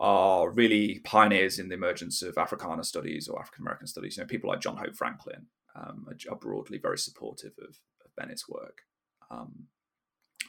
are 0.00 0.50
really 0.50 1.00
pioneers 1.04 1.58
in 1.58 1.68
the 1.68 1.74
emergence 1.74 2.20
of 2.22 2.36
Africana 2.36 2.82
studies 2.82 3.28
or 3.28 3.40
African 3.40 3.62
American 3.62 3.86
studies. 3.86 4.16
You 4.16 4.24
know, 4.24 4.26
people 4.26 4.50
like 4.50 4.60
John 4.60 4.76
Hope 4.76 4.96
Franklin 4.96 5.46
um, 5.76 6.06
are, 6.08 6.32
are, 6.32 6.36
broadly 6.36 6.78
very 6.78 6.98
supportive 6.98 7.52
of, 7.58 7.78
of 8.04 8.14
Bennett's 8.16 8.48
work. 8.48 8.78
Um, 9.30 9.66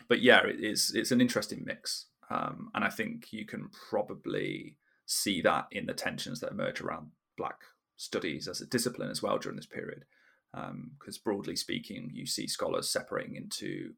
but 0.07 0.21
yeah, 0.21 0.45
it 0.45 0.63
is 0.63 0.91
it's 0.95 1.11
an 1.11 1.21
interesting 1.21 1.63
mix, 1.65 2.07
um, 2.29 2.69
and 2.73 2.83
I 2.83 2.89
think 2.89 3.31
you 3.31 3.45
can 3.45 3.69
probably 3.89 4.77
see 5.05 5.41
that 5.41 5.67
in 5.71 5.85
the 5.85 5.93
tensions 5.93 6.39
that 6.39 6.51
emerge 6.51 6.81
around 6.81 7.11
Black 7.37 7.59
studies 7.97 8.47
as 8.47 8.61
a 8.61 8.65
discipline 8.65 9.09
as 9.09 9.21
well 9.21 9.37
during 9.37 9.55
this 9.55 9.65
period. 9.65 10.05
Because 10.51 11.17
um, 11.17 11.21
broadly 11.23 11.55
speaking, 11.55 12.11
you 12.13 12.25
see 12.25 12.47
scholars 12.47 12.89
separating 12.89 13.35
into 13.35 13.93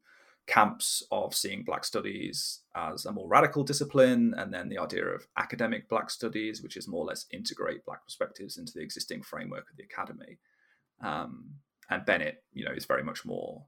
camps 0.48 1.02
of 1.12 1.34
seeing 1.34 1.62
Black 1.62 1.84
studies 1.84 2.62
as 2.74 3.04
a 3.04 3.12
more 3.12 3.28
radical 3.28 3.62
discipline, 3.62 4.34
and 4.36 4.52
then 4.52 4.68
the 4.68 4.78
idea 4.78 5.04
of 5.04 5.28
academic 5.36 5.88
Black 5.88 6.10
studies, 6.10 6.62
which 6.62 6.76
is 6.76 6.88
more 6.88 7.04
or 7.04 7.06
less 7.06 7.26
integrate 7.32 7.84
Black 7.84 8.04
perspectives 8.04 8.56
into 8.56 8.72
the 8.74 8.82
existing 8.82 9.22
framework 9.22 9.70
of 9.70 9.76
the 9.76 9.84
academy. 9.84 10.38
Um, 11.00 11.50
and 11.90 12.04
Bennett, 12.04 12.42
you 12.52 12.64
know, 12.64 12.72
is 12.72 12.86
very 12.86 13.04
much 13.04 13.24
more 13.24 13.64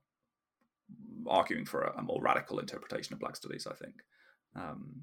arguing 1.29 1.65
for 1.65 1.83
a, 1.83 1.99
a, 1.99 2.03
more 2.03 2.21
radical 2.21 2.59
interpretation 2.59 3.13
of 3.13 3.21
Black 3.21 3.37
studies, 3.37 3.67
I 3.71 3.75
think, 3.75 3.95
um, 4.57 5.03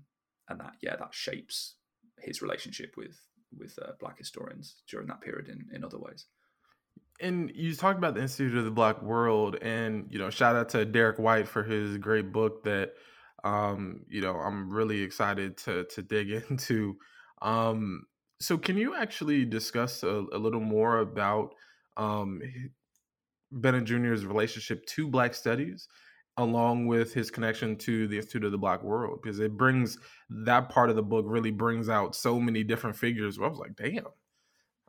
and 0.50 0.60
that 0.60 0.74
yeah, 0.82 0.96
that 0.96 1.14
shapes 1.14 1.76
his 2.20 2.42
relationship 2.42 2.94
with 2.98 3.20
with 3.58 3.78
uh, 3.82 3.92
Black 4.00 4.18
historians 4.18 4.76
during 4.90 5.08
that 5.08 5.22
period 5.22 5.48
in 5.48 5.68
in 5.74 5.84
other 5.84 6.00
ways. 6.00 6.26
And 7.20 7.52
you 7.56 7.74
talked 7.74 7.98
about 7.98 8.14
the 8.14 8.22
Institute 8.22 8.58
of 8.58 8.66
the 8.66 8.72
Black 8.72 9.02
World, 9.02 9.58
and 9.62 10.08
you 10.10 10.20
know, 10.20 10.30
shout 10.30 10.56
out 10.56 10.70
to 10.70 10.86
Derrick 10.86 11.18
White 11.18 11.48
for 11.48 11.64
his 11.64 11.98
great 11.98 12.32
book 12.32 12.64
that 12.64 12.94
um, 13.44 14.02
you 14.10 14.22
know 14.22 14.36
I'm 14.36 14.72
really 14.72 15.02
excited 15.02 15.58
to 15.60 15.86
to 15.86 16.02
dig 16.02 16.30
into. 16.50 16.98
Um, 17.42 18.04
so, 18.40 18.58
can 18.58 18.78
you 18.78 18.96
actually 18.96 19.46
discuss 19.46 20.04
a, 20.04 20.26
a 20.32 20.38
little 20.38 20.60
more 20.62 21.00
about 21.00 21.56
um, 21.98 22.42
Bennett 23.52 23.86
Jr.'s 23.86 24.26
relationship 24.26 24.86
to 24.88 25.08
Black 25.08 25.34
Studies, 25.34 25.88
along 26.38 26.88
with 26.88 27.14
his 27.14 27.32
connection 27.32 27.76
to 27.76 28.08
the 28.08 28.18
Institute 28.18 28.44
of 28.44 28.52
the 28.52 28.58
Black 28.58 28.84
World, 28.84 29.20
because 29.22 29.40
it 29.40 29.58
brings 29.58 29.98
that 30.30 30.70
part 30.70 30.90
of 30.90 30.96
the 30.96 31.04
book 31.04 31.26
really 31.28 31.52
brings 31.52 31.90
out 31.90 32.16
so 32.16 32.40
many 32.40 32.64
different 32.64 32.96
figures. 32.96 33.40
Where 33.40 33.48
I 33.48 33.52
was 33.52 33.60
like, 33.60 33.76
damn, 33.76 34.08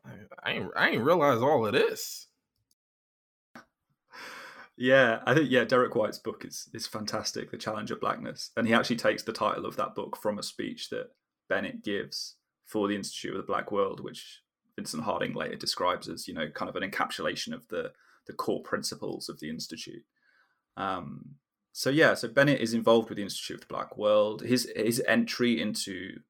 I, 0.05 0.11
I 0.43 0.53
ain't 0.53 0.71
I 0.77 0.89
ain't 0.91 1.05
realize 1.05 1.41
all 1.41 1.67
of 1.67 1.73
this. 1.73 2.27
Yeah, 4.77 5.21
I 5.27 5.35
think 5.35 5.51
yeah, 5.51 5.65
Derrick 5.65 5.97
White's 5.97 6.19
book 6.19 6.45
is 6.45 6.69
is 6.73 6.87
fantastic, 6.87 7.51
The 7.51 7.57
Challenge 7.57 7.91
of 7.91 8.01
Blackness, 8.01 8.51
and 8.57 8.67
he 8.67 8.75
actually 8.75 8.97
takes 8.97 9.23
the 9.23 9.33
title 9.33 9.67
of 9.67 9.77
that 9.77 9.95
book 9.95 10.17
from 10.17 10.39
a 10.39 10.43
speech 10.43 10.91
that 10.91 11.11
Bennett 11.49 11.83
gives 11.83 12.37
for 12.65 12.87
the 12.87 12.95
Institute 12.95 13.33
of 13.33 13.39
the 13.39 13.47
Black 13.47 13.73
World, 13.73 14.01
which 14.01 14.43
Vincent 14.77 15.03
Harding 15.03 15.35
later 15.35 15.57
describes 15.57 16.09
as 16.09 16.29
you 16.29 16.35
know 16.35 16.49
kind 16.51 16.69
of 16.69 16.77
an 16.77 16.89
encapsulation 16.89 17.53
of 17.53 17.67
the 17.69 17.91
the 18.29 18.33
core 18.35 18.63
principles 18.63 19.29
of 19.29 19.41
the 19.41 19.49
institute. 19.49 20.05
Um, 20.79 21.35
so 21.73 21.91
yeah, 21.91 22.15
so 22.15 22.29
Bennett 22.29 22.61
is 22.61 22.73
involved 22.73 23.09
with 23.09 23.17
the 23.17 23.23
Institute 23.23 23.57
of 23.57 23.61
the 23.63 23.75
Black 23.75 23.99
World. 23.99 24.43
His 24.43 24.71
his 24.75 25.03
entry 25.07 25.61
into, 25.61 26.21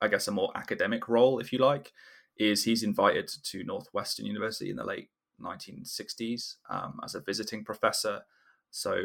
I 0.00 0.08
guess, 0.08 0.26
a 0.26 0.32
more 0.32 0.50
academic 0.54 1.08
role, 1.08 1.38
if 1.38 1.52
you 1.52 1.58
like, 1.58 1.92
is 2.38 2.64
he's 2.64 2.82
invited 2.82 3.28
to 3.44 3.64
Northwestern 3.64 4.26
University 4.26 4.70
in 4.70 4.76
the 4.76 4.84
late 4.84 5.10
1960s 5.40 6.56
um, 6.70 7.00
as 7.04 7.14
a 7.14 7.20
visiting 7.20 7.64
professor. 7.64 8.22
So 8.70 8.96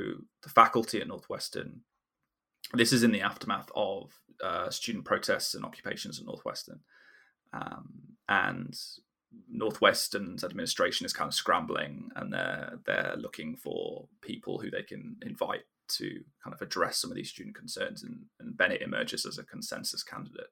the 0.44 0.50
faculty 0.50 1.02
at 1.02 1.08
Northwestern, 1.08 1.82
this 2.74 2.94
is 2.94 3.04
in 3.04 3.12
the 3.12 3.22
aftermath 3.22 3.70
of 3.76 4.12
uh, 4.44 4.70
student 4.70 5.06
protests 5.06 5.54
and 5.54 5.66
occupations 5.66 6.20
at 6.20 6.26
Northwestern, 6.26 6.80
um, 7.54 7.90
and 8.28 8.78
Northwestern's 9.50 10.44
administration 10.44 11.06
is 11.06 11.14
kind 11.14 11.28
of 11.28 11.34
scrambling, 11.34 12.10
and 12.16 12.34
they're 12.34 12.80
they're 12.86 13.16
looking 13.18 13.56
for 13.56 14.08
people 14.22 14.60
who 14.60 14.70
they 14.70 14.84
can 14.84 15.18
invite 15.22 15.64
to 15.90 16.24
kind 16.44 16.54
of 16.54 16.62
address 16.62 16.98
some 16.98 17.12
of 17.12 17.18
these 17.18 17.30
student 17.30 17.56
concerns, 17.56 18.04
and, 18.04 18.26
and 18.40 18.58
Bennett 18.58 18.82
emerges 18.82 19.26
as 19.26 19.38
a 19.38 19.44
consensus 19.44 20.04
candidate. 20.04 20.52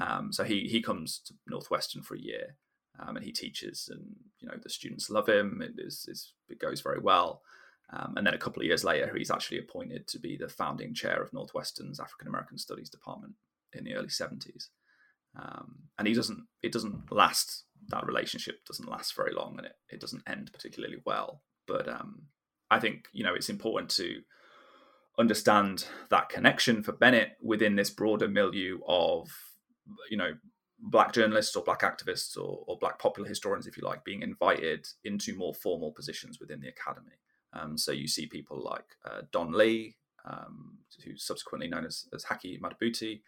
Um, 0.00 0.32
so 0.32 0.44
he 0.44 0.68
he 0.68 0.82
comes 0.82 1.20
to 1.26 1.34
Northwestern 1.46 2.02
for 2.02 2.14
a 2.14 2.20
year, 2.20 2.56
um, 2.98 3.16
and 3.16 3.24
he 3.24 3.32
teaches, 3.32 3.88
and 3.90 4.04
you 4.40 4.48
know 4.48 4.54
the 4.62 4.70
students 4.70 5.10
love 5.10 5.28
him. 5.28 5.62
It 5.62 5.74
is 5.78 6.32
it 6.48 6.58
goes 6.58 6.80
very 6.80 7.00
well. 7.00 7.42
Um, 7.92 8.14
and 8.16 8.26
then 8.26 8.34
a 8.34 8.38
couple 8.38 8.60
of 8.60 8.66
years 8.66 8.82
later, 8.82 9.14
he's 9.16 9.30
actually 9.30 9.58
appointed 9.58 10.08
to 10.08 10.18
be 10.18 10.36
the 10.36 10.48
founding 10.48 10.92
chair 10.92 11.22
of 11.22 11.32
Northwestern's 11.32 12.00
African 12.00 12.26
American 12.26 12.58
Studies 12.58 12.90
department 12.90 13.34
in 13.72 13.84
the 13.84 13.94
early 13.94 14.08
seventies. 14.08 14.70
Um, 15.38 15.88
and 15.98 16.08
he 16.08 16.14
doesn't. 16.14 16.46
It 16.62 16.72
doesn't 16.72 17.12
last. 17.12 17.64
That 17.88 18.06
relationship 18.06 18.64
doesn't 18.66 18.88
last 18.88 19.14
very 19.14 19.32
long, 19.32 19.54
and 19.58 19.66
it, 19.66 19.74
it 19.90 20.00
doesn't 20.00 20.22
end 20.26 20.50
particularly 20.52 20.96
well. 21.04 21.42
But 21.66 21.88
um, 21.88 22.22
I 22.70 22.80
think 22.80 23.08
you 23.12 23.24
know 23.24 23.34
it's 23.34 23.48
important 23.48 23.90
to 23.92 24.22
understand 25.18 25.86
that 26.10 26.28
connection 26.28 26.82
for 26.82 26.92
Bennett 26.92 27.36
within 27.42 27.76
this 27.76 27.90
broader 27.90 28.28
milieu 28.28 28.80
of 28.86 29.30
you 30.10 30.16
know 30.16 30.32
black 30.78 31.12
journalists 31.12 31.56
or 31.56 31.64
black 31.64 31.80
activists 31.80 32.36
or, 32.36 32.64
or 32.66 32.78
black 32.78 32.98
popular 32.98 33.28
historians, 33.28 33.66
if 33.66 33.76
you 33.76 33.82
like, 33.82 34.04
being 34.04 34.22
invited 34.22 34.86
into 35.04 35.36
more 35.36 35.54
formal 35.54 35.92
positions 35.92 36.38
within 36.38 36.60
the 36.60 36.68
academy. 36.68 37.18
Um, 37.52 37.78
so 37.78 37.92
you 37.92 38.06
see 38.06 38.26
people 38.26 38.62
like 38.62 38.84
uh, 39.04 39.22
Don 39.32 39.52
Lee, 39.52 39.96
um, 40.24 40.78
who's 41.04 41.24
subsequently 41.24 41.68
known 41.68 41.86
as, 41.86 42.06
as 42.14 42.24
Haki 42.24 42.60
Madhubuti. 42.60 43.22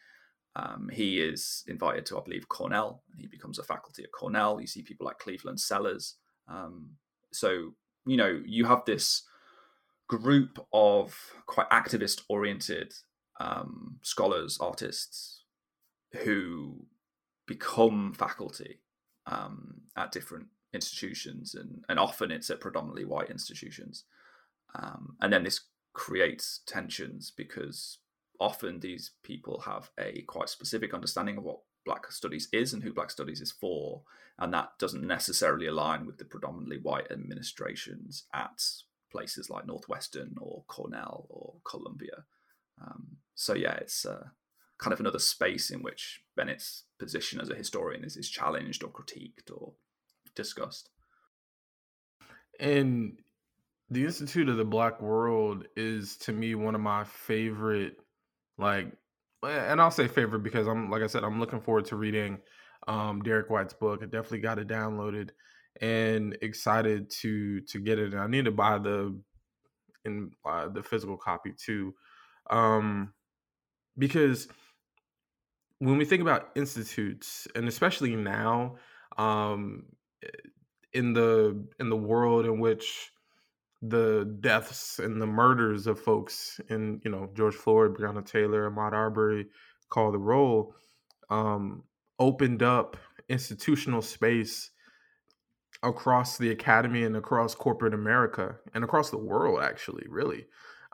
Um, 0.56 0.90
he 0.92 1.20
is 1.20 1.62
invited 1.68 2.06
to, 2.06 2.18
I 2.18 2.22
believe, 2.22 2.48
Cornell, 2.48 3.02
he 3.16 3.26
becomes 3.26 3.58
a 3.58 3.62
faculty 3.62 4.02
at 4.02 4.12
Cornell. 4.12 4.60
You 4.60 4.66
see 4.66 4.82
people 4.82 5.06
like 5.06 5.18
Cleveland 5.18 5.60
Sellers. 5.60 6.16
Um, 6.48 6.96
so, 7.32 7.74
you 8.06 8.16
know, 8.16 8.42
you 8.44 8.64
have 8.64 8.84
this 8.84 9.22
group 10.08 10.58
of 10.72 11.14
quite 11.46 11.68
activist 11.70 12.22
oriented 12.28 12.92
um, 13.40 13.98
scholars, 14.02 14.58
artists 14.60 15.44
who 16.24 16.86
become 17.46 18.12
faculty 18.14 18.80
um, 19.26 19.82
at 19.96 20.10
different 20.10 20.46
institutions, 20.72 21.54
and, 21.54 21.84
and 21.88 21.98
often 21.98 22.30
it's 22.30 22.50
at 22.50 22.60
predominantly 22.60 23.04
white 23.04 23.30
institutions. 23.30 24.04
Um, 24.74 25.16
and 25.20 25.32
then 25.32 25.44
this 25.44 25.60
creates 25.92 26.60
tensions 26.66 27.32
because 27.36 27.98
often 28.40 28.80
these 28.80 29.12
people 29.22 29.60
have 29.60 29.90
a 29.98 30.22
quite 30.22 30.48
specific 30.48 30.94
understanding 30.94 31.38
of 31.38 31.44
what 31.44 31.60
Black 31.84 32.10
Studies 32.12 32.48
is 32.52 32.72
and 32.72 32.82
who 32.82 32.92
Black 32.92 33.10
Studies 33.10 33.40
is 33.40 33.52
for, 33.52 34.02
and 34.38 34.52
that 34.54 34.70
doesn't 34.78 35.06
necessarily 35.06 35.66
align 35.66 36.06
with 36.06 36.18
the 36.18 36.24
predominantly 36.24 36.78
white 36.78 37.10
administrations 37.10 38.24
at 38.34 38.62
places 39.10 39.50
like 39.50 39.66
Northwestern 39.66 40.34
or 40.40 40.64
Cornell 40.68 41.26
or 41.28 41.54
Columbia. 41.64 42.24
Um, 42.80 43.16
so 43.34 43.54
yeah, 43.54 43.74
it's 43.74 44.04
uh, 44.04 44.28
kind 44.78 44.92
of 44.92 45.00
another 45.00 45.18
space 45.18 45.70
in 45.70 45.82
which 45.82 46.22
Bennett's 46.36 46.84
position 46.98 47.40
as 47.40 47.50
a 47.50 47.54
historian 47.54 48.04
is, 48.04 48.16
is 48.16 48.28
challenged 48.28 48.84
or 48.84 48.90
critiqued 48.90 49.50
or 49.52 49.72
discussed. 50.34 50.90
And 52.60 53.18
the 53.90 54.04
Institute 54.04 54.48
of 54.48 54.56
the 54.56 54.64
Black 54.64 55.00
World 55.00 55.64
is 55.76 56.16
to 56.18 56.32
me 56.32 56.54
one 56.54 56.74
of 56.74 56.80
my 56.80 57.04
favorite, 57.04 57.96
like, 58.58 58.92
and 59.42 59.80
I'll 59.80 59.90
say 59.90 60.08
favorite 60.08 60.42
because 60.42 60.66
I'm, 60.66 60.90
like 60.90 61.02
I 61.02 61.06
said, 61.06 61.24
I'm 61.24 61.40
looking 61.40 61.60
forward 61.60 61.86
to 61.86 61.96
reading 61.96 62.40
um, 62.86 63.22
Derrick 63.22 63.50
White's 63.50 63.74
book. 63.74 64.00
I 64.02 64.06
definitely 64.06 64.40
got 64.40 64.58
it 64.58 64.68
downloaded 64.68 65.30
and 65.80 66.36
excited 66.42 67.10
to 67.10 67.60
to 67.62 67.80
get 67.80 67.98
it. 67.98 68.12
And 68.12 68.20
I 68.20 68.26
need 68.26 68.46
to 68.46 68.50
buy 68.50 68.78
the 68.78 69.20
in 70.04 70.32
uh, 70.44 70.68
the 70.68 70.82
physical 70.82 71.16
copy 71.16 71.52
too, 71.56 71.94
um, 72.50 73.12
because 73.96 74.48
when 75.78 75.98
we 75.98 76.04
think 76.04 76.22
about 76.22 76.50
institutes, 76.56 77.46
and 77.54 77.68
especially 77.68 78.16
now, 78.16 78.76
um, 79.16 79.84
in 80.92 81.12
the 81.12 81.66
in 81.78 81.90
the 81.90 81.96
world 81.96 82.46
in 82.46 82.58
which 82.58 83.10
the 83.82 84.36
deaths 84.40 84.98
and 84.98 85.22
the 85.22 85.26
murders 85.26 85.86
of 85.86 86.00
folks 86.00 86.60
in 86.68 87.00
you 87.04 87.10
know 87.10 87.30
George 87.34 87.54
Floyd, 87.54 87.96
Breonna 87.96 88.24
Taylor, 88.24 88.70
Ahmaud 88.70 88.92
Arbery, 88.92 89.46
call 89.88 90.10
the 90.10 90.18
roll, 90.18 90.74
um, 91.30 91.84
opened 92.18 92.62
up 92.62 92.96
institutional 93.28 94.02
space 94.02 94.70
across 95.82 96.38
the 96.38 96.50
academy 96.50 97.04
and 97.04 97.16
across 97.16 97.54
corporate 97.54 97.94
America 97.94 98.56
and 98.74 98.82
across 98.82 99.10
the 99.10 99.18
world. 99.18 99.62
Actually, 99.62 100.06
really, 100.08 100.46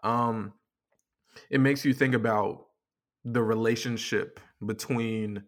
um, 0.03 0.53
it 1.51 1.61
makes 1.61 1.85
you 1.85 1.95
think 1.95 2.15
about 2.15 2.67
the 3.25 3.43
relationship 3.43 4.41
between 4.65 5.43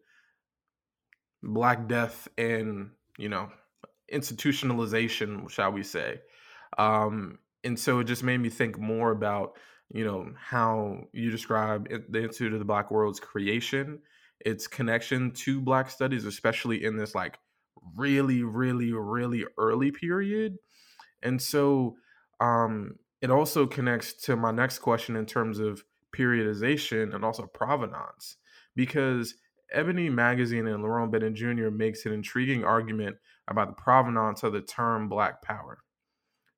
Black 1.43 1.87
Death 1.87 2.29
and 2.39 2.91
you 3.19 3.29
know 3.29 3.51
institutionalization, 4.13 5.51
shall 5.51 5.73
we 5.73 5.83
say. 5.83 6.21
Um, 6.79 7.39
and 7.65 7.79
so 7.79 8.01
it 8.01 8.05
just 8.05 8.23
made 8.23 8.39
me 8.39 8.49
think 8.49 8.79
more 8.79 9.11
about, 9.11 9.57
you 9.93 10.05
know, 10.05 10.31
how 10.39 11.05
you 11.13 11.31
describe 11.31 11.89
the 11.89 12.23
Institute 12.23 12.53
of 12.53 12.59
the 12.59 12.65
Black 12.65 12.91
World's 12.91 13.21
creation, 13.21 14.01
its 14.41 14.67
connection 14.67 15.31
to 15.33 15.61
Black 15.61 15.91
studies, 15.91 16.25
especially 16.25 16.85
in 16.85 16.97
this 16.97 17.15
like 17.15 17.39
really, 17.97 18.43
really, 18.43 18.93
really 18.93 19.45
early 19.59 19.91
period. 19.91 20.57
And 21.23 21.41
so 21.41 21.97
um, 22.41 22.97
it 23.23 23.31
also 23.31 23.67
connects 23.67 24.13
to 24.25 24.37
my 24.37 24.51
next 24.51 24.79
question 24.81 25.17
in 25.17 25.27
terms 25.27 25.59
of 25.59 25.85
periodization 26.17 27.15
and 27.15 27.25
also 27.25 27.47
provenance, 27.47 28.37
because 28.75 29.35
Ebony 29.73 30.09
Magazine 30.09 30.67
and 30.67 30.85
Lerone 30.85 31.11
Bennett 31.11 31.35
Jr. 31.35 31.71
makes 31.71 32.07
an 32.07 32.13
intriguing 32.13 32.65
argument 32.65 33.17
about 33.49 33.69
the 33.69 33.83
provenance 33.83 34.43
of 34.43 34.53
the 34.53 34.61
term 34.61 35.09
Black 35.09 35.43
Power. 35.43 35.79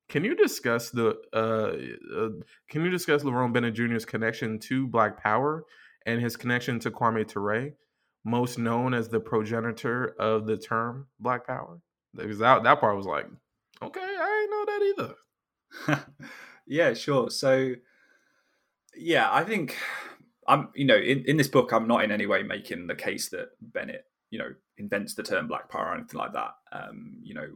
Can 0.09 0.23
you 0.23 0.35
discuss 0.35 0.89
the 0.89 1.15
uh, 1.33 2.17
uh, 2.17 2.29
Can 2.67 2.83
you 2.83 2.89
discuss 2.89 3.23
Lerone 3.23 3.53
Bennett 3.53 3.75
Jr.'s 3.75 4.05
connection 4.05 4.57
to 4.59 4.87
Black 4.87 5.21
Power 5.21 5.65
and 6.05 6.19
his 6.19 6.35
connection 6.35 6.79
to 6.79 6.91
Kwame 6.91 7.27
Ture, 7.27 7.71
most 8.25 8.57
known 8.57 8.95
as 8.95 9.07
the 9.07 9.19
progenitor 9.19 10.15
of 10.19 10.47
the 10.47 10.57
term 10.57 11.07
Black 11.19 11.45
Power? 11.45 11.79
Because 12.15 12.39
that 12.39 12.63
that 12.63 12.79
part 12.79 12.97
was 12.97 13.05
like, 13.05 13.27
okay, 13.83 14.01
I 14.01 14.41
ain't 14.41 14.51
know 14.51 14.65
that 14.65 15.15
either. 15.87 16.05
yeah, 16.67 16.93
sure. 16.95 17.29
So, 17.29 17.75
yeah, 18.95 19.29
I 19.31 19.43
think 19.43 19.77
I'm. 20.47 20.69
You 20.73 20.85
know, 20.85 20.97
in 20.97 21.23
in 21.27 21.37
this 21.37 21.47
book, 21.47 21.71
I'm 21.71 21.87
not 21.87 22.03
in 22.03 22.11
any 22.11 22.25
way 22.25 22.41
making 22.41 22.87
the 22.87 22.95
case 22.95 23.29
that 23.29 23.49
Bennett 23.61 24.05
you 24.31 24.39
know 24.39 24.49
invents 24.77 25.13
the 25.13 25.23
term 25.23 25.47
black 25.47 25.69
power 25.69 25.87
or 25.87 25.95
anything 25.95 26.19
like 26.19 26.33
that 26.33 26.51
um, 26.71 27.17
you 27.23 27.33
know 27.33 27.47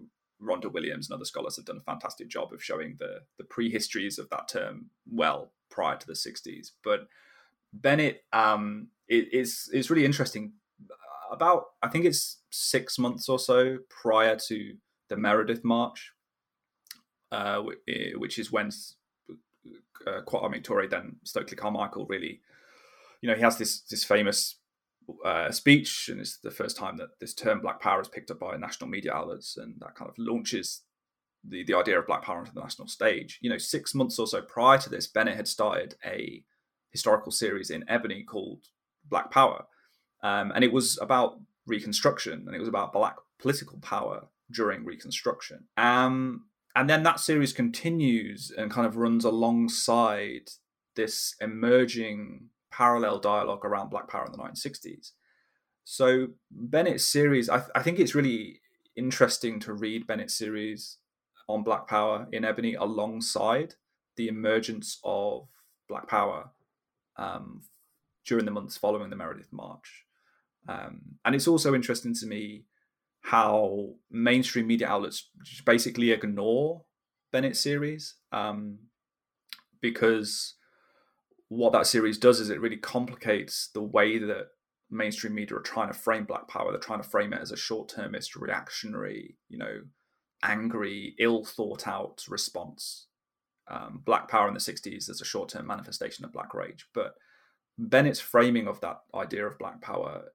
rhonda 0.44 0.72
williams 0.72 1.10
and 1.10 1.16
other 1.16 1.26
scholars 1.26 1.56
have 1.56 1.66
done 1.66 1.78
a 1.78 1.92
fantastic 1.92 2.28
job 2.28 2.54
of 2.54 2.64
showing 2.64 2.96
the 3.00 3.22
the 3.38 3.44
prehistories 3.44 4.20
of 4.20 4.30
that 4.30 4.48
term 4.48 4.90
well 5.12 5.52
prior 5.70 5.98
to 5.98 6.08
the 6.08 6.14
60s 6.14 6.72
but 6.84 7.08
bennett 7.72 8.24
um, 8.34 8.88
is 9.08 9.70
is 9.74 9.90
really 9.90 10.06
interesting. 10.06 10.54
About 11.32 11.72
i 11.82 11.88
think 11.88 12.06
it's 12.06 12.42
six 12.52 13.00
months 13.00 13.28
or 13.28 13.40
so 13.40 13.80
prior 13.90 14.36
to 14.36 14.76
the 15.10 15.18
meredith 15.18 15.64
march 15.64 16.12
uh, 17.32 17.64
which 18.18 18.38
is 18.38 18.52
when 18.52 18.70
uh, 20.06 20.22
Kwame 20.22 20.64
Ture, 20.64 20.88
then 20.88 21.16
Stokely 21.24 21.58
Carmichael, 21.58 22.06
really, 22.06 22.42
you 23.22 23.30
know, 23.30 23.36
he 23.36 23.42
has 23.42 23.58
this 23.58 23.82
this 23.82 24.04
famous 24.04 24.58
uh, 25.26 25.52
speech, 25.52 26.10
and 26.10 26.20
it's 26.20 26.38
the 26.38 26.52
first 26.52 26.78
time 26.78 26.98
that 26.98 27.20
this 27.20 27.34
term 27.34 27.62
Black 27.62 27.80
Power 27.80 28.02
is 28.02 28.08
picked 28.08 28.32
up 28.32 28.40
by 28.40 28.56
national 28.58 28.90
media 28.90 29.14
outlets, 29.14 29.58
and 29.58 29.76
that 29.80 29.96
kind 29.96 30.10
of 30.10 30.16
launches 30.18 30.82
the 31.44 31.64
the 31.64 31.74
idea 31.74 32.00
of 32.00 32.08
Black 32.08 32.24
Power 32.24 32.40
onto 32.40 32.54
the 32.54 32.62
national 32.62 32.88
stage. 32.88 33.40
You 33.42 33.50
know, 33.50 33.58
six 33.58 33.94
months 33.94 34.20
or 34.20 34.28
so 34.28 34.42
prior 34.42 34.78
to 34.80 34.90
this, 34.90 35.08
Bennett 35.08 35.36
had 35.36 35.48
started 35.48 35.96
a 36.06 36.44
historical 36.92 37.32
series 37.32 37.70
in 37.70 37.86
Ebony 37.88 38.24
called 38.24 38.66
Black 39.08 39.32
Power, 39.32 39.66
um, 40.22 40.52
and 40.56 40.64
it 40.64 40.74
was 40.74 40.98
about 41.02 41.40
Reconstruction, 41.66 42.44
and 42.46 42.56
it 42.56 42.60
was 42.60 42.68
about 42.68 42.94
Black 42.94 43.16
political 43.40 43.80
power 43.80 44.28
during 44.52 44.86
Reconstruction. 44.86 45.66
Um, 45.78 46.46
and 46.76 46.90
then 46.90 47.04
that 47.04 47.20
series 47.20 47.54
continues 47.54 48.52
and 48.58 48.72
kind 48.72 48.88
of 48.88 48.98
runs 48.98 49.26
alongside 49.26 50.50
this 50.96 51.36
emerging 51.40 52.50
parallel 52.76 53.20
dialogue 53.20 53.66
around 53.66 53.90
Black 53.90 54.08
Power 54.08 54.26
in 54.26 54.32
the 54.32 54.38
1960s. 54.38 55.12
So 55.84 56.28
Bennett's 56.50 57.06
series, 57.06 57.50
I, 57.50 57.58
th- 57.58 57.72
I 57.76 57.84
think 57.84 58.00
it's 58.00 58.16
really 58.16 58.62
interesting 58.96 59.60
to 59.62 59.74
read 59.74 60.08
Bennett's 60.08 60.38
series 60.38 60.98
on 61.48 61.64
Black 61.64 61.88
Power 61.88 62.28
in 62.32 62.46
Ebony 62.46 62.74
alongside 62.74 63.76
the 64.16 64.28
emergence 64.28 65.00
of 65.04 65.48
Black 65.90 66.08
Power 66.08 66.52
um, 67.18 67.62
during 68.26 68.46
the 68.46 68.52
months 68.52 68.78
following 68.78 69.10
the 69.10 69.16
Meredith 69.16 69.52
March. 69.52 70.06
Um, 70.68 71.02
and 71.26 71.36
it's 71.36 71.48
also 71.48 71.76
interesting 71.76 72.14
to 72.16 72.26
me 72.26 72.64
how 73.22 73.90
mainstream 74.10 74.68
media 74.68 74.88
outlets 74.88 75.30
basically 75.66 76.12
ignore 76.12 76.84
Bennett's 77.32 77.60
series 77.60 78.16
um, 78.32 78.78
because 79.82 80.56
what 81.58 81.74
that 81.74 81.88
series 81.88 82.18
does 82.18 82.40
is 82.40 82.50
it 82.50 82.60
really 82.60 82.78
complicates 82.78 83.70
the 83.74 83.82
way 83.82 84.18
that 84.18 84.48
mainstream 84.90 85.36
media 85.36 85.58
are 85.58 85.62
trying 85.62 85.88
to 85.88 85.94
frame 85.94 86.26
Black 86.26 86.48
Power. 86.48 86.72
They're 86.72 86.80
trying 86.80 87.02
to 87.02 87.10
frame 87.10 87.34
it 87.34 87.42
as 87.42 87.52
a 87.52 87.58
short-termist, 87.58 88.36
reactionary, 88.36 89.38
you 89.50 89.58
know, 89.58 89.82
angry, 90.44 91.16
ill 91.20 91.46
thought 91.46 91.88
out 91.88 92.24
response. 92.28 93.08
Um, 93.68 94.02
Black 94.04 94.28
Power 94.28 94.48
in 94.48 94.54
the 94.54 94.60
60s 94.60 95.10
as 95.10 95.22
a 95.22 95.26
short 95.26 95.50
term 95.50 95.68
manifestation 95.68 96.26
of 96.26 96.34
Black 96.34 96.54
rage. 96.54 96.88
But 96.94 97.14
Bennett's 97.78 98.20
framing 98.20 98.68
of 98.68 98.82
that 98.82 99.02
idea 99.16 99.46
of 99.46 99.60
Black 99.60 99.82
Power 99.82 100.26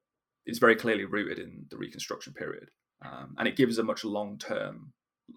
is 0.47 0.59
very 0.59 0.77
clearly 0.77 1.05
rooted 1.05 1.39
in 1.39 1.67
the 1.69 1.77
Reconstruction 1.77 2.33
period. 2.33 2.71
Um, 3.05 3.35
and 3.39 3.47
it 3.47 3.57
gives 3.57 3.79
a 3.79 3.85
much 3.85 4.05
long 4.05 4.39
term 4.39 4.93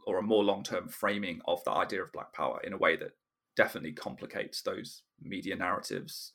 or 0.07 0.19
a 0.19 0.23
more 0.23 0.43
long 0.43 0.63
term 0.63 0.87
framing 0.87 1.41
of 1.45 1.63
the 1.63 1.71
idea 1.71 2.01
of 2.01 2.13
Black 2.13 2.33
Power 2.33 2.61
in 2.63 2.73
a 2.73 2.77
way 2.77 2.95
that 2.95 3.11
definitely 3.55 3.93
complicates 3.93 4.61
those 4.61 5.03
media 5.21 5.55
narratives 5.55 6.33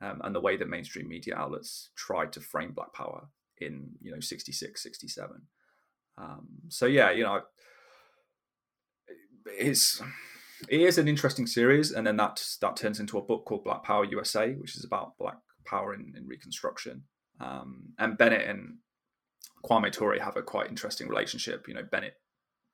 um, 0.00 0.20
and 0.24 0.34
the 0.34 0.40
way 0.40 0.56
that 0.56 0.68
mainstream 0.68 1.08
media 1.08 1.36
outlets 1.36 1.90
tried 1.96 2.32
to 2.32 2.40
frame 2.40 2.72
Black 2.72 2.92
Power 2.92 3.28
in, 3.58 3.90
you 4.00 4.10
know, 4.10 4.20
66, 4.20 4.82
67. 4.82 5.42
Um, 6.18 6.48
so, 6.68 6.86
yeah, 6.86 7.10
you 7.10 7.24
know, 7.24 7.40
it's 9.46 10.02
it 10.68 10.80
is 10.80 10.98
an 10.98 11.08
interesting 11.08 11.46
series, 11.46 11.90
and 11.90 12.06
then 12.06 12.16
that 12.16 12.42
that 12.60 12.76
turns 12.76 13.00
into 13.00 13.18
a 13.18 13.22
book 13.22 13.44
called 13.44 13.64
Black 13.64 13.82
Power 13.82 14.04
USA, 14.04 14.52
which 14.54 14.76
is 14.76 14.84
about 14.84 15.18
Black 15.18 15.36
Power 15.66 15.94
in, 15.94 16.12
in 16.16 16.26
Reconstruction. 16.26 17.04
Um, 17.40 17.94
and 17.98 18.16
Bennett 18.16 18.48
and 18.48 18.78
Kwame 19.64 19.90
Ture 19.90 20.20
have 20.20 20.36
a 20.36 20.42
quite 20.42 20.68
interesting 20.68 21.08
relationship. 21.08 21.66
You 21.66 21.74
know, 21.74 21.82
Bennett 21.90 22.14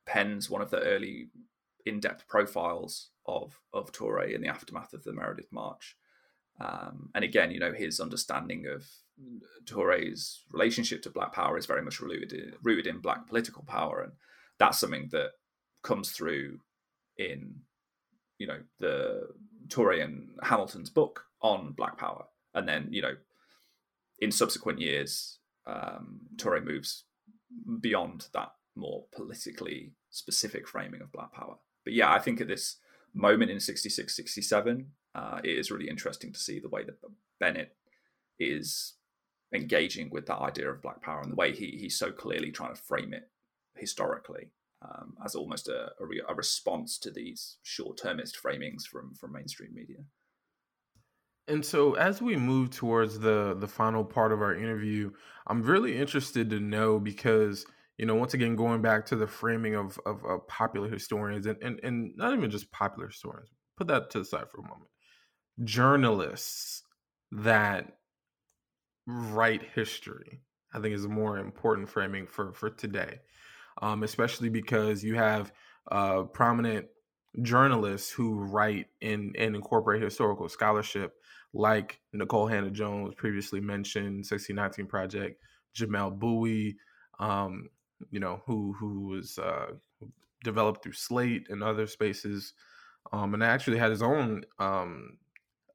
pens 0.06 0.50
one 0.50 0.62
of 0.62 0.70
the 0.70 0.80
early 0.80 1.30
in-depth 1.86 2.28
profiles 2.28 3.10
of 3.26 3.60
of 3.72 3.92
Ture 3.92 4.22
in 4.22 4.42
the 4.42 4.48
aftermath 4.48 4.92
of 4.92 5.04
the 5.04 5.12
Meredith 5.12 5.52
March, 5.52 5.96
um, 6.60 7.10
and 7.14 7.24
again, 7.24 7.50
you 7.50 7.60
know, 7.60 7.72
his 7.72 8.00
understanding 8.00 8.66
of 8.66 8.86
Ture's 9.66 10.42
relationship 10.52 11.02
to 11.02 11.10
Black 11.10 11.32
Power 11.32 11.56
is 11.56 11.66
very 11.66 11.82
much 11.82 12.00
rooted 12.00 12.32
in, 12.32 12.52
rooted 12.62 12.86
in 12.86 13.00
Black 13.00 13.26
political 13.26 13.62
power, 13.64 14.02
and 14.02 14.12
that's 14.58 14.78
something 14.78 15.08
that 15.12 15.30
comes 15.82 16.10
through 16.10 16.58
in 17.16 17.54
you 18.38 18.46
know 18.46 18.60
the 18.78 19.28
Ture 19.68 19.92
and 19.92 20.30
Hamilton's 20.42 20.90
book 20.90 21.24
on 21.42 21.72
Black 21.72 21.96
Power, 21.96 22.24
and 22.54 22.68
then 22.68 22.88
you 22.90 23.02
know 23.02 23.14
in 24.20 24.32
subsequent 24.32 24.80
years, 24.80 25.38
um, 25.66 26.20
Ture 26.36 26.60
moves 26.60 27.04
beyond 27.80 28.26
that 28.32 28.50
more 28.74 29.04
politically 29.14 29.92
specific 30.10 30.66
framing 30.66 31.02
of 31.02 31.12
Black 31.12 31.32
Power. 31.32 31.56
But 31.88 31.94
yeah, 31.94 32.12
I 32.12 32.18
think 32.18 32.42
at 32.42 32.48
this 32.48 32.76
moment 33.14 33.50
in 33.50 33.60
66, 33.60 34.14
67, 34.14 34.88
uh, 35.14 35.40
it 35.42 35.48
is 35.48 35.70
really 35.70 35.88
interesting 35.88 36.34
to 36.34 36.38
see 36.38 36.60
the 36.60 36.68
way 36.68 36.84
that 36.84 36.96
Bennett 37.40 37.74
is 38.38 38.96
engaging 39.54 40.10
with 40.10 40.26
that 40.26 40.36
idea 40.36 40.70
of 40.70 40.82
Black 40.82 41.00
Power 41.00 41.22
and 41.22 41.32
the 41.32 41.34
way 41.34 41.54
he 41.54 41.78
he's 41.80 41.98
so 41.98 42.12
clearly 42.12 42.52
trying 42.52 42.74
to 42.74 42.82
frame 42.82 43.14
it 43.14 43.30
historically 43.74 44.50
um, 44.82 45.14
as 45.24 45.34
almost 45.34 45.68
a, 45.68 45.92
a, 45.98 46.04
re- 46.04 46.22
a, 46.28 46.34
response 46.34 46.98
to 46.98 47.10
these 47.10 47.56
short-termist 47.62 48.36
framings 48.36 48.82
from 48.82 49.14
from 49.14 49.32
mainstream 49.32 49.74
media. 49.74 50.04
And 51.46 51.64
so, 51.64 51.94
as 51.94 52.20
we 52.20 52.36
move 52.36 52.68
towards 52.68 53.18
the 53.18 53.56
the 53.58 53.66
final 53.66 54.04
part 54.04 54.30
of 54.30 54.42
our 54.42 54.54
interview, 54.54 55.12
I'm 55.46 55.62
really 55.62 55.96
interested 55.96 56.50
to 56.50 56.60
know 56.60 57.00
because 57.00 57.64
you 57.98 58.06
know, 58.06 58.14
once 58.14 58.34
again, 58.34 58.56
going 58.56 58.80
back 58.80 59.06
to 59.06 59.16
the 59.16 59.26
framing 59.26 59.74
of 59.74 59.98
of, 60.06 60.24
of 60.24 60.46
popular 60.48 60.88
historians 60.88 61.46
and, 61.46 61.62
and 61.62 61.80
and 61.82 62.12
not 62.16 62.32
even 62.32 62.50
just 62.50 62.70
popular 62.72 63.08
historians, 63.08 63.50
put 63.76 63.88
that 63.88 64.10
to 64.10 64.20
the 64.20 64.24
side 64.24 64.50
for 64.50 64.60
a 64.60 64.68
moment. 64.68 64.90
Journalists 65.64 66.82
that 67.32 67.98
write 69.06 69.62
history, 69.74 70.40
I 70.72 70.80
think, 70.80 70.94
is 70.94 71.04
a 71.04 71.08
more 71.08 71.38
important 71.38 71.88
framing 71.88 72.26
for 72.26 72.52
for 72.52 72.70
today 72.70 73.20
um, 73.82 74.02
especially 74.02 74.48
because 74.48 75.04
you 75.04 75.14
have 75.14 75.52
uh, 75.90 76.22
prominent 76.24 76.86
journalists 77.42 78.10
who 78.10 78.34
write 78.34 78.86
and, 79.00 79.34
and 79.38 79.54
incorporate 79.54 80.02
historical 80.02 80.48
scholarship, 80.48 81.14
like 81.52 82.00
Nikole 82.14 82.50
Hannah-Jones, 82.50 83.14
previously 83.14 83.60
mentioned, 83.60 84.26
1619 84.26 84.86
Project, 84.86 85.42
Jamelle 85.76 86.18
Bouie. 86.18 86.76
um, 87.20 87.68
you 88.10 88.20
know, 88.20 88.42
who 88.46 88.74
who 88.78 89.06
was 89.06 89.38
uh, 89.38 89.72
developed 90.44 90.82
through 90.82 90.92
Slate 90.92 91.48
and 91.50 91.62
other 91.62 91.86
spaces, 91.86 92.54
um, 93.12 93.34
and 93.34 93.42
actually 93.42 93.78
had 93.78 93.90
his 93.90 94.02
own 94.02 94.44
um, 94.58 95.18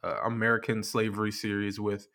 uh, 0.04 0.20
American 0.26 0.84
slavery 0.84 1.32
series 1.32 1.80
with 1.80 2.08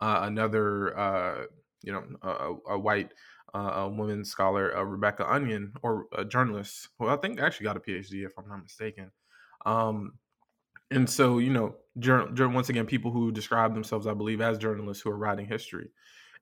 uh, 0.00 0.20
another, 0.22 0.98
uh, 0.98 1.44
you 1.82 1.92
know, 1.92 2.04
a, 2.22 2.72
a 2.72 2.78
white 2.78 3.12
uh, 3.54 3.88
woman 3.90 4.24
scholar, 4.24 4.76
uh, 4.76 4.82
Rebecca 4.82 5.30
Onion, 5.30 5.72
or 5.82 6.06
a 6.16 6.24
journalist 6.24 6.88
who 6.98 7.08
I 7.08 7.16
think 7.16 7.40
actually 7.40 7.64
got 7.64 7.76
a 7.76 7.80
PhD, 7.80 8.26
if 8.26 8.32
I'm 8.38 8.48
not 8.48 8.62
mistaken. 8.62 9.10
Um, 9.64 10.14
and 10.90 11.08
so, 11.08 11.38
you 11.38 11.50
know, 11.50 11.76
jur- 11.98 12.30
once 12.48 12.68
again, 12.68 12.86
people 12.86 13.10
who 13.10 13.32
describe 13.32 13.74
themselves, 13.74 14.06
I 14.06 14.14
believe, 14.14 14.40
as 14.40 14.58
journalists 14.58 15.02
who 15.02 15.10
are 15.10 15.16
writing 15.16 15.46
history. 15.46 15.90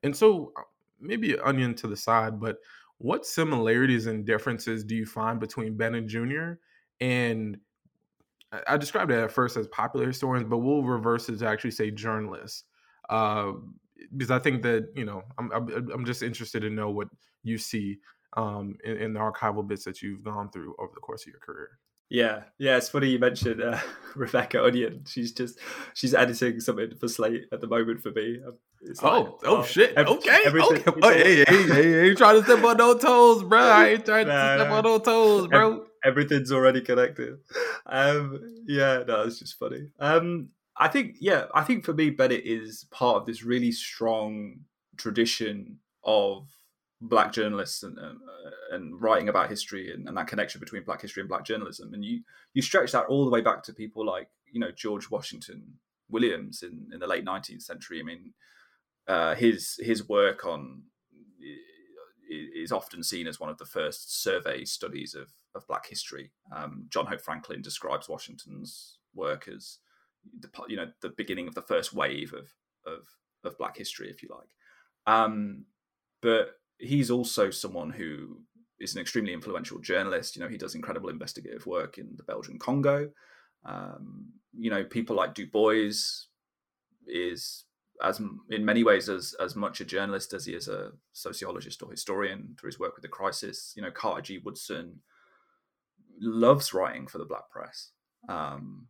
And 0.03 0.15
so, 0.15 0.53
uh, 0.57 0.63
maybe 1.01 1.39
Onion 1.39 1.75
to 1.77 1.87
the 1.87 1.97
side, 1.97 2.41
but 2.41 2.59
what 3.05 3.27
similarities 3.27 4.07
and 4.07 4.25
differences 4.25 4.83
do 4.83 4.95
you 4.95 5.05
find 5.05 5.39
between 5.39 5.77
Bennett 5.77 6.07
Jr. 6.07 6.53
and 7.03 7.59
I 8.67 8.79
described 8.79 9.11
it 9.11 9.23
at 9.23 9.31
first 9.31 9.59
as 9.59 9.67
popular 9.69 10.07
historians, 10.07 10.47
but 10.49 10.59
we'll 10.59 10.83
reverse 10.83 11.29
it 11.29 11.39
to 11.41 11.47
actually 11.47 11.73
say 11.73 11.91
journalists. 11.91 12.65
Uh, 13.11 13.53
because 14.17 14.31
I 14.31 14.39
think 14.39 14.63
that 14.63 14.89
you 14.97 15.05
know 15.05 15.23
I'm 15.37 15.53
I'm, 15.53 16.07
just 16.07 16.23
interested 16.23 16.61
to 16.61 16.71
know 16.71 16.89
what 16.89 17.09
you 17.43 17.59
see 17.59 17.99
um, 18.39 18.77
in, 18.85 18.97
in, 18.97 19.13
the 19.13 19.21
archival 19.21 19.67
bits 19.67 19.85
that 19.85 20.01
you've 20.01 20.23
gone 20.25 20.51
through 20.51 20.75
over 20.79 20.93
the 20.95 21.01
course 21.01 21.27
of 21.27 21.29
your 21.29 21.41
career. 21.41 21.79
Yeah, 22.15 22.45
yeah, 22.59 22.77
it's 22.77 22.91
funny 22.91 23.09
you 23.09 23.19
mentioned 23.19 23.61
uh, 23.61 23.81
Rebecca 24.15 24.65
Onion. 24.65 25.03
She's 25.05 25.33
just 25.33 25.59
she's 25.95 26.15
editing 26.15 26.61
something 26.61 26.95
for 26.95 27.09
Slate 27.09 27.47
at 27.51 27.61
the 27.61 27.67
moment 27.67 28.03
for 28.03 28.13
me. 28.13 28.39
It's 28.83 29.03
oh, 29.03 29.07
like, 29.07 29.27
oh, 29.27 29.39
oh, 29.47 29.63
shit. 29.65 29.95
Every, 29.97 30.13
okay, 30.13 30.43
okay. 30.47 30.93
Oh, 31.03 31.11
hey, 31.11 31.45
hey, 31.45 31.63
hey, 31.65 32.09
ain't 32.09 32.17
trying 32.17 32.39
to 32.39 32.45
step 32.45 32.63
on 32.63 32.77
no 32.77 32.97
toes, 32.97 33.43
bro. 33.43 33.59
I 33.59 33.89
ain't 33.89 34.05
trying 34.05 34.29
nah, 34.29 34.55
to 34.55 34.61
step 34.61 34.73
on 34.73 34.85
no 34.85 34.99
toes, 35.01 35.49
bro. 35.49 35.87
Everything's 36.05 36.53
already 36.53 36.83
connected. 36.83 37.37
Um, 37.85 38.63
yeah, 38.69 39.03
no, 39.09 39.23
it's 39.23 39.41
just 39.41 39.59
funny. 39.59 39.89
Um, 39.99 40.51
I 40.77 40.87
think, 40.87 41.17
yeah, 41.19 41.47
I 41.53 41.65
think 41.65 41.85
for 41.85 41.95
me, 41.95 42.11
Bennett 42.11 42.45
is 42.45 42.87
part 42.93 43.17
of 43.17 43.27
this 43.27 43.43
really 43.43 43.73
strong 43.73 44.61
tradition 44.97 45.79
of 46.05 46.47
black 47.09 47.33
journalists 47.33 47.83
and 47.83 47.99
uh, 47.99 48.13
and 48.71 49.01
writing 49.01 49.29
about 49.29 49.51
history 49.51 49.93
and, 49.93 50.09
and, 50.09 50.17
that 50.17 50.27
connection 50.27 50.59
between 50.59 50.85
black 50.85 51.03
history 51.03 51.21
and 51.21 51.29
black 51.29 51.45
journalism. 51.45 51.93
And 51.95 52.05
you 52.05 52.23
you 52.53 52.63
stretch 52.63 52.93
that 52.93 53.07
all 53.07 53.25
the 53.25 53.31
way 53.31 53.41
back 53.41 53.63
to 53.65 53.73
people 53.73 54.05
like 54.05 54.29
you 54.53 54.61
know 54.61 54.71
George 54.71 55.11
Washington 55.11 55.63
Williams 56.09 56.63
in, 56.63 56.89
in 56.93 57.01
the 57.01 57.07
late 57.07 57.25
19th 57.25 57.63
century. 57.63 58.01
I 58.01 58.03
mean 58.03 58.33
uh, 59.07 59.35
his 59.35 59.79
his 59.81 60.09
work 60.09 60.45
on 60.45 60.83
is 62.29 62.73
often 62.73 63.03
seen 63.03 63.27
as 63.27 63.39
one 63.39 63.51
of 63.51 63.59
the 63.59 63.67
first 63.67 64.23
survey 64.23 64.65
studies 64.65 65.15
of, 65.15 65.29
of 65.55 65.67
black 65.69 65.87
history. 65.87 66.33
Um, 66.55 66.87
John 66.89 67.07
Hope 67.07 67.21
Franklin 67.21 67.63
describes 67.63 68.09
Washington's 68.09 68.99
work 69.15 69.47
as 69.47 69.79
the 70.41 70.49
you 70.69 70.77
know 70.77 70.91
the 71.03 71.11
beginning 71.11 71.49
of 71.49 71.55
the 71.55 71.63
first 71.63 71.93
wave 71.93 72.33
of 72.33 72.49
of 72.87 73.07
of 73.45 73.59
Black 73.59 73.77
history, 73.77 74.11
if 74.11 74.23
you 74.23 74.31
like. 74.31 74.49
Um, 75.07 75.67
but 76.23 76.53
he's 76.79 77.11
also 77.11 77.51
someone 77.51 77.91
who 77.91 78.41
is 78.81 78.95
an 78.95 79.01
extremely 79.01 79.33
influential 79.33 79.79
journalist. 79.79 80.37
You 80.37 80.43
know, 80.43 80.49
he 80.49 80.59
does 80.59 80.75
incredible 80.75 81.09
investigative 81.09 81.67
work 81.67 81.99
in 81.99 82.15
the 82.17 82.25
Belgian 82.25 82.59
Congo. 82.59 83.11
Um, 83.65 84.33
you 84.57 84.71
know, 84.71 84.85
people 84.85 85.17
like 85.17 85.35
Du 85.35 85.47
Bois 85.47 85.93
is 87.07 87.65
as 88.03 88.21
in 88.51 88.65
many 88.65 88.83
ways 88.83 89.09
as 89.09 89.35
as 89.41 89.55
much 89.55 89.81
a 89.81 89.85
journalist 89.85 90.33
as 90.33 90.47
he 90.47 90.53
is 90.53 90.69
a 90.69 90.93
sociologist 91.13 91.83
or 91.83 91.91
historian 91.91 92.57
through 92.59 92.69
his 92.69 92.79
work 92.79 92.95
with 92.97 93.03
the 93.03 93.09
crisis. 93.09 93.73
You 93.77 93.83
know, 93.83 93.91
Carter 93.91 94.23
G. 94.23 94.39
Woodson 94.39 95.01
loves 96.21 96.75
writing 96.75 97.07
for 97.07 97.19
the 97.19 97.25
Black 97.25 97.51
press. 97.51 97.91
Um, 98.29 98.89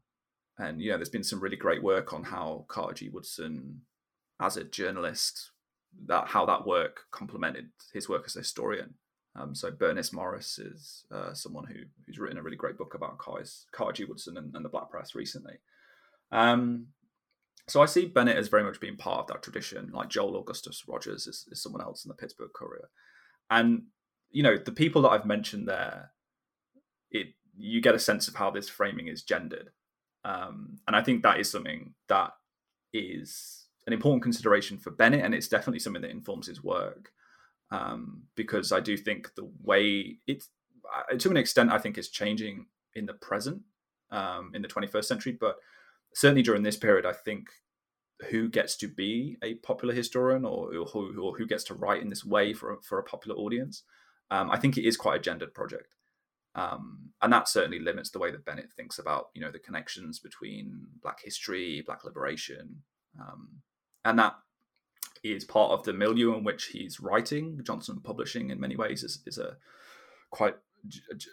and 0.59 0.81
you 0.81 0.91
know, 0.91 0.97
there's 0.97 1.09
been 1.09 1.25
some 1.25 1.41
really 1.41 1.57
great 1.57 1.83
work 1.83 2.13
on 2.13 2.25
how 2.25 2.65
Carter 2.69 2.95
G. 2.95 3.09
Woodson, 3.09 3.83
as 4.41 4.57
a 4.57 4.65
journalist, 4.65 5.51
that 6.07 6.29
how 6.29 6.47
that 6.47 6.67
work 6.67 7.03
complemented 7.11 7.71
his 7.93 8.09
work 8.09 8.25
as 8.27 8.37
a 8.37 8.41
historian. 8.41 8.95
Um, 9.37 9.55
so 9.55 9.71
Burnis 9.71 10.13
Morris 10.13 10.59
is 10.59 11.05
uh, 11.13 11.35
someone 11.35 11.65
who 11.67 11.81
who's 12.07 12.19
written 12.19 12.39
a 12.39 12.43
really 12.43 12.57
great 12.57 12.79
book 12.79 12.95
about 12.95 13.19
Carter 13.19 13.93
G. 13.93 14.05
Woodson 14.05 14.37
and, 14.37 14.55
and, 14.55 14.65
the 14.65 14.69
Black 14.69 14.91
Press 14.91 15.15
recently. 15.15 15.55
Um, 16.31 16.89
so 17.67 17.83
I 17.83 17.87
see 17.87 18.07
Bennett 18.07 18.37
as 18.37 18.49
very 18.49 18.63
much 18.63 18.81
being 18.81 18.97
part 18.97 19.21
of 19.21 19.27
that 19.29 19.43
tradition. 19.43 19.91
Like 19.93 20.09
Joel 20.09 20.37
Augustus 20.37 20.85
Rogers 20.87 21.27
is, 21.27 21.47
is 21.51 21.63
someone 21.63 21.83
else 21.83 22.05
in 22.05 22.11
the 22.11 22.15
Pittsburgh 22.15 22.53
Courier, 22.55 22.89
and 23.51 23.85
you 24.31 24.43
know 24.43 24.57
the 24.57 24.73
people 24.73 25.03
that 25.03 25.11
I've 25.11 25.27
mentioned 25.27 25.67
there, 25.67 26.13
it 27.11 27.29
you 27.57 27.81
get 27.81 27.95
a 27.95 28.01
sense 28.01 28.29
of 28.29 28.37
how 28.37 28.51
this 28.51 28.69
framing 28.69 29.09
is 29.09 29.23
gendered, 29.23 29.71
um, 30.25 30.79
and 30.87 30.95
I 30.95 31.03
think 31.03 31.23
that 31.23 31.41
is 31.41 31.51
something 31.51 31.95
that 32.09 32.33
is 32.93 33.64
an 33.87 33.93
important 33.93 34.23
consideration 34.23 34.79
for 34.79 34.91
Bennett, 34.91 35.25
and 35.25 35.35
it's 35.35 35.49
definitely 35.49 35.81
something 35.81 36.03
that 36.03 36.11
informs 36.11 36.47
his 36.47 36.63
work 36.63 37.13
um, 37.71 38.23
because 38.35 38.73
I 38.73 38.81
do 38.81 38.97
think 38.97 39.35
the 39.35 39.51
way 39.63 40.19
it's 40.27 40.49
uh, 40.93 41.17
to 41.17 41.31
an 41.31 41.37
extent 41.37 41.73
I 41.73 41.79
think 41.79 41.99
is 41.99 42.09
changing 42.09 42.67
in 42.95 43.07
the 43.07 43.15
present 43.15 43.63
um, 44.11 44.53
in 44.55 44.63
the 44.63 44.69
21st 44.69 45.05
century, 45.05 45.37
but 45.39 45.57
certainly 46.15 46.43
during 46.43 46.63
this 46.63 46.77
period, 46.77 47.07
I 47.07 47.13
think 47.13 47.49
who 48.31 48.49
gets 48.49 48.77
to 48.77 48.89
be 48.89 49.37
a 49.43 49.55
popular 49.57 49.93
historian 49.93 50.45
or, 50.45 50.75
or, 50.75 50.87
who, 50.87 51.21
or 51.21 51.37
who 51.37 51.47
gets 51.47 51.65
to 51.65 51.75
write 51.75 52.03
in 52.03 52.09
this 52.09 52.25
way 52.25 52.53
for, 52.53 52.79
for 52.83 52.99
a 52.99 53.05
popular 53.05 53.37
audience, 53.37 53.83
um, 54.31 54.51
I 54.51 54.59
think 54.59 54.77
it 54.77 54.87
is 54.87 54.97
quite 54.97 55.17
a 55.17 55.23
gendered 55.23 55.53
project. 55.53 55.95
Um, 56.55 57.11
and 57.21 57.33
that 57.33 57.49
certainly 57.49 57.81
limits 57.81 58.11
the 58.11 58.21
way 58.21 58.31
that 58.31 58.45
Bennett 58.45 58.73
thinks 58.73 59.01
about, 59.01 59.31
you 59.35 59.41
know, 59.41 59.51
the 59.51 59.59
connections 59.59 60.21
between 60.21 60.87
Black 61.03 61.19
history, 61.23 61.83
Black 61.85 62.05
liberation, 62.05 62.83
um, 63.21 63.49
and 64.05 64.19
that 64.19 64.35
is 65.23 65.45
part 65.45 65.73
of 65.73 65.85
the 65.85 65.93
milieu 65.93 66.35
in 66.37 66.45
which 66.45 66.67
he's 66.67 67.01
writing. 67.01 67.61
Johnson 67.65 68.01
Publishing, 68.03 68.51
in 68.51 68.61
many 68.61 68.77
ways, 68.77 69.03
is, 69.03 69.21
is 69.27 69.39
a 69.39 69.57
quite 70.31 70.57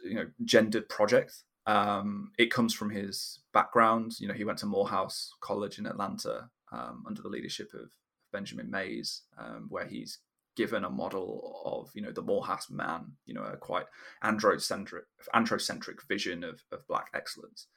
you 0.03 0.15
know 0.15 0.27
gendered 0.45 0.87
project. 0.89 1.43
Um, 1.67 2.31
it 2.37 2.51
comes 2.51 2.73
from 2.73 2.89
his 2.89 3.39
background. 3.53 4.13
You 4.19 4.27
know, 4.27 4.33
he 4.33 4.45
went 4.45 4.59
to 4.59 4.65
Morehouse 4.65 5.33
College 5.41 5.77
in 5.77 5.85
Atlanta 5.85 6.49
um, 6.71 7.03
under 7.05 7.21
the 7.21 7.29
leadership 7.29 7.73
of 7.73 7.91
Benjamin 8.31 8.71
Mays, 8.71 9.23
um, 9.37 9.67
where 9.69 9.85
he's 9.85 10.19
given 10.55 10.83
a 10.83 10.89
model 10.89 11.61
of 11.65 11.89
you 11.93 12.01
know 12.01 12.11
the 12.11 12.21
Morehouse 12.21 12.69
man. 12.69 13.13
You 13.25 13.33
know, 13.33 13.43
a 13.43 13.57
quite 13.57 13.85
androcentric 14.23 15.03
androcentric 15.35 16.07
vision 16.07 16.43
of 16.43 16.63
of 16.71 16.87
black 16.87 17.09
excellence. 17.13 17.67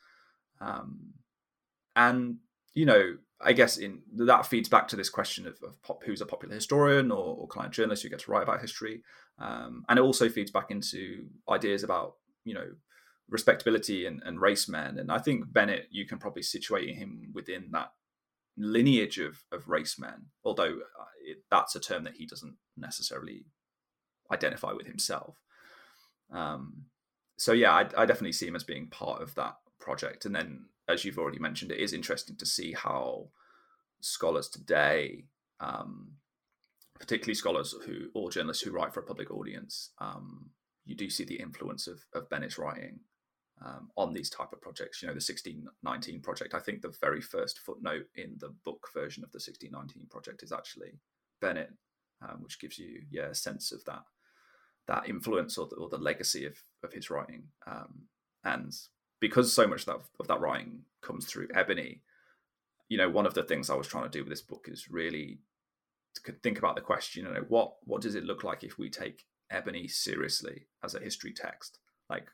Um, 0.61 1.14
and 1.97 2.38
you 2.75 2.87
know, 2.87 3.16
I 3.41 3.53
guess 3.53 3.77
in 3.77 4.03
that 4.16 4.47
feeds 4.47 4.68
back 4.68 4.89
to 4.89 4.97
this 4.97 5.11
question 5.11 5.47
of, 5.47 5.59
of 5.62 5.81
pop, 5.83 6.03
who's 6.05 6.20
a 6.20 6.27
popular 6.27 6.55
historian 6.55 7.11
or, 7.11 7.37
or 7.37 7.49
client 7.49 7.72
journalist 7.72 8.03
who 8.03 8.09
gets 8.09 8.25
to 8.25 8.31
write 8.31 8.43
about 8.43 8.61
history, 8.61 9.03
um, 9.39 9.85
and 9.89 9.99
it 9.99 10.03
also 10.03 10.29
feeds 10.29 10.51
back 10.51 10.70
into 10.70 11.27
ideas 11.49 11.83
about 11.83 12.14
you 12.45 12.55
know 12.55 12.66
respectability 13.29 14.07
and, 14.07 14.22
and 14.25 14.41
race 14.41 14.68
men. 14.68 14.99
And 14.99 15.11
I 15.11 15.18
think 15.18 15.53
Bennett, 15.53 15.89
you 15.91 16.07
can 16.07 16.18
probably 16.18 16.43
situate 16.43 16.95
him 16.95 17.31
within 17.33 17.70
that 17.72 17.93
lineage 18.57 19.18
of 19.18 19.45
of 19.53 19.68
race 19.68 19.99
men, 19.99 20.27
although 20.45 20.64
uh, 20.72 21.12
it, 21.25 21.39
that's 21.51 21.77
a 21.77 21.81
term 21.81 22.05
that 22.05 22.16
he 22.16 22.27
doesn't 22.27 22.57
necessarily 22.77 23.47
identify 24.33 24.72
with 24.72 24.87
himself. 24.87 25.37
Um, 26.33 26.87
so 27.37 27.53
yeah, 27.53 27.72
I, 27.72 27.81
I 27.97 28.07
definitely 28.07 28.33
see 28.33 28.47
him 28.47 28.57
as 28.57 28.64
being 28.64 28.89
part 28.89 29.22
of 29.22 29.35
that 29.35 29.57
project, 29.81 30.25
and 30.25 30.35
then 30.35 30.66
as 30.89 31.05
you've 31.05 31.18
already 31.18 31.39
mentioned, 31.39 31.70
it 31.72 31.78
is 31.78 31.93
interesting 31.93 32.37
to 32.37 32.47
see 32.47 32.72
how 32.72 33.28
scholars 34.01 34.49
today, 34.49 35.24
um, 35.61 36.12
particularly 36.99 37.35
scholars 37.35 37.74
who 37.87 38.11
or 38.14 38.30
journalists 38.30 38.62
who 38.62 38.70
write 38.70 38.93
for 38.93 39.01
a 39.01 39.07
public 39.07 39.30
audience, 39.30 39.91
um, 39.99 40.51
you 40.85 40.95
do 40.95 41.09
see 41.09 41.24
the 41.24 41.41
influence 41.41 41.87
of, 41.87 42.05
of 42.14 42.28
Bennett's 42.28 42.59
writing 42.59 43.01
um, 43.64 43.91
on 43.97 44.12
these 44.12 44.28
type 44.28 44.53
of 44.53 44.61
projects. 44.61 45.01
You 45.01 45.09
know, 45.09 45.14
the 45.14 45.16
1619 45.16 46.20
project. 46.20 46.55
I 46.55 46.61
think 46.61 46.82
the 46.82 46.95
very 47.01 47.20
first 47.20 47.59
footnote 47.59 48.07
in 48.14 48.37
the 48.39 48.55
book 48.64 48.89
version 48.93 49.24
of 49.24 49.32
the 49.32 49.37
1619 49.37 50.07
project 50.11 50.43
is 50.43 50.53
actually 50.53 50.99
Bennett, 51.41 51.72
um, 52.22 52.43
which 52.43 52.61
gives 52.61 52.78
you 52.78 53.03
yeah 53.11 53.28
a 53.28 53.35
sense 53.35 53.72
of 53.72 53.85
that 53.85 54.03
that 54.87 55.09
influence 55.09 55.57
or 55.57 55.66
the, 55.66 55.76
or 55.76 55.89
the 55.89 55.99
legacy 55.99 56.45
of 56.45 56.59
of 56.82 56.93
his 56.93 57.11
writing. 57.11 57.45
Um, 57.66 58.03
and 58.45 58.74
because 59.20 59.52
so 59.52 59.66
much 59.66 59.80
of 59.80 59.86
that, 59.86 60.00
of 60.20 60.28
that 60.28 60.40
writing 60.40 60.82
comes 61.02 61.26
through 61.26 61.48
Ebony, 61.54 62.00
you 62.88 62.98
know, 62.98 63.08
one 63.08 63.26
of 63.26 63.34
the 63.34 63.42
things 63.42 63.70
I 63.70 63.74
was 63.74 63.86
trying 63.86 64.04
to 64.04 64.10
do 64.10 64.20
with 64.20 64.28
this 64.28 64.42
book 64.42 64.66
is 64.68 64.90
really 64.90 65.38
think 66.42 66.58
about 66.58 66.76
the 66.76 66.80
question, 66.80 67.24
you 67.24 67.32
know, 67.32 67.44
what 67.48 67.74
what 67.84 68.02
does 68.02 68.14
it 68.14 68.24
look 68.24 68.44
like 68.44 68.62
if 68.62 68.78
we 68.78 68.88
take 68.88 69.24
Ebony 69.50 69.88
seriously 69.88 70.66
as 70.82 70.94
a 70.94 71.00
history 71.00 71.32
text? 71.32 71.78
Like, 72.08 72.28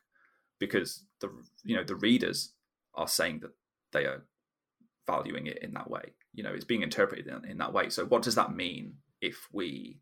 because 0.59 1.05
the 1.19 1.29
you 1.63 1.75
know 1.75 1.83
the 1.83 1.95
readers 1.95 2.53
are 2.93 3.07
saying 3.07 3.39
that 3.39 3.51
they 3.93 4.05
are 4.05 4.23
valuing 5.07 5.47
it 5.47 5.59
in 5.59 5.73
that 5.73 5.89
way. 5.89 6.13
You 6.33 6.43
know, 6.43 6.53
it's 6.53 6.65
being 6.65 6.81
interpreted 6.81 7.27
in, 7.27 7.49
in 7.49 7.57
that 7.57 7.73
way. 7.73 7.89
So, 7.89 8.05
what 8.05 8.21
does 8.21 8.35
that 8.35 8.55
mean 8.55 8.95
if 9.21 9.47
we, 9.51 9.99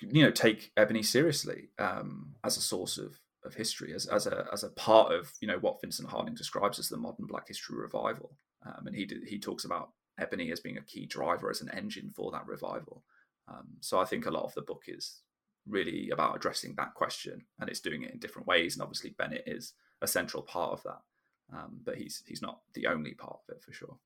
you 0.00 0.22
know, 0.22 0.30
take 0.30 0.72
Ebony 0.76 1.02
seriously 1.02 1.68
um, 1.78 2.34
as 2.44 2.56
a 2.56 2.60
source 2.60 2.98
of 2.98 3.20
of 3.46 3.54
history 3.54 3.94
as, 3.94 4.06
as 4.06 4.26
a 4.26 4.46
as 4.52 4.64
a 4.64 4.70
part 4.70 5.12
of 5.12 5.32
you 5.40 5.48
know 5.48 5.58
what 5.58 5.80
Vincent 5.80 6.08
Harding 6.08 6.34
describes 6.34 6.78
as 6.78 6.88
the 6.88 6.96
modern 6.96 7.26
Black 7.26 7.48
history 7.48 7.76
revival, 7.78 8.36
um, 8.64 8.86
and 8.86 8.96
he 8.96 9.08
he 9.26 9.38
talks 9.38 9.64
about 9.64 9.90
Ebony 10.18 10.50
as 10.50 10.60
being 10.60 10.78
a 10.78 10.82
key 10.82 11.06
driver 11.06 11.50
as 11.50 11.60
an 11.60 11.70
engine 11.70 12.12
for 12.14 12.30
that 12.32 12.46
revival. 12.46 13.04
Um, 13.48 13.66
so 13.80 13.98
I 13.98 14.04
think 14.04 14.26
a 14.26 14.30
lot 14.30 14.44
of 14.44 14.54
the 14.54 14.62
book 14.62 14.84
is 14.88 15.20
really 15.68 16.10
about 16.10 16.36
addressing 16.36 16.74
that 16.76 16.94
question, 16.94 17.44
and 17.60 17.68
it's 17.68 17.80
doing 17.80 18.02
it 18.02 18.12
in 18.12 18.18
different 18.18 18.48
ways. 18.48 18.74
And 18.74 18.82
obviously 18.82 19.10
Bennett 19.10 19.44
is 19.46 19.72
a 20.02 20.06
central 20.06 20.42
part 20.42 20.72
of 20.72 20.82
that, 20.84 21.56
um, 21.56 21.80
but 21.84 21.96
he's 21.96 22.22
he's 22.26 22.42
not 22.42 22.60
the 22.74 22.86
only 22.86 23.14
part 23.14 23.38
of 23.48 23.56
it 23.56 23.62
for 23.62 23.72
sure. 23.72 23.96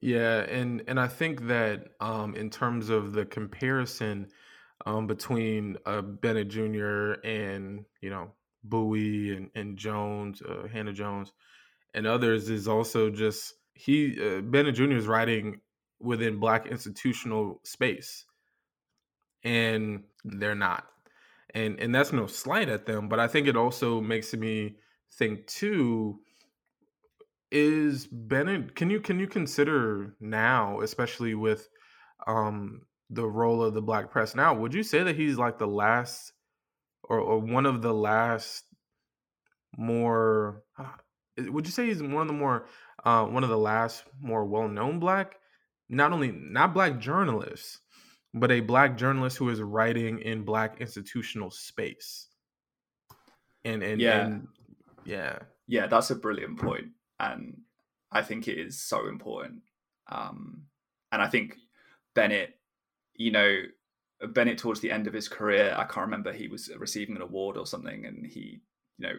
Yeah, 0.00 0.40
and 0.40 0.82
and 0.86 0.98
I 0.98 1.08
think 1.08 1.46
that 1.48 1.88
um, 2.00 2.34
in 2.34 2.50
terms 2.50 2.88
of 2.88 3.12
the 3.12 3.26
comparison 3.26 4.28
um, 4.86 5.06
between 5.06 5.76
uh, 5.86 6.02
Bennett 6.02 6.48
Jr. 6.48 7.12
and 7.24 7.84
you 8.00 8.10
know 8.10 8.32
Bouie 8.64 9.36
and, 9.36 9.50
and 9.54 9.76
Jones, 9.76 10.42
uh, 10.42 10.66
Hannah 10.68 10.92
Jones, 10.92 11.32
and 11.94 12.06
others 12.06 12.50
is 12.50 12.68
also 12.68 13.10
just 13.10 13.54
he 13.74 14.16
uh, 14.20 14.40
Bennett 14.42 14.74
Jr. 14.74 14.92
is 14.92 15.06
writing 15.06 15.60
within 16.00 16.38
Black 16.38 16.66
institutional 16.66 17.60
space, 17.64 18.24
and 19.42 20.04
they're 20.24 20.54
not, 20.54 20.84
and 21.54 21.78
and 21.80 21.94
that's 21.94 22.12
no 22.12 22.26
slight 22.26 22.68
at 22.68 22.86
them, 22.86 23.08
but 23.08 23.18
I 23.18 23.28
think 23.28 23.48
it 23.48 23.56
also 23.56 24.00
makes 24.00 24.34
me 24.34 24.76
think 25.12 25.46
too. 25.46 26.20
Is 27.52 28.06
Bennett? 28.06 28.76
Can 28.76 28.90
you 28.90 29.00
can 29.00 29.18
you 29.18 29.26
consider 29.26 30.14
now, 30.20 30.80
especially 30.82 31.34
with 31.34 31.68
um, 32.26 32.82
the 33.08 33.26
role 33.26 33.64
of 33.64 33.74
the 33.74 33.82
Black 33.82 34.10
press 34.10 34.36
now? 34.36 34.54
Would 34.54 34.72
you 34.72 34.84
say 34.84 35.02
that 35.02 35.16
he's 35.16 35.36
like 35.36 35.58
the 35.58 35.66
last 35.66 36.32
or, 37.10 37.18
or 37.18 37.38
one 37.40 37.66
of 37.66 37.82
the 37.82 37.92
last 37.92 38.64
more 39.76 40.62
uh, 40.78 40.84
would 41.50 41.66
you 41.66 41.72
say 41.72 41.86
he's 41.86 42.02
one 42.02 42.22
of 42.22 42.26
the 42.28 42.32
more 42.32 42.66
uh, 43.04 43.24
one 43.24 43.42
of 43.44 43.50
the 43.50 43.58
last 43.58 44.04
more 44.20 44.44
well-known 44.44 44.98
black 44.98 45.36
not 45.88 46.12
only 46.12 46.32
not 46.32 46.72
black 46.72 46.98
journalists 46.98 47.80
but 48.32 48.52
a 48.52 48.60
black 48.60 48.96
journalist 48.96 49.36
who 49.36 49.48
is 49.50 49.60
writing 49.60 50.20
in 50.20 50.44
black 50.44 50.80
institutional 50.80 51.50
space. 51.50 52.28
And 53.64 53.82
and 53.82 54.00
yeah. 54.00 54.26
and, 54.26 54.48
yeah. 55.04 55.38
Yeah 55.66 55.88
that's 55.88 56.10
a 56.10 56.16
brilliant 56.16 56.58
point 56.58 56.88
and 57.18 57.56
i 58.12 58.22
think 58.22 58.48
it 58.48 58.58
is 58.58 58.82
so 58.82 59.06
important 59.08 59.60
um 60.10 60.62
and 61.12 61.22
i 61.22 61.28
think 61.28 61.56
bennett 62.14 62.58
you 63.14 63.30
know 63.30 63.62
Bennett 64.28 64.58
towards 64.58 64.80
the 64.80 64.90
end 64.90 65.06
of 65.06 65.14
his 65.14 65.28
career, 65.28 65.74
I 65.76 65.84
can't 65.84 66.06
remember 66.06 66.32
he 66.32 66.48
was 66.48 66.70
receiving 66.78 67.16
an 67.16 67.22
award 67.22 67.56
or 67.56 67.66
something, 67.66 68.04
and 68.04 68.26
he, 68.26 68.60
you 68.98 69.06
know, 69.06 69.14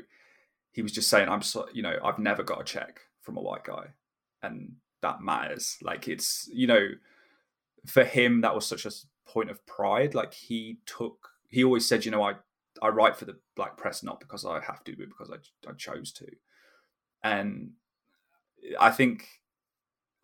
he 0.72 0.82
was 0.82 0.92
just 0.92 1.10
saying, 1.10 1.28
"I'm 1.28 1.42
so, 1.42 1.68
you 1.74 1.82
know, 1.82 1.98
I've 2.04 2.20
never 2.20 2.44
got 2.44 2.62
a 2.62 2.64
check 2.64 3.02
from 3.22 3.38
a 3.38 3.42
white 3.42 3.64
guy, 3.64 3.88
and 4.44 4.76
that 5.02 5.22
matters." 5.22 5.78
Like 5.82 6.08
it's, 6.08 6.48
you 6.54 6.68
know, 6.68 6.90
for 7.86 8.04
him 8.04 8.42
that 8.42 8.54
was 8.56 8.66
such 8.66 8.86
a 8.86 8.92
point 9.26 9.50
of 9.50 9.66
pride. 9.66 10.14
Like 10.14 10.34
he 10.34 10.80
took, 10.86 11.30
he 11.50 11.64
always 11.64 11.88
said, 11.88 12.06
you 12.06 12.12
know, 12.12 12.24
I 12.24 12.36
I 12.82 12.90
write 12.90 13.18
for 13.18 13.26
the 13.26 13.40
black 13.56 13.78
press 13.78 14.04
not 14.04 14.20
because 14.20 14.46
I 14.46 14.62
have 14.62 14.84
to, 14.86 14.96
but 14.96 15.10
because 15.10 15.32
I 15.32 15.70
I 15.70 15.74
chose 15.74 16.12
to, 16.14 16.28
and 17.24 17.72
I 18.80 18.92
think 18.92 19.28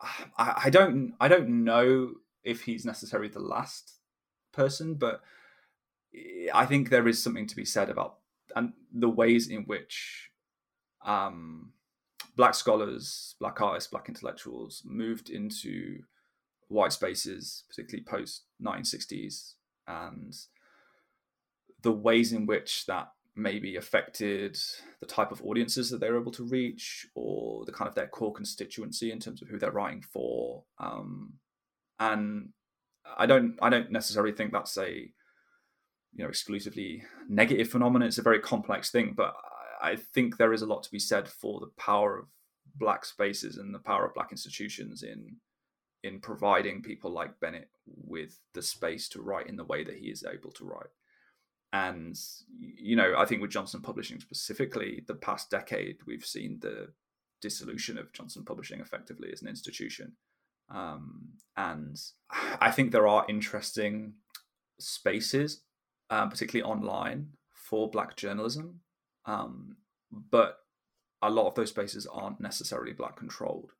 I, 0.38 0.62
I 0.66 0.70
don't 0.70 1.14
I 1.20 1.26
don't 1.28 1.64
know 1.64 2.12
if 2.44 2.62
he's 2.62 2.84
necessarily 2.84 3.28
the 3.28 3.40
last 3.40 3.97
person, 4.58 4.94
but 4.94 5.22
I 6.52 6.66
think 6.66 6.90
there 6.90 7.08
is 7.08 7.22
something 7.22 7.46
to 7.46 7.56
be 7.56 7.64
said 7.64 7.88
about 7.88 8.16
and 8.56 8.72
the 8.92 9.08
ways 9.08 9.48
in 9.48 9.62
which 9.64 10.30
um, 11.04 11.72
black 12.36 12.54
scholars, 12.54 13.36
black 13.38 13.60
artists, 13.60 13.90
black 13.90 14.08
intellectuals 14.08 14.82
moved 14.84 15.30
into 15.30 16.00
white 16.68 16.92
spaces, 16.92 17.64
particularly 17.68 18.04
post 18.04 18.44
1960s, 18.62 19.54
and 19.86 20.34
the 21.82 21.92
ways 21.92 22.32
in 22.32 22.46
which 22.46 22.86
that 22.86 23.08
maybe 23.36 23.76
affected 23.76 24.58
the 25.00 25.06
type 25.06 25.30
of 25.30 25.42
audiences 25.42 25.90
that 25.90 26.00
they're 26.00 26.18
able 26.18 26.32
to 26.32 26.42
reach 26.42 27.06
or 27.14 27.64
the 27.64 27.72
kind 27.72 27.88
of 27.88 27.94
their 27.94 28.08
core 28.08 28.32
constituency 28.32 29.12
in 29.12 29.20
terms 29.20 29.40
of 29.40 29.48
who 29.48 29.58
they're 29.58 29.70
writing 29.70 30.02
for 30.02 30.64
um, 30.80 31.34
and 32.00 32.48
I 33.16 33.26
don't 33.26 33.58
I 33.62 33.68
don't 33.68 33.90
necessarily 33.90 34.32
think 34.32 34.52
that's 34.52 34.76
a 34.76 34.90
you 34.90 36.24
know 36.24 36.28
exclusively 36.28 37.02
negative 37.28 37.68
phenomenon. 37.68 38.08
It's 38.08 38.18
a 38.18 38.22
very 38.22 38.40
complex 38.40 38.90
thing, 38.90 39.14
but 39.16 39.34
I 39.80 39.96
think 39.96 40.36
there 40.36 40.52
is 40.52 40.62
a 40.62 40.66
lot 40.66 40.82
to 40.84 40.90
be 40.90 40.98
said 40.98 41.28
for 41.28 41.60
the 41.60 41.70
power 41.76 42.18
of 42.18 42.26
black 42.76 43.04
spaces 43.04 43.56
and 43.58 43.74
the 43.74 43.78
power 43.78 44.06
of 44.06 44.14
black 44.14 44.32
institutions 44.32 45.02
in 45.02 45.36
in 46.04 46.20
providing 46.20 46.82
people 46.82 47.10
like 47.10 47.40
Bennett 47.40 47.70
with 47.86 48.38
the 48.54 48.62
space 48.62 49.08
to 49.10 49.22
write 49.22 49.48
in 49.48 49.56
the 49.56 49.64
way 49.64 49.82
that 49.84 49.96
he 49.96 50.06
is 50.06 50.24
able 50.24 50.52
to 50.52 50.64
write. 50.64 50.90
And 51.72 52.16
you 52.58 52.96
know, 52.96 53.14
I 53.16 53.24
think 53.24 53.42
with 53.42 53.50
Johnson 53.50 53.82
Publishing 53.82 54.20
specifically, 54.20 55.04
the 55.06 55.14
past 55.14 55.50
decade 55.50 55.98
we've 56.06 56.24
seen 56.24 56.58
the 56.60 56.88
dissolution 57.40 57.98
of 57.98 58.12
Johnson 58.12 58.44
Publishing 58.44 58.80
effectively 58.80 59.30
as 59.32 59.42
an 59.42 59.48
institution. 59.48 60.12
Um, 60.70 61.30
and 61.56 61.96
I 62.60 62.70
think 62.70 62.92
there 62.92 63.08
are 63.08 63.26
interesting 63.28 64.14
spaces, 64.78 65.62
uh, 66.10 66.26
particularly 66.26 66.70
online, 66.70 67.28
for 67.52 67.90
Black 67.90 68.16
journalism. 68.16 68.80
Um, 69.26 69.76
but 70.10 70.58
a 71.20 71.30
lot 71.30 71.48
of 71.48 71.54
those 71.54 71.70
spaces 71.70 72.06
aren't 72.06 72.40
necessarily 72.40 72.92
Black 72.92 73.16
controlled 73.16 73.72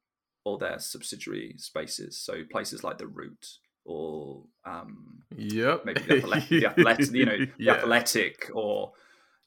or 0.44 0.58
their 0.58 0.78
subsidiary 0.78 1.54
spaces. 1.58 2.18
So 2.18 2.42
places 2.50 2.84
like 2.84 2.98
the 2.98 3.06
Root 3.06 3.46
or 3.84 4.44
um, 4.64 5.22
yep, 5.36 5.84
maybe 5.84 6.02
the 6.02 6.18
athletic, 6.18 6.48
the 6.48 6.66
athletic 6.66 7.12
you 7.12 7.24
know, 7.24 7.38
the 7.38 7.50
yeah. 7.58 7.72
athletic 7.72 8.50
or 8.52 8.92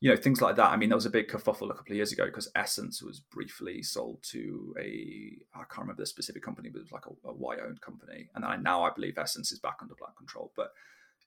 you 0.02 0.10
know 0.10 0.18
things 0.18 0.42
like 0.42 0.56
that. 0.56 0.72
I 0.72 0.78
mean, 0.78 0.90
there 0.90 0.98
was 0.98 1.06
a 1.06 1.12
big 1.12 1.28
kerfuffle 1.28 1.70
a 1.70 1.76
couple 1.76 1.92
of 1.92 1.96
years 1.96 2.12
ago 2.12 2.26
because 2.26 2.52
Essence 2.56 3.04
was 3.04 3.20
briefly 3.20 3.84
sold 3.84 4.24
to 4.32 4.76
a 4.80 5.38
I 5.54 5.60
can't 5.60 5.82
remember 5.82 6.02
the 6.02 6.08
specific 6.08 6.44
company, 6.44 6.70
but 6.70 6.80
it 6.80 6.86
was 6.86 6.92
like 6.92 7.06
a, 7.06 7.30
a 7.30 7.34
white 7.34 7.60
owned 7.60 7.82
company, 7.82 8.30
and 8.36 8.44
I, 8.44 8.58
now 8.58 8.84
I 8.84 8.90
believe 8.94 9.18
Essence 9.18 9.52
is 9.52 9.60
back 9.60 9.78
under 9.80 9.94
black 9.98 10.18
control. 10.18 10.52
But 10.58 10.72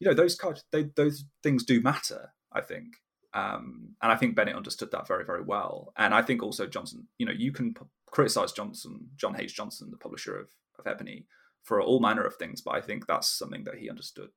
you 0.01 0.09
know, 0.09 0.15
those 0.15 0.35
cards, 0.35 0.65
they, 0.73 0.91
those 0.97 1.25
things 1.43 1.65
do 1.65 1.81
matter. 1.81 2.33
I 2.53 2.61
think, 2.61 2.97
um, 3.33 3.95
and 4.03 4.11
I 4.11 4.17
think 4.17 4.35
Bennett 4.35 4.57
understood 4.57 4.91
that 4.91 5.07
very 5.07 5.25
very 5.25 5.43
well. 5.43 5.93
And 5.97 6.13
I 6.13 6.23
think 6.23 6.43
also 6.43 6.67
Johnson, 6.67 7.07
you 7.17 7.27
know, 7.27 7.33
you 7.33 7.53
can 7.53 7.75
p- 7.75 7.87
criticize 8.11 8.51
Johnson, 8.51 9.09
John 9.17 9.37
H. 9.39 9.55
Johnson, 9.55 9.93
the 9.93 9.97
publisher 9.97 10.37
of, 10.37 10.49
of 10.81 10.87
Ebony, 10.89 11.27
for 11.63 11.81
all 11.81 12.01
manner 12.01 12.25
of 12.25 12.35
things, 12.35 12.61
but 12.61 12.75
I 12.75 12.81
think 12.81 13.07
that's 13.07 13.29
something 13.29 13.63
that 13.65 13.77
he 13.77 13.89
understood 13.89 14.31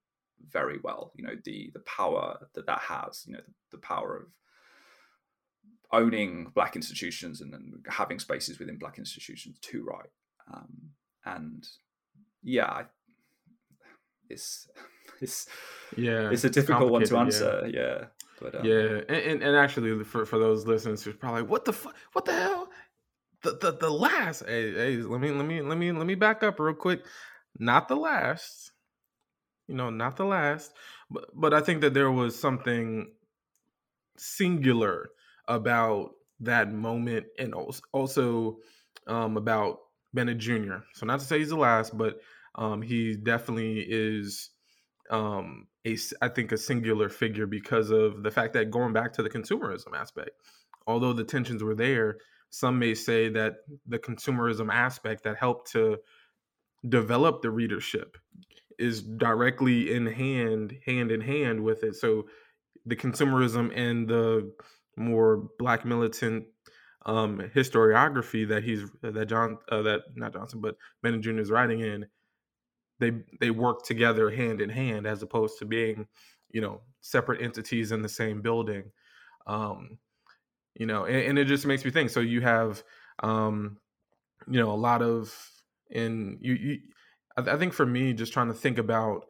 very 0.50 0.80
well. 0.84 1.12
You 1.16 1.26
know, 1.26 1.36
the 1.44 1.72
the 1.74 1.82
power 1.82 2.48
that 2.54 2.66
that 2.66 2.80
has. 2.80 3.24
You 3.28 3.34
know, 3.34 3.42
the, 3.46 3.54
the 3.72 3.78
power 3.78 4.16
of 4.18 4.28
owning 5.92 6.52
black 6.54 6.76
institutions 6.76 7.42
and 7.42 7.54
then 7.54 7.74
having 7.88 8.20
spaces 8.20 8.60
within 8.60 8.78
black 8.78 8.98
institutions 8.98 9.58
to 9.62 9.84
write. 9.84 10.10
Um, 10.54 10.92
and 11.26 11.68
yeah, 12.44 12.84
it's 14.30 14.68
it's 15.22 15.48
yeah, 15.96 16.30
it's 16.32 16.44
a 16.44 16.50
difficult 16.50 16.92
one 16.92 17.04
to 17.04 17.18
answer. 17.18 17.64
Yeah. 17.66 17.82
yeah. 17.82 18.06
But, 18.40 18.54
um, 18.54 18.66
yeah, 18.66 19.02
and, 19.10 19.42
and 19.42 19.56
actually, 19.56 20.04
for, 20.04 20.24
for 20.24 20.38
those 20.38 20.68
listeners 20.68 21.04
who's 21.04 21.16
probably 21.16 21.42
what 21.42 21.66
the 21.66 21.74
fu- 21.74 21.92
what 22.14 22.26
the 22.26 22.34
hell, 22.34 22.70
the, 23.42 23.58
the 23.60 23.72
the 23.72 23.90
last. 23.90 24.44
Hey, 24.46 24.72
hey, 24.74 24.98
let 24.98 25.20
me 25.20 25.32
let 25.32 25.46
me 25.46 25.62
let 25.62 25.78
me 25.78 25.92
let 25.92 26.06
me 26.06 26.14
back 26.14 26.44
up 26.44 26.60
real 26.60 26.76
quick. 26.76 27.04
Not 27.58 27.88
the 27.88 27.96
last, 27.96 28.72
you 29.68 29.76
know, 29.76 29.90
not 29.90 30.18
the 30.18 30.26
last, 30.26 30.74
but 31.10 31.26
but 31.34 31.54
I 31.54 31.62
think 31.62 31.82
that 31.82 31.94
there 31.94 32.12
was 32.12 32.38
something 32.40 33.12
singular 34.18 35.10
about 35.48 36.12
that 36.40 36.72
moment 36.72 37.26
and 37.40 37.54
also 37.94 38.58
um, 39.08 39.38
about 39.38 39.80
Bennett 40.14 40.38
Jr. 40.38 40.78
So 40.94 41.06
not 41.06 41.20
to 41.20 41.26
say 41.26 41.40
he's 41.40 41.50
the 41.50 41.58
last, 41.58 41.98
but 41.98 42.20
um, 42.56 42.82
he 42.82 43.16
definitely 43.16 43.86
is 43.88 44.50
um, 45.10 45.68
a 45.86 45.98
I 46.22 46.30
think 46.30 46.52
a 46.52 46.58
singular 46.58 47.10
figure 47.10 47.46
because 47.46 47.90
of 47.90 48.24
the 48.24 48.32
fact 48.32 48.54
that 48.54 48.72
going 48.72 48.94
back 48.94 49.14
to 49.14 49.24
the 49.24 49.30
consumerism 49.30 49.96
aspect, 49.96 50.32
although 50.86 51.14
the 51.14 51.24
tensions 51.24 51.64
were 51.64 51.76
there, 51.76 52.18
some 52.50 52.80
may 52.80 52.94
say 52.94 53.30
that 53.30 53.58
the 53.86 54.00
consumerism 54.00 54.72
aspect 54.72 55.24
that 55.24 55.38
helped 55.38 55.72
to 55.72 55.98
develop 56.88 57.42
the 57.42 57.50
readership 57.50 58.18
is 58.80 59.02
directly 59.02 59.94
in 59.94 60.06
hand 60.06 60.78
hand 60.86 61.12
in 61.12 61.22
hand 61.22 61.64
with 61.64 61.84
it 61.84 61.96
so 61.96 62.26
the 62.86 62.96
consumerism 62.96 63.72
and 63.76 64.08
the 64.08 64.52
more 64.96 65.50
black 65.60 65.86
militant 65.86 66.46
um, 67.06 67.40
historiography 67.56 68.48
that 68.48 68.64
he's 68.64 68.84
that 69.02 69.28
John 69.28 69.58
uh, 69.72 69.82
that 69.84 70.02
not 70.16 70.34
Johnson 70.34 70.60
but 70.60 70.76
Bennett 71.02 71.22
Jr. 71.22 71.40
is 71.40 71.52
writing 71.52 71.80
in 71.80 72.06
they 73.00 73.12
they 73.40 73.52
work 73.52 73.84
together 73.84 74.30
hand 74.30 74.62
in 74.62 74.70
hand 74.70 75.08
as 75.08 75.24
opposed 75.24 75.60
to 75.60 75.66
being 75.66 76.08
you 76.52 76.62
know 76.62 76.82
separate 77.02 77.42
entities 77.42 77.92
in 77.92 78.02
the 78.02 78.10
same 78.10 78.42
building 78.42 78.92
um, 79.46 79.98
you 80.76 80.86
know 80.86 81.06
and, 81.06 81.16
and, 81.16 81.40
it 81.40 81.46
just 81.46 81.66
makes 81.66 81.86
me 81.86 81.92
think 81.92 82.10
so 82.10 82.20
you 82.20 82.42
have 82.42 82.84
um, 83.24 83.78
you 84.50 84.60
know 84.60 84.72
a 84.72 84.76
lot 84.76 85.02
of 85.02 85.34
and 85.94 86.38
you 86.42 86.54
you 86.54 86.80
I, 87.38 87.54
I 87.54 87.58
think 87.58 87.74
for 87.74 87.86
me, 87.86 88.14
just 88.14 88.34
trying 88.34 88.48
to 88.48 88.54
think 88.54 88.78
about 88.78 89.26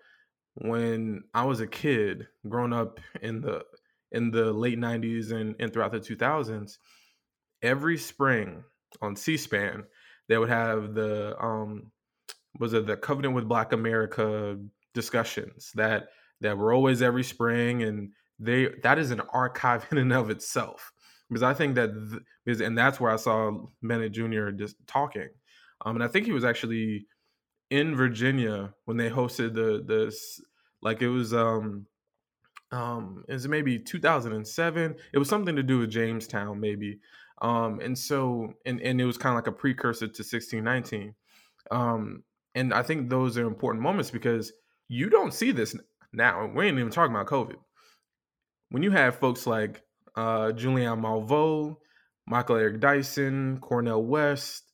when 0.56 1.24
I 1.34 1.46
was 1.46 1.60
a 1.60 1.68
kid, 1.68 2.28
growing 2.48 2.74
up 2.74 3.00
in 3.22 3.42
the 3.42 3.64
in 4.12 4.32
the 4.32 4.52
late 4.54 4.80
'90s 4.80 5.32
and, 5.32 5.56
and 5.60 5.72
throughout 5.72 5.92
the 5.92 6.00
2000s, 6.00 6.78
every 7.62 7.98
spring 7.98 8.64
on 9.02 9.16
C-SPAN, 9.16 9.84
they 10.30 10.38
would 10.38 10.50
have 10.50 10.94
the 10.94 11.36
um, 11.40 11.92
was 12.60 12.74
it 12.74 12.88
the 12.88 12.98
Covenant 12.98 13.36
with 13.36 13.48
Black 13.48 13.74
America 13.74 14.58
discussions 14.94 15.72
that 15.76 16.08
that 16.42 16.58
were 16.58 16.74
always 16.74 17.02
every 17.02 17.24
spring, 17.24 17.84
and 17.84 18.12
they 18.40 18.70
that 18.84 18.98
is 18.98 19.12
an 19.12 19.22
archive 19.34 19.86
in 19.92 19.98
and 19.98 20.14
of 20.14 20.30
itself 20.30 20.92
because 21.30 21.44
I 21.44 21.54
think 21.54 21.76
that 21.76 21.92
th- 21.94 22.22
because 22.46 22.62
and 22.62 22.78
that's 22.78 23.00
where 23.00 23.12
I 23.12 23.18
saw 23.18 23.52
Bennett 23.84 24.14
Jr. 24.14 24.50
just 24.52 24.76
talking, 24.88 25.30
um, 25.86 25.96
and 25.96 26.04
I 26.04 26.08
think 26.08 26.26
he 26.26 26.32
was 26.32 26.46
actually 26.46 27.08
in 27.70 27.96
Virginia 27.96 28.74
when 28.86 28.98
they 28.98 29.10
hosted 29.10 29.54
the 29.54 29.84
this 29.86 30.42
like 30.82 31.02
it 31.02 31.10
was 31.10 31.34
um 31.34 31.86
um 32.72 33.24
is 33.28 33.46
it 33.46 33.50
maybe 33.50 33.80
2007 33.80 34.96
it 35.14 35.18
was 35.18 35.30
something 35.30 35.56
to 35.56 35.64
do 35.64 35.80
with 35.80 35.90
jamestown 35.90 36.60
maybe. 36.60 37.00
Um 37.42 37.80
and 37.82 37.98
so 37.98 38.54
and 38.66 38.82
and 38.82 39.00
it 39.00 39.06
was 39.06 39.18
kind 39.18 39.34
of 39.34 39.38
like 39.38 39.48
a 39.48 39.58
precursor 39.58 40.08
to 40.08 40.24
1619 40.24 41.14
um 41.70 42.24
and 42.56 42.74
i 42.74 42.82
think 42.82 43.10
those 43.10 43.38
are 43.38 43.46
important 43.46 43.84
moments 43.84 44.10
because 44.10 44.54
you 44.88 45.10
don't 45.10 45.34
see 45.34 45.52
this 45.52 45.76
now 46.14 46.50
we 46.56 46.66
ain't 46.66 46.80
even 46.80 46.92
talking 46.92 47.14
about 47.14 47.28
covid. 47.28 47.58
When 48.70 48.84
you 48.84 48.92
have 48.92 49.20
folks 49.20 49.46
like 49.46 49.84
uh 50.16 50.52
julianne 50.54 51.02
malveaux 51.02 51.78
michael 52.26 52.56
eric 52.56 52.80
dyson 52.80 53.60
Cornel 53.60 54.04
west 54.04 54.67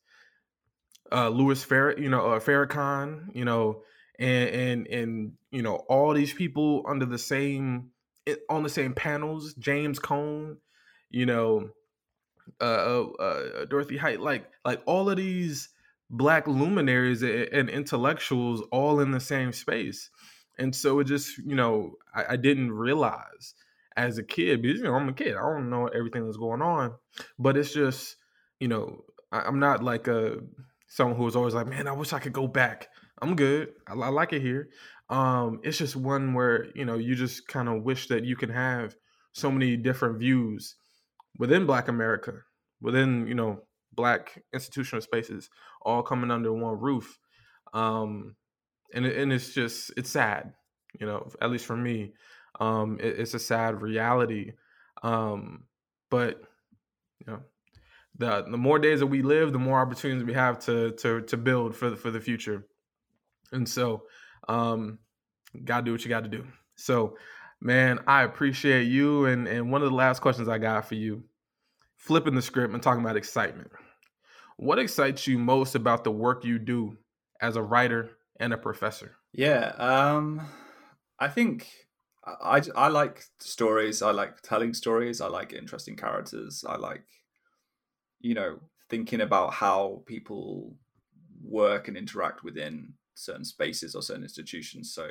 uh, 1.13 1.29
Louis 1.29 1.63
Farrakhan, 1.63 2.01
you 2.01 2.09
know, 2.09 2.33
uh, 2.33 2.39
Farrakhan, 2.39 3.35
you 3.35 3.45
know, 3.45 3.83
and 4.19 4.49
and 4.49 4.87
and 4.87 5.31
you 5.51 5.61
know 5.61 5.75
all 5.87 6.13
these 6.13 6.33
people 6.33 6.83
under 6.87 7.05
the 7.05 7.17
same 7.17 7.91
on 8.49 8.63
the 8.63 8.69
same 8.69 8.93
panels, 8.93 9.53
James 9.55 9.99
Cone, 9.99 10.57
you 11.09 11.25
know, 11.25 11.69
uh, 12.61 12.63
uh, 12.63 13.03
uh 13.19 13.65
Dorothy 13.65 13.97
Height, 13.97 14.19
like 14.19 14.49
like 14.65 14.81
all 14.85 15.09
of 15.09 15.17
these 15.17 15.69
black 16.09 16.47
luminaries 16.47 17.23
and 17.23 17.69
intellectuals 17.69 18.61
all 18.71 18.99
in 18.99 19.11
the 19.11 19.19
same 19.19 19.51
space, 19.51 20.09
and 20.57 20.75
so 20.75 20.99
it 20.99 21.05
just 21.05 21.37
you 21.39 21.55
know 21.55 21.93
I, 22.15 22.25
I 22.33 22.35
didn't 22.37 22.71
realize 22.71 23.53
as 23.95 24.17
a 24.17 24.23
kid 24.23 24.61
because 24.61 24.79
you 24.79 24.85
know 24.85 24.95
I'm 24.95 25.09
a 25.09 25.13
kid, 25.13 25.35
I 25.35 25.41
don't 25.41 25.69
know 25.69 25.87
everything 25.87 26.25
that's 26.25 26.37
going 26.37 26.61
on, 26.61 26.93
but 27.37 27.57
it's 27.57 27.73
just 27.73 28.15
you 28.59 28.67
know 28.67 29.03
I, 29.31 29.41
I'm 29.41 29.59
not 29.59 29.83
like 29.83 30.07
a 30.07 30.37
someone 30.93 31.17
who 31.17 31.23
was 31.23 31.35
always 31.35 31.55
like, 31.55 31.65
man, 31.65 31.87
I 31.87 31.91
wish 31.91 32.13
I 32.13 32.19
could 32.19 32.33
go 32.33 32.47
back. 32.47 32.89
I'm 33.19 33.35
good. 33.35 33.69
I, 33.87 33.93
I 33.93 34.09
like 34.09 34.31
it 34.31 34.43
here. 34.43 34.69
Um, 35.09 35.59
it's 35.63 35.79
just 35.79 35.95
one 35.95 36.35
where 36.35 36.67
you 36.75 36.85
know 36.85 36.95
you 36.95 37.15
just 37.15 37.47
kind 37.47 37.67
of 37.67 37.81
wish 37.81 38.07
that 38.07 38.23
you 38.23 38.35
can 38.35 38.49
have 38.49 38.95
so 39.33 39.51
many 39.51 39.75
different 39.75 40.19
views 40.19 40.75
within 41.39 41.65
Black 41.65 41.87
America, 41.87 42.33
within 42.79 43.25
you 43.25 43.33
know 43.33 43.63
Black 43.93 44.43
institutional 44.53 45.01
spaces, 45.01 45.49
all 45.81 46.03
coming 46.03 46.29
under 46.29 46.53
one 46.53 46.79
roof. 46.79 47.17
Um, 47.73 48.35
and 48.93 49.05
and 49.05 49.33
it's 49.33 49.51
just 49.51 49.91
it's 49.97 50.11
sad, 50.11 50.53
you 50.99 51.07
know, 51.07 51.27
at 51.41 51.49
least 51.49 51.65
for 51.65 51.75
me, 51.75 52.13
um, 52.59 52.99
it, 53.01 53.19
it's 53.19 53.33
a 53.33 53.39
sad 53.39 53.81
reality. 53.81 54.51
Um, 55.01 55.63
but 56.11 56.39
you 57.19 57.33
know, 57.33 57.39
the 58.17 58.43
the 58.43 58.57
more 58.57 58.79
days 58.79 58.99
that 58.99 59.07
we 59.07 59.21
live, 59.21 59.51
the 59.51 59.59
more 59.59 59.79
opportunities 59.79 60.23
we 60.23 60.33
have 60.33 60.59
to 60.65 60.91
to 60.93 61.21
to 61.21 61.37
build 61.37 61.75
for 61.75 61.89
the, 61.89 61.95
for 61.95 62.11
the 62.11 62.21
future. 62.21 62.65
And 63.51 63.67
so, 63.67 64.03
um, 64.47 64.99
gotta 65.63 65.85
do 65.85 65.91
what 65.91 66.03
you 66.03 66.09
got 66.09 66.23
to 66.23 66.29
do. 66.29 66.45
So, 66.75 67.17
man, 67.61 67.99
I 68.07 68.23
appreciate 68.23 68.85
you. 68.85 69.25
And 69.25 69.47
and 69.47 69.71
one 69.71 69.81
of 69.81 69.89
the 69.89 69.95
last 69.95 70.19
questions 70.19 70.47
I 70.47 70.57
got 70.57 70.87
for 70.87 70.95
you, 70.95 71.23
flipping 71.97 72.35
the 72.35 72.41
script 72.41 72.73
and 72.73 72.81
talking 72.81 73.03
about 73.03 73.17
excitement. 73.17 73.71
What 74.57 74.79
excites 74.79 75.27
you 75.27 75.39
most 75.39 75.75
about 75.75 76.03
the 76.03 76.11
work 76.11 76.45
you 76.45 76.59
do 76.59 76.97
as 77.41 77.55
a 77.55 77.61
writer 77.61 78.11
and 78.39 78.53
a 78.53 78.57
professor? 78.57 79.15
Yeah, 79.33 79.73
um, 79.77 80.41
I 81.19 81.27
think 81.27 81.67
I, 82.25 82.61
I 82.75 82.87
like 82.87 83.23
stories. 83.39 84.01
I 84.01 84.11
like 84.11 84.41
telling 84.41 84.73
stories. 84.73 85.21
I 85.21 85.27
like 85.27 85.53
interesting 85.53 85.95
characters. 85.95 86.63
I 86.67 86.77
like, 86.77 87.03
you 88.23 88.33
know, 88.33 88.59
thinking 88.89 89.21
about 89.21 89.53
how 89.53 90.01
people 90.07 90.73
work 91.43 91.87
and 91.87 91.95
interact 91.95 92.43
within 92.43 92.93
certain 93.13 93.45
spaces 93.45 93.93
or 93.93 94.01
certain 94.01 94.23
institutions. 94.23 94.91
So 94.91 95.07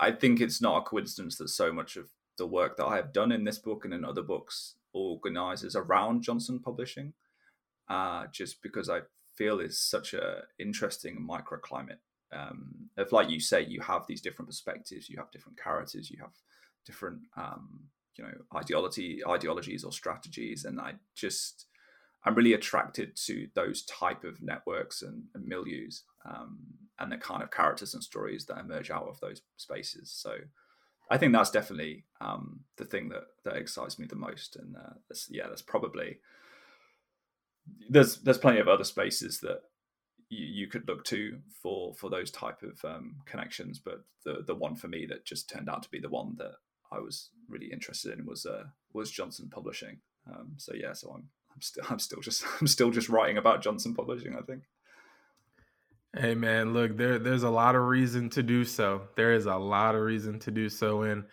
I 0.00 0.10
think 0.10 0.40
it's 0.40 0.60
not 0.60 0.78
a 0.78 0.82
coincidence 0.82 1.38
that 1.38 1.48
so 1.48 1.72
much 1.72 1.96
of 1.96 2.08
the 2.36 2.46
work 2.46 2.76
that 2.76 2.86
I 2.86 2.96
have 2.96 3.12
done 3.12 3.30
in 3.30 3.44
this 3.44 3.58
book 3.58 3.84
and 3.84 3.94
in 3.94 4.04
other 4.04 4.22
books 4.22 4.74
organizes 4.92 5.76
around 5.76 6.22
Johnson 6.22 6.58
Publishing, 6.58 7.12
uh, 7.88 8.26
just 8.32 8.60
because 8.62 8.90
I 8.90 9.02
feel 9.36 9.60
it's 9.60 9.78
such 9.78 10.14
a 10.14 10.42
interesting 10.58 11.24
microclimate 11.24 11.98
um, 12.34 12.90
if, 12.96 13.12
like 13.12 13.30
you 13.30 13.40
say, 13.40 13.64
you 13.64 13.80
have 13.80 14.06
these 14.06 14.20
different 14.20 14.48
perspectives, 14.48 15.08
you 15.08 15.16
have 15.18 15.30
different 15.30 15.60
characters, 15.60 16.10
you 16.10 16.18
have 16.20 16.32
different, 16.84 17.20
um, 17.36 17.84
you 18.16 18.24
know, 18.24 18.32
ideology, 18.54 19.22
ideologies 19.26 19.84
or 19.84 19.92
strategies, 19.92 20.64
and 20.64 20.80
I 20.80 20.94
just, 21.14 21.66
I'm 22.24 22.34
really 22.34 22.54
attracted 22.54 23.16
to 23.26 23.48
those 23.54 23.82
type 23.84 24.24
of 24.24 24.42
networks 24.42 25.02
and, 25.02 25.24
and 25.34 25.50
milieux, 25.50 26.00
um, 26.24 26.58
and 26.98 27.12
the 27.12 27.18
kind 27.18 27.42
of 27.42 27.50
characters 27.50 27.94
and 27.94 28.02
stories 28.02 28.46
that 28.46 28.58
emerge 28.58 28.90
out 28.90 29.08
of 29.08 29.20
those 29.20 29.42
spaces. 29.56 30.10
So, 30.10 30.36
I 31.10 31.18
think 31.18 31.32
that's 31.32 31.50
definitely 31.50 32.04
um, 32.20 32.60
the 32.76 32.84
thing 32.84 33.10
that 33.10 33.24
that 33.44 33.56
excites 33.56 33.98
me 33.98 34.06
the 34.06 34.16
most, 34.16 34.56
and 34.56 34.76
uh, 34.76 34.94
that's, 35.08 35.28
yeah, 35.30 35.48
that's 35.48 35.62
probably 35.62 36.18
there's 37.88 38.18
there's 38.18 38.38
plenty 38.38 38.60
of 38.60 38.68
other 38.68 38.84
spaces 38.84 39.40
that 39.40 39.60
you, 40.28 40.46
you 40.46 40.66
could 40.66 40.88
look 40.88 41.04
to 41.06 41.38
for 41.62 41.94
for 41.94 42.08
those 42.08 42.30
type 42.30 42.62
of 42.62 42.82
um, 42.84 43.16
connections. 43.26 43.78
But 43.78 44.04
the 44.24 44.44
the 44.46 44.54
one 44.54 44.76
for 44.76 44.88
me 44.88 45.06
that 45.06 45.26
just 45.26 45.48
turned 45.48 45.68
out 45.68 45.82
to 45.82 45.90
be 45.90 46.00
the 46.00 46.08
one 46.08 46.36
that 46.38 46.52
I 46.90 47.00
was 47.00 47.30
really 47.48 47.70
interested 47.72 48.18
in 48.18 48.24
was 48.24 48.46
uh, 48.46 48.64
was 48.92 49.10
Johnson 49.10 49.50
Publishing. 49.50 49.98
Um, 50.26 50.54
so 50.56 50.72
yeah, 50.74 50.94
so 50.94 51.10
I'm 51.10 51.28
I'm 51.54 51.60
still 51.60 51.84
I'm 51.88 51.98
still 51.98 52.20
just 52.20 52.44
I'm 52.60 52.66
still 52.66 52.90
just 52.90 53.08
writing 53.08 53.38
about 53.38 53.62
Johnson 53.62 53.94
Publishing. 53.94 54.36
I 54.36 54.42
think. 54.42 54.62
Hey 56.16 56.34
man, 56.34 56.72
look 56.72 56.96
there. 56.96 57.18
There's 57.18 57.42
a 57.42 57.50
lot 57.50 57.74
of 57.74 57.82
reason 57.82 58.30
to 58.30 58.42
do 58.42 58.64
so. 58.64 59.08
There 59.16 59.32
is 59.32 59.46
a 59.46 59.56
lot 59.56 59.94
of 59.94 60.02
reason 60.02 60.38
to 60.40 60.50
do 60.50 60.68
so, 60.68 61.02
and 61.02 61.24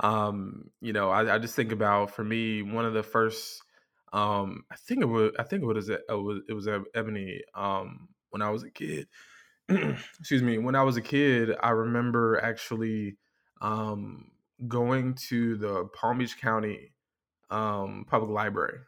um, 0.00 0.70
you 0.80 0.92
know, 0.92 1.10
I, 1.10 1.34
I 1.34 1.38
just 1.38 1.56
think 1.56 1.72
about 1.72 2.12
for 2.12 2.22
me 2.22 2.62
one 2.62 2.84
of 2.84 2.94
the 2.94 3.02
first. 3.02 3.62
Um, 4.12 4.64
I 4.70 4.76
think 4.76 5.02
it 5.02 5.06
was. 5.06 5.32
I 5.38 5.42
think 5.42 5.62
it 5.62 5.66
was. 5.66 5.88
It 5.88 6.00
was. 6.08 6.42
It 6.48 6.52
was 6.52 6.68
Ebony. 6.94 7.40
Um, 7.54 8.08
when 8.30 8.42
I 8.42 8.50
was 8.50 8.62
a 8.62 8.70
kid. 8.70 9.08
Excuse 9.68 10.42
me. 10.42 10.58
When 10.58 10.74
I 10.74 10.82
was 10.82 10.96
a 10.96 11.02
kid, 11.02 11.54
I 11.60 11.70
remember 11.70 12.40
actually 12.42 13.16
um, 13.60 14.30
going 14.66 15.14
to 15.28 15.56
the 15.56 15.86
Palm 15.94 16.18
Beach 16.18 16.40
County 16.40 16.92
um, 17.50 18.06
Public 18.08 18.30
Library 18.30 18.78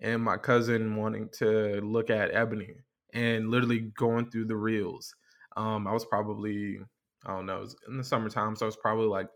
and 0.00 0.22
my 0.22 0.36
cousin 0.36 0.96
wanting 0.96 1.28
to 1.38 1.80
look 1.82 2.10
at 2.10 2.34
Ebony 2.34 2.74
and 3.12 3.50
literally 3.50 3.92
going 3.96 4.30
through 4.30 4.46
the 4.46 4.56
reels. 4.56 5.14
Um, 5.56 5.86
I 5.86 5.92
was 5.92 6.04
probably, 6.04 6.78
I 7.24 7.34
don't 7.34 7.46
know, 7.46 7.58
it 7.58 7.60
was 7.60 7.76
in 7.88 7.96
the 7.96 8.04
summertime, 8.04 8.56
so 8.56 8.66
I 8.66 8.68
was 8.68 8.76
probably 8.76 9.06
like 9.06 9.28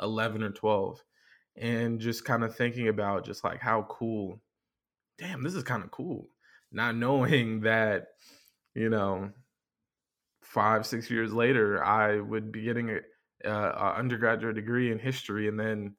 11 0.00 0.42
or 0.42 0.50
12. 0.50 1.02
And 1.56 2.00
just 2.00 2.24
kind 2.24 2.42
of 2.42 2.56
thinking 2.56 2.88
about 2.88 3.24
just 3.24 3.44
like 3.44 3.60
how 3.60 3.86
cool, 3.88 4.40
damn, 5.18 5.42
this 5.42 5.54
is 5.54 5.62
kind 5.62 5.84
of 5.84 5.90
cool. 5.90 6.28
Not 6.72 6.96
knowing 6.96 7.60
that 7.62 8.06
you 8.74 8.90
know, 8.90 9.30
five, 10.42 10.86
six 10.86 11.10
years 11.10 11.32
later, 11.32 11.82
I 11.82 12.20
would 12.20 12.52
be 12.52 12.62
getting 12.62 12.90
a, 12.90 13.50
a 13.50 13.94
undergraduate 13.96 14.56
degree 14.56 14.90
in 14.90 14.98
history, 14.98 15.48
and 15.48 15.58
then 15.58 15.94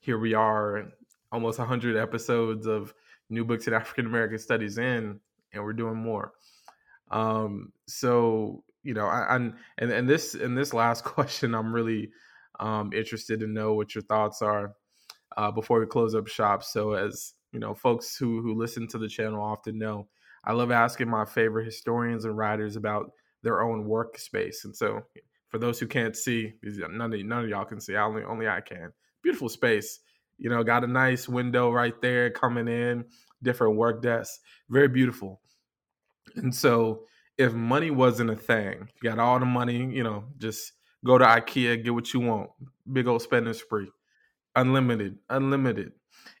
here 0.00 0.18
we 0.18 0.34
are, 0.34 0.84
almost 1.30 1.58
hundred 1.58 1.96
episodes 1.96 2.66
of 2.66 2.94
new 3.30 3.44
books 3.44 3.66
in 3.68 3.74
African 3.74 4.06
American 4.06 4.38
studies 4.38 4.78
in, 4.78 5.20
and 5.52 5.64
we're 5.64 5.72
doing 5.72 5.96
more. 5.96 6.32
Um, 7.10 7.72
so 7.86 8.64
you 8.82 8.94
know, 8.94 9.06
I, 9.06 9.34
am 9.34 9.56
and 9.78 9.90
and 9.90 10.08
this 10.08 10.34
in 10.34 10.54
this 10.54 10.72
last 10.72 11.04
question, 11.04 11.54
I'm 11.54 11.72
really 11.72 12.10
um, 12.60 12.92
interested 12.92 13.40
to 13.40 13.46
know 13.46 13.74
what 13.74 13.94
your 13.94 14.02
thoughts 14.02 14.42
are 14.42 14.74
uh, 15.36 15.50
before 15.50 15.80
we 15.80 15.86
close 15.86 16.14
up 16.14 16.28
shop. 16.28 16.62
So 16.62 16.92
as 16.92 17.34
you 17.52 17.60
know, 17.60 17.74
folks 17.74 18.16
who 18.16 18.42
who 18.42 18.54
listen 18.54 18.86
to 18.88 18.98
the 18.98 19.08
channel 19.08 19.42
often 19.42 19.78
know 19.78 20.08
I 20.44 20.52
love 20.52 20.70
asking 20.70 21.08
my 21.08 21.24
favorite 21.24 21.66
historians 21.66 22.24
and 22.24 22.36
writers 22.36 22.76
about 22.76 23.10
their 23.42 23.62
own 23.62 23.84
workspace. 23.84 24.64
And 24.64 24.74
so, 24.74 25.02
for 25.48 25.58
those 25.58 25.78
who 25.78 25.86
can't 25.86 26.16
see, 26.16 26.54
none 26.62 27.12
of 27.12 27.20
none 27.24 27.44
of 27.44 27.50
y'all 27.50 27.64
can 27.64 27.80
see. 27.80 27.96
Only 27.96 28.22
only 28.22 28.48
I 28.48 28.60
can. 28.60 28.92
Beautiful 29.22 29.48
space. 29.48 30.00
You 30.38 30.50
know, 30.50 30.62
got 30.62 30.84
a 30.84 30.86
nice 30.86 31.28
window 31.28 31.70
right 31.70 32.00
there 32.00 32.30
coming 32.30 32.68
in. 32.68 33.04
Different 33.42 33.76
work 33.76 34.02
desks. 34.02 34.40
Very 34.68 34.88
beautiful. 34.88 35.40
And 36.36 36.54
so, 36.54 37.04
if 37.36 37.52
money 37.52 37.90
wasn't 37.90 38.30
a 38.30 38.36
thing, 38.36 38.88
you 39.00 39.10
got 39.10 39.18
all 39.18 39.38
the 39.38 39.46
money. 39.46 39.76
You 39.76 40.02
know, 40.02 40.24
just 40.38 40.72
go 41.04 41.18
to 41.18 41.24
IKEA, 41.24 41.82
get 41.82 41.94
what 41.94 42.12
you 42.12 42.20
want. 42.20 42.50
Big 42.92 43.06
old 43.06 43.22
spending 43.22 43.54
spree. 43.54 43.90
Unlimited, 44.56 45.18
unlimited. 45.28 45.92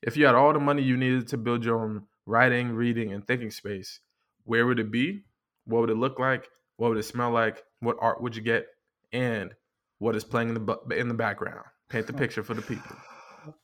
If 0.02 0.16
you 0.16 0.26
had 0.26 0.34
all 0.34 0.52
the 0.52 0.58
money 0.58 0.82
you 0.82 0.96
needed 0.96 1.28
to 1.28 1.36
build 1.36 1.64
your 1.64 1.80
own 1.80 2.04
writing, 2.26 2.70
reading, 2.70 3.12
and 3.12 3.26
thinking 3.26 3.50
space, 3.50 4.00
where 4.44 4.66
would 4.66 4.80
it 4.80 4.90
be? 4.90 5.22
What 5.66 5.80
would 5.80 5.90
it 5.90 5.96
look 5.96 6.18
like? 6.18 6.48
What 6.76 6.88
would 6.88 6.98
it 6.98 7.04
smell 7.04 7.30
like? 7.30 7.62
What 7.80 7.96
art 8.00 8.22
would 8.22 8.34
you 8.34 8.42
get? 8.42 8.66
And 9.12 9.54
what 9.98 10.16
is 10.16 10.24
playing 10.24 10.50
in 10.50 10.54
the 10.54 10.76
in 10.96 11.08
the 11.08 11.14
background? 11.14 11.64
Paint 11.88 12.06
the 12.06 12.12
picture 12.24 12.42
for 12.42 12.54
the 12.54 12.62
people. 12.62 12.96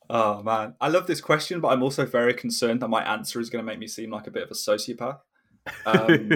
Oh 0.09 0.43
man, 0.43 0.75
I 0.79 0.89
love 0.89 1.07
this 1.07 1.21
question, 1.21 1.59
but 1.59 1.69
I'm 1.69 1.83
also 1.83 2.05
very 2.05 2.33
concerned 2.33 2.81
that 2.81 2.89
my 2.89 3.03
answer 3.03 3.39
is 3.39 3.49
going 3.49 3.63
to 3.63 3.71
make 3.71 3.79
me 3.79 3.87
seem 3.87 4.11
like 4.11 4.27
a 4.27 4.31
bit 4.31 4.43
of 4.43 4.51
a 4.51 4.53
sociopath, 4.53 5.19
um, 5.85 6.29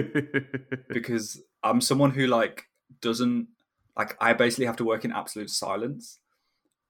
because 0.88 1.42
I'm 1.62 1.80
someone 1.80 2.10
who 2.10 2.26
like 2.26 2.64
doesn't 3.00 3.48
like. 3.96 4.16
I 4.20 4.32
basically 4.32 4.66
have 4.66 4.76
to 4.76 4.84
work 4.84 5.04
in 5.04 5.12
absolute 5.12 5.50
silence, 5.50 6.18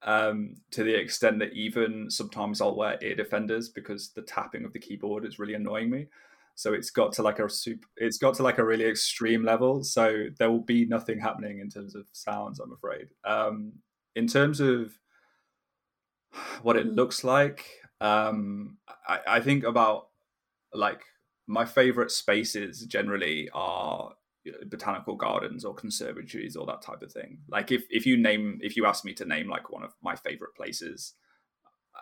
um, 0.03 0.55
to 0.71 0.85
the 0.85 0.95
extent 0.95 1.39
that 1.41 1.53
even 1.53 2.11
sometimes 2.11 2.61
I'll 2.61 2.77
wear 2.77 2.99
ear 3.03 3.15
defenders 3.15 3.69
because 3.69 4.11
the 4.11 4.23
tapping 4.23 4.65
of 4.65 4.73
the 4.73 4.79
keyboard 4.79 5.25
is 5.25 5.39
really 5.39 5.55
annoying 5.55 5.91
me. 5.91 6.07
So 6.55 6.75
it's 6.75 6.91
got 6.91 7.13
to 7.15 7.23
like 7.23 7.39
a 7.39 7.49
super, 7.49 7.87
it's 7.97 8.19
got 8.19 8.35
to 8.35 8.43
like 8.43 8.59
a 8.59 8.65
really 8.65 8.85
extreme 8.85 9.45
level. 9.45 9.83
So 9.83 10.27
there 10.39 10.51
will 10.51 10.61
be 10.61 10.85
nothing 10.85 11.19
happening 11.19 11.61
in 11.61 11.71
terms 11.71 11.95
of 11.95 12.07
sounds, 12.13 12.61
I'm 12.61 12.73
afraid. 12.73 13.09
Um, 13.25 13.73
in 14.15 14.27
terms 14.27 14.61
of 14.61 14.93
what 16.63 16.77
it 16.77 16.87
looks 16.87 17.25
like, 17.25 17.67
um, 18.01 18.79
I, 19.07 19.21
I 19.27 19.41
think 19.41 19.65
about 19.65 20.09
like 20.73 21.03
my 21.47 21.65
favorite 21.65 22.11
spaces 22.11 22.85
generally 22.87 23.49
are 23.53 24.13
botanical 24.69 25.17
gardens 25.17 25.65
or 25.65 25.75
conservatories 25.75 26.57
or 26.57 26.67
that 26.67 26.83
type 26.83 27.03
of 27.03 27.13
thing. 27.13 27.39
Like 27.49 27.71
if 27.73 27.85
if 27.91 28.07
you 28.07 28.17
name 28.17 28.59
if 28.63 28.77
you 28.77 28.87
ask 28.87 29.05
me 29.05 29.13
to 29.15 29.25
name 29.25 29.49
like 29.49 29.71
one 29.71 29.83
of 29.83 29.93
my 30.03 30.17
favorite 30.17 30.55
places, 30.57 31.15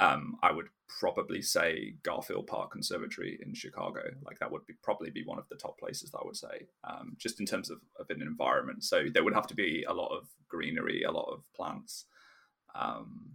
um, 0.01 0.37
I 0.43 0.53
would 0.53 0.69
probably 1.01 1.43
say 1.43 1.95
Garfield 2.03 2.47
Park 2.47 2.73
Conservatory 2.73 3.39
in 3.45 3.55
Chicago. 3.55 4.03
Like 4.23 4.39
that 4.39 4.51
would 4.51 4.67
be 4.67 4.75
probably 4.83 5.11
be 5.11 5.25
one 5.25 5.39
of 5.39 5.49
the 5.49 5.57
top 5.57 5.79
places 5.79 6.11
that 6.11 6.19
I 6.19 6.25
would 6.25 6.37
say, 6.37 6.69
um, 6.85 7.17
just 7.19 7.41
in 7.41 7.47
terms 7.47 7.71
of, 7.71 7.79
of 7.99 8.09
an 8.11 8.23
environment. 8.23 8.85
So 8.85 9.05
there 9.13 9.25
would 9.25 9.35
have 9.35 9.47
to 9.49 9.55
be 9.55 9.85
a 9.89 9.93
lot 9.93 10.17
of 10.17 10.29
greenery, 10.49 11.03
a 11.03 11.11
lot 11.11 11.31
of 11.33 11.43
plants, 11.55 12.05
um, 12.75 13.33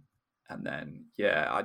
and 0.48 0.64
then 0.64 1.06
yeah, 1.16 1.46
I. 1.50 1.64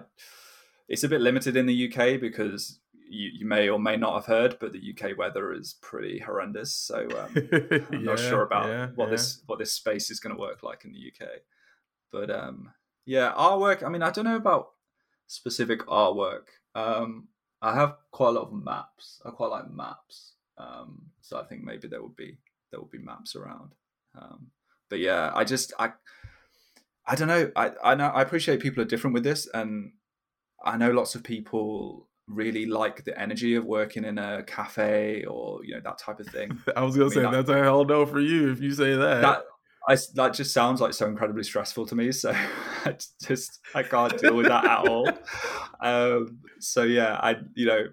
It's 0.88 1.04
a 1.04 1.10
bit 1.10 1.22
limited 1.22 1.56
in 1.56 1.68
the 1.68 1.88
UK 1.88 2.20
because 2.20 2.80
you, 3.08 3.30
you, 3.40 3.46
may 3.46 3.70
or 3.70 3.80
may 3.80 3.96
not 3.96 4.16
have 4.16 4.26
heard, 4.26 4.58
but 4.60 4.74
the 4.74 4.82
UK 4.94 5.16
weather 5.16 5.54
is 5.54 5.76
pretty 5.82 6.18
horrendous. 6.18 6.74
So 6.74 7.08
um, 7.12 7.36
I'm 7.54 7.86
yeah, 7.92 8.00
not 8.00 8.20
sure 8.20 8.42
about 8.42 8.68
yeah, 8.68 8.88
what 8.96 9.06
yeah. 9.06 9.12
this 9.12 9.42
what 9.46 9.60
this 9.60 9.74
space 9.74 10.10
is 10.10 10.20
going 10.20 10.36
to 10.36 10.42
work 10.42 10.64
like 10.64 10.86
in 10.86 10.94
the 10.94 11.12
UK. 11.12 11.30
But 12.12 12.32
um, 12.32 12.72
yeah, 13.06 13.34
artwork. 13.38 13.84
I 13.84 13.90
mean, 13.90 14.02
I 14.02 14.10
don't 14.10 14.26
know 14.26 14.36
about 14.36 14.70
specific 15.28 15.86
artwork. 15.88 16.46
Um, 16.76 17.28
I 17.62 17.74
have 17.74 17.96
quite 18.12 18.30
a 18.30 18.32
lot 18.32 18.48
of 18.48 18.54
maps. 18.54 19.22
I 19.26 19.32
quite 19.32 19.52
like 19.52 19.72
maps. 19.72 20.36
Um, 20.58 21.08
so 21.22 21.40
I 21.40 21.44
think 21.44 21.64
maybe 21.64 21.88
there 21.88 22.02
would 22.02 22.16
be 22.16 22.38
there 22.72 22.80
would 22.80 22.92
be 22.92 23.00
maps 23.00 23.36
around. 23.36 23.74
Um, 24.20 24.48
but 24.90 25.00
yeah, 25.00 25.32
I 25.34 25.44
just 25.44 25.74
I 25.80 25.92
I 27.10 27.16
don't 27.16 27.28
know. 27.28 27.52
I 27.56 27.72
I 27.84 27.96
know 27.96 28.08
I 28.08 28.22
appreciate 28.22 28.60
people 28.60 28.84
are 28.84 28.88
different 28.88 29.16
with 29.16 29.24
this, 29.24 29.50
and 29.54 29.94
I 30.64 30.78
know 30.78 30.92
lots 30.92 31.16
of 31.16 31.24
people 31.24 32.08
really 32.28 32.68
like 32.68 33.04
the 33.04 33.20
energy 33.20 33.56
of 33.56 33.66
working 33.66 34.06
in 34.06 34.20
a 34.20 34.44
cafe 34.44 35.26
or 35.26 35.66
you 35.66 35.74
know 35.74 35.82
that 35.84 35.98
type 35.98 36.20
of 36.20 36.28
thing. 36.28 36.58
I 36.76 36.84
was 36.84 36.96
gonna 36.96 37.06
I 37.06 37.08
mean, 37.08 37.16
say 37.16 37.22
that, 37.24 37.32
that's 37.32 37.50
a 37.50 37.64
hell 37.64 37.84
no 37.84 38.06
for 38.06 38.20
you 38.20 38.52
if 38.52 38.62
you 38.62 38.72
say 38.72 38.96
that. 38.96 39.22
That 39.22 39.42
I, 39.88 39.98
that 40.14 40.36
just 40.36 40.54
sounds 40.54 40.82
like 40.82 40.94
so 40.94 41.08
incredibly 41.08 41.44
stressful 41.44 41.88
to 41.88 41.96
me. 41.96 42.12
So 42.12 42.32
I 42.86 42.96
just 43.24 43.60
I 43.74 43.82
can't 43.82 44.16
deal 44.20 44.36
with 44.36 44.48
that 44.48 44.66
at 44.66 44.88
all. 44.88 45.10
Um, 45.82 46.40
so 46.60 46.84
yeah, 46.84 47.18
I 47.24 47.38
you 47.54 47.66
know 47.66 47.86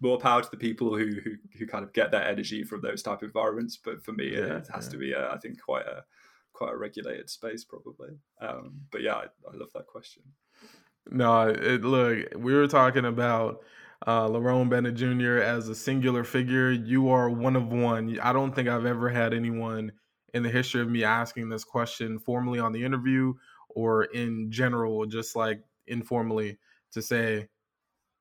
more 0.00 0.16
power 0.16 0.42
to 0.42 0.48
the 0.48 0.56
people 0.56 0.96
who, 0.96 1.06
who 1.24 1.32
who 1.58 1.66
kind 1.66 1.82
of 1.82 1.92
get 1.92 2.12
that 2.12 2.28
energy 2.28 2.62
from 2.62 2.82
those 2.82 3.02
type 3.02 3.18
of 3.18 3.30
environments. 3.30 3.76
But 3.76 4.04
for 4.04 4.12
me, 4.12 4.30
yeah, 4.32 4.58
it 4.58 4.68
has 4.72 4.86
yeah. 4.86 4.92
to 4.92 4.96
be 4.96 5.12
uh, 5.12 5.34
I 5.34 5.38
think 5.38 5.60
quite 5.60 5.84
a 5.84 6.04
quite 6.62 6.74
a 6.74 6.76
regulated 6.76 7.28
space, 7.28 7.64
probably. 7.64 8.10
Um, 8.40 8.82
but 8.92 9.02
yeah, 9.02 9.14
I, 9.14 9.24
I 9.24 9.56
love 9.56 9.72
that 9.74 9.88
question. 9.88 10.22
No, 11.10 11.48
it, 11.48 11.82
look, 11.82 12.28
we 12.36 12.54
were 12.54 12.68
talking 12.68 13.04
about 13.04 13.64
uh, 14.06 14.28
Lerone 14.28 14.70
Bennett 14.70 14.94
Jr. 14.94 15.38
as 15.38 15.68
a 15.68 15.74
singular 15.74 16.22
figure. 16.22 16.70
You 16.70 17.08
are 17.08 17.28
one 17.28 17.56
of 17.56 17.72
one. 17.72 18.16
I 18.22 18.32
don't 18.32 18.54
think 18.54 18.68
I've 18.68 18.86
ever 18.86 19.08
had 19.08 19.34
anyone 19.34 19.90
in 20.34 20.44
the 20.44 20.50
history 20.50 20.80
of 20.80 20.88
me 20.88 21.02
asking 21.02 21.48
this 21.48 21.64
question 21.64 22.20
formally 22.20 22.60
on 22.60 22.72
the 22.72 22.84
interview 22.84 23.34
or 23.68 24.04
in 24.04 24.48
general, 24.52 25.04
just 25.06 25.34
like 25.34 25.64
informally, 25.88 26.58
to 26.92 27.02
say 27.02 27.48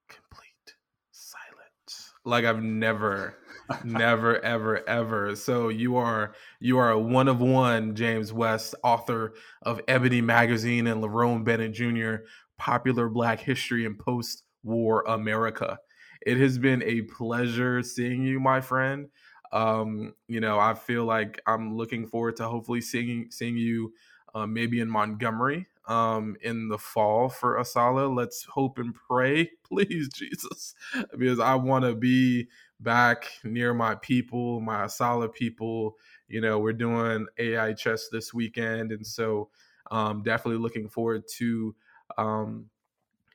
complete 0.10 0.76
silence. 1.12 2.16
Like 2.26 2.46
I've 2.46 2.64
never, 2.64 3.36
never, 3.84 4.40
ever, 4.40 4.88
ever. 4.88 5.36
So 5.36 5.70
you 5.70 5.98
are 5.98 6.34
you 6.60 6.78
are 6.78 6.92
a 6.92 7.00
one 7.00 7.28
of 7.28 7.40
one, 7.40 7.96
James 7.96 8.34
West, 8.34 8.76
author 8.84 9.34
of 9.62 9.82
Ebony 9.88 10.22
Magazine 10.22 10.88
and 10.88 11.04
Lerone 11.04 11.44
Bennett 11.44 11.74
Jr. 11.74 12.26
Popular 12.58 13.10
Black 13.10 13.40
History 13.40 13.86
and 13.86 13.98
Post 13.98 14.44
War 14.64 15.04
America. 15.08 15.80
It 16.26 16.38
has 16.38 16.58
been 16.58 16.84
a 16.84 17.02
pleasure 17.04 17.82
seeing 17.82 18.24
you, 18.24 18.40
my 18.40 18.62
friend. 18.62 19.10
Um, 19.52 20.14
you 20.28 20.40
know, 20.40 20.60
I 20.60 20.76
feel 20.76 21.06
like 21.06 21.42
I'm 21.46 21.76
looking 21.76 22.08
forward 22.08 22.38
to 22.38 22.48
hopefully 22.48 22.82
seeing 22.82 23.28
seeing 23.32 23.58
you 23.58 23.94
uh, 24.34 24.46
maybe 24.46 24.80
in 24.80 24.90
Montgomery 24.90 25.68
um, 25.88 26.36
in 26.42 26.70
the 26.70 26.78
fall 26.78 27.30
for 27.30 27.58
ASALH. 27.58 28.16
Let's 28.16 28.46
hope 28.46 28.80
and 28.80 28.94
pray, 28.94 29.52
please, 29.64 30.10
Jesus, 30.10 30.74
because 31.18 31.40
I 31.40 31.56
want 31.56 31.86
to 31.86 31.96
be 31.96 32.48
back 32.82 33.32
near 33.44 33.74
my 33.74 33.96
people, 33.96 34.60
my 34.60 34.86
ASALH 34.86 35.34
people. 35.34 35.98
You 36.28 36.42
know, 36.42 36.60
we're 36.60 36.74
doing 36.74 37.28
AAIHS 37.40 38.04
this 38.12 38.34
weekend, 38.34 38.92
and 38.92 39.06
so 39.06 39.50
um, 39.92 40.24
definitely 40.24 40.62
looking 40.62 40.88
forward 40.88 41.24
to, 41.38 41.76
um, 42.18 42.70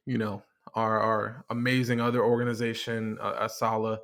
you 0.07 0.19
know, 0.19 0.43
our, 0.75 1.01
our 1.01 1.45
amazing 1.51 2.01
other 2.01 2.23
organization, 2.23 3.19
uh, 3.21 3.47
ASALH. 3.47 3.99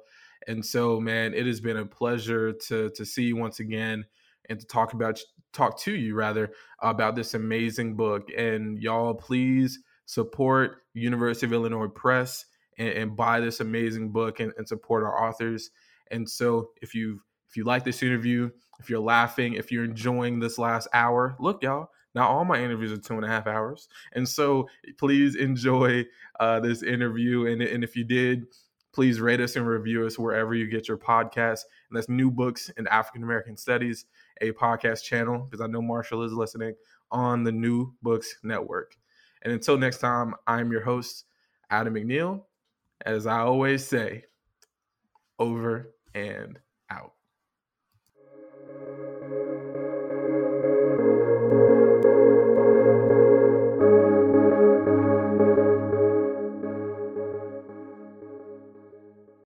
And 0.48 0.64
so, 0.64 1.00
man, 1.00 1.34
it 1.34 1.46
has 1.46 1.60
been 1.60 1.76
a 1.76 1.86
pleasure 1.86 2.52
to 2.52 2.90
to 2.90 3.04
see 3.04 3.24
you 3.24 3.36
once 3.36 3.60
again 3.60 4.04
and 4.48 4.58
to 4.58 4.66
talk 4.66 4.92
about 4.92 5.20
talk 5.52 5.78
to 5.80 5.94
you 5.94 6.14
rather 6.14 6.52
about 6.80 7.14
this 7.14 7.34
amazing 7.34 7.94
book. 7.94 8.28
And 8.36 8.78
y'all, 8.78 9.14
please 9.14 9.78
support 10.06 10.78
University 10.94 11.46
of 11.46 11.52
Illinois 11.52 11.88
Press 11.88 12.46
and, 12.82 12.98
and 12.98 13.16
buy 13.16 13.40
this 13.40 13.60
amazing 13.60 14.10
book 14.10 14.40
and, 14.40 14.52
and 14.58 14.66
support 14.66 15.02
our 15.02 15.26
authors. 15.26 15.70
And 16.10 16.28
so, 16.28 16.70
if 16.82 16.94
you 16.94 17.20
if 17.48 17.56
you 17.56 17.64
like 17.64 17.84
this 17.84 18.02
interview, 18.02 18.50
if 18.80 18.88
you're 18.88 18.98
laughing, 18.98 19.54
if 19.54 19.70
you're 19.70 19.84
enjoying 19.84 20.40
this 20.40 20.56
last 20.58 20.88
hour, 20.94 21.36
look, 21.38 21.62
y'all, 21.62 21.90
not 22.14 22.30
all 22.30 22.46
my 22.46 22.62
interviews 22.62 22.92
are 22.92 22.96
two 22.96 23.14
and 23.14 23.24
a 23.24 23.28
half 23.28 23.46
hours. 23.46 23.88
And 24.12 24.26
so 24.26 24.68
please 24.96 25.36
enjoy 25.36 26.06
uh, 26.40 26.60
this 26.60 26.82
interview. 26.82 27.46
And, 27.46 27.60
and 27.60 27.84
if 27.84 27.94
you 27.94 28.04
did, 28.04 28.46
please 28.92 29.20
rate 29.20 29.40
us 29.40 29.56
and 29.56 29.66
review 29.66 30.06
us 30.06 30.18
wherever 30.18 30.54
you 30.54 30.66
get 30.66 30.88
your 30.88 30.98
podcast. 30.98 31.64
And 31.88 31.96
that's 31.96 32.08
New 32.08 32.30
Books 32.30 32.70
in 32.76 32.86
African 32.88 33.22
American 33.22 33.56
Studies, 33.56 34.06
a 34.40 34.52
podcast 34.52 35.02
channel, 35.04 35.38
because 35.38 35.60
I 35.62 35.66
know 35.66 35.82
Marshall 35.82 36.22
is 36.22 36.32
listening 36.32 36.74
on 37.10 37.44
the 37.44 37.52
New 37.52 37.94
Books 38.02 38.36
Network. 38.42 38.96
And 39.42 39.52
until 39.52 39.76
next 39.76 39.98
time, 39.98 40.34
I'm 40.46 40.72
your 40.72 40.82
host, 40.82 41.24
Adam 41.70 41.94
McNeil. 41.94 42.42
As 43.04 43.26
I 43.26 43.40
always 43.40 43.86
say, 43.86 44.24
over 45.38 45.94
and 46.14 46.58
out. 46.90 47.14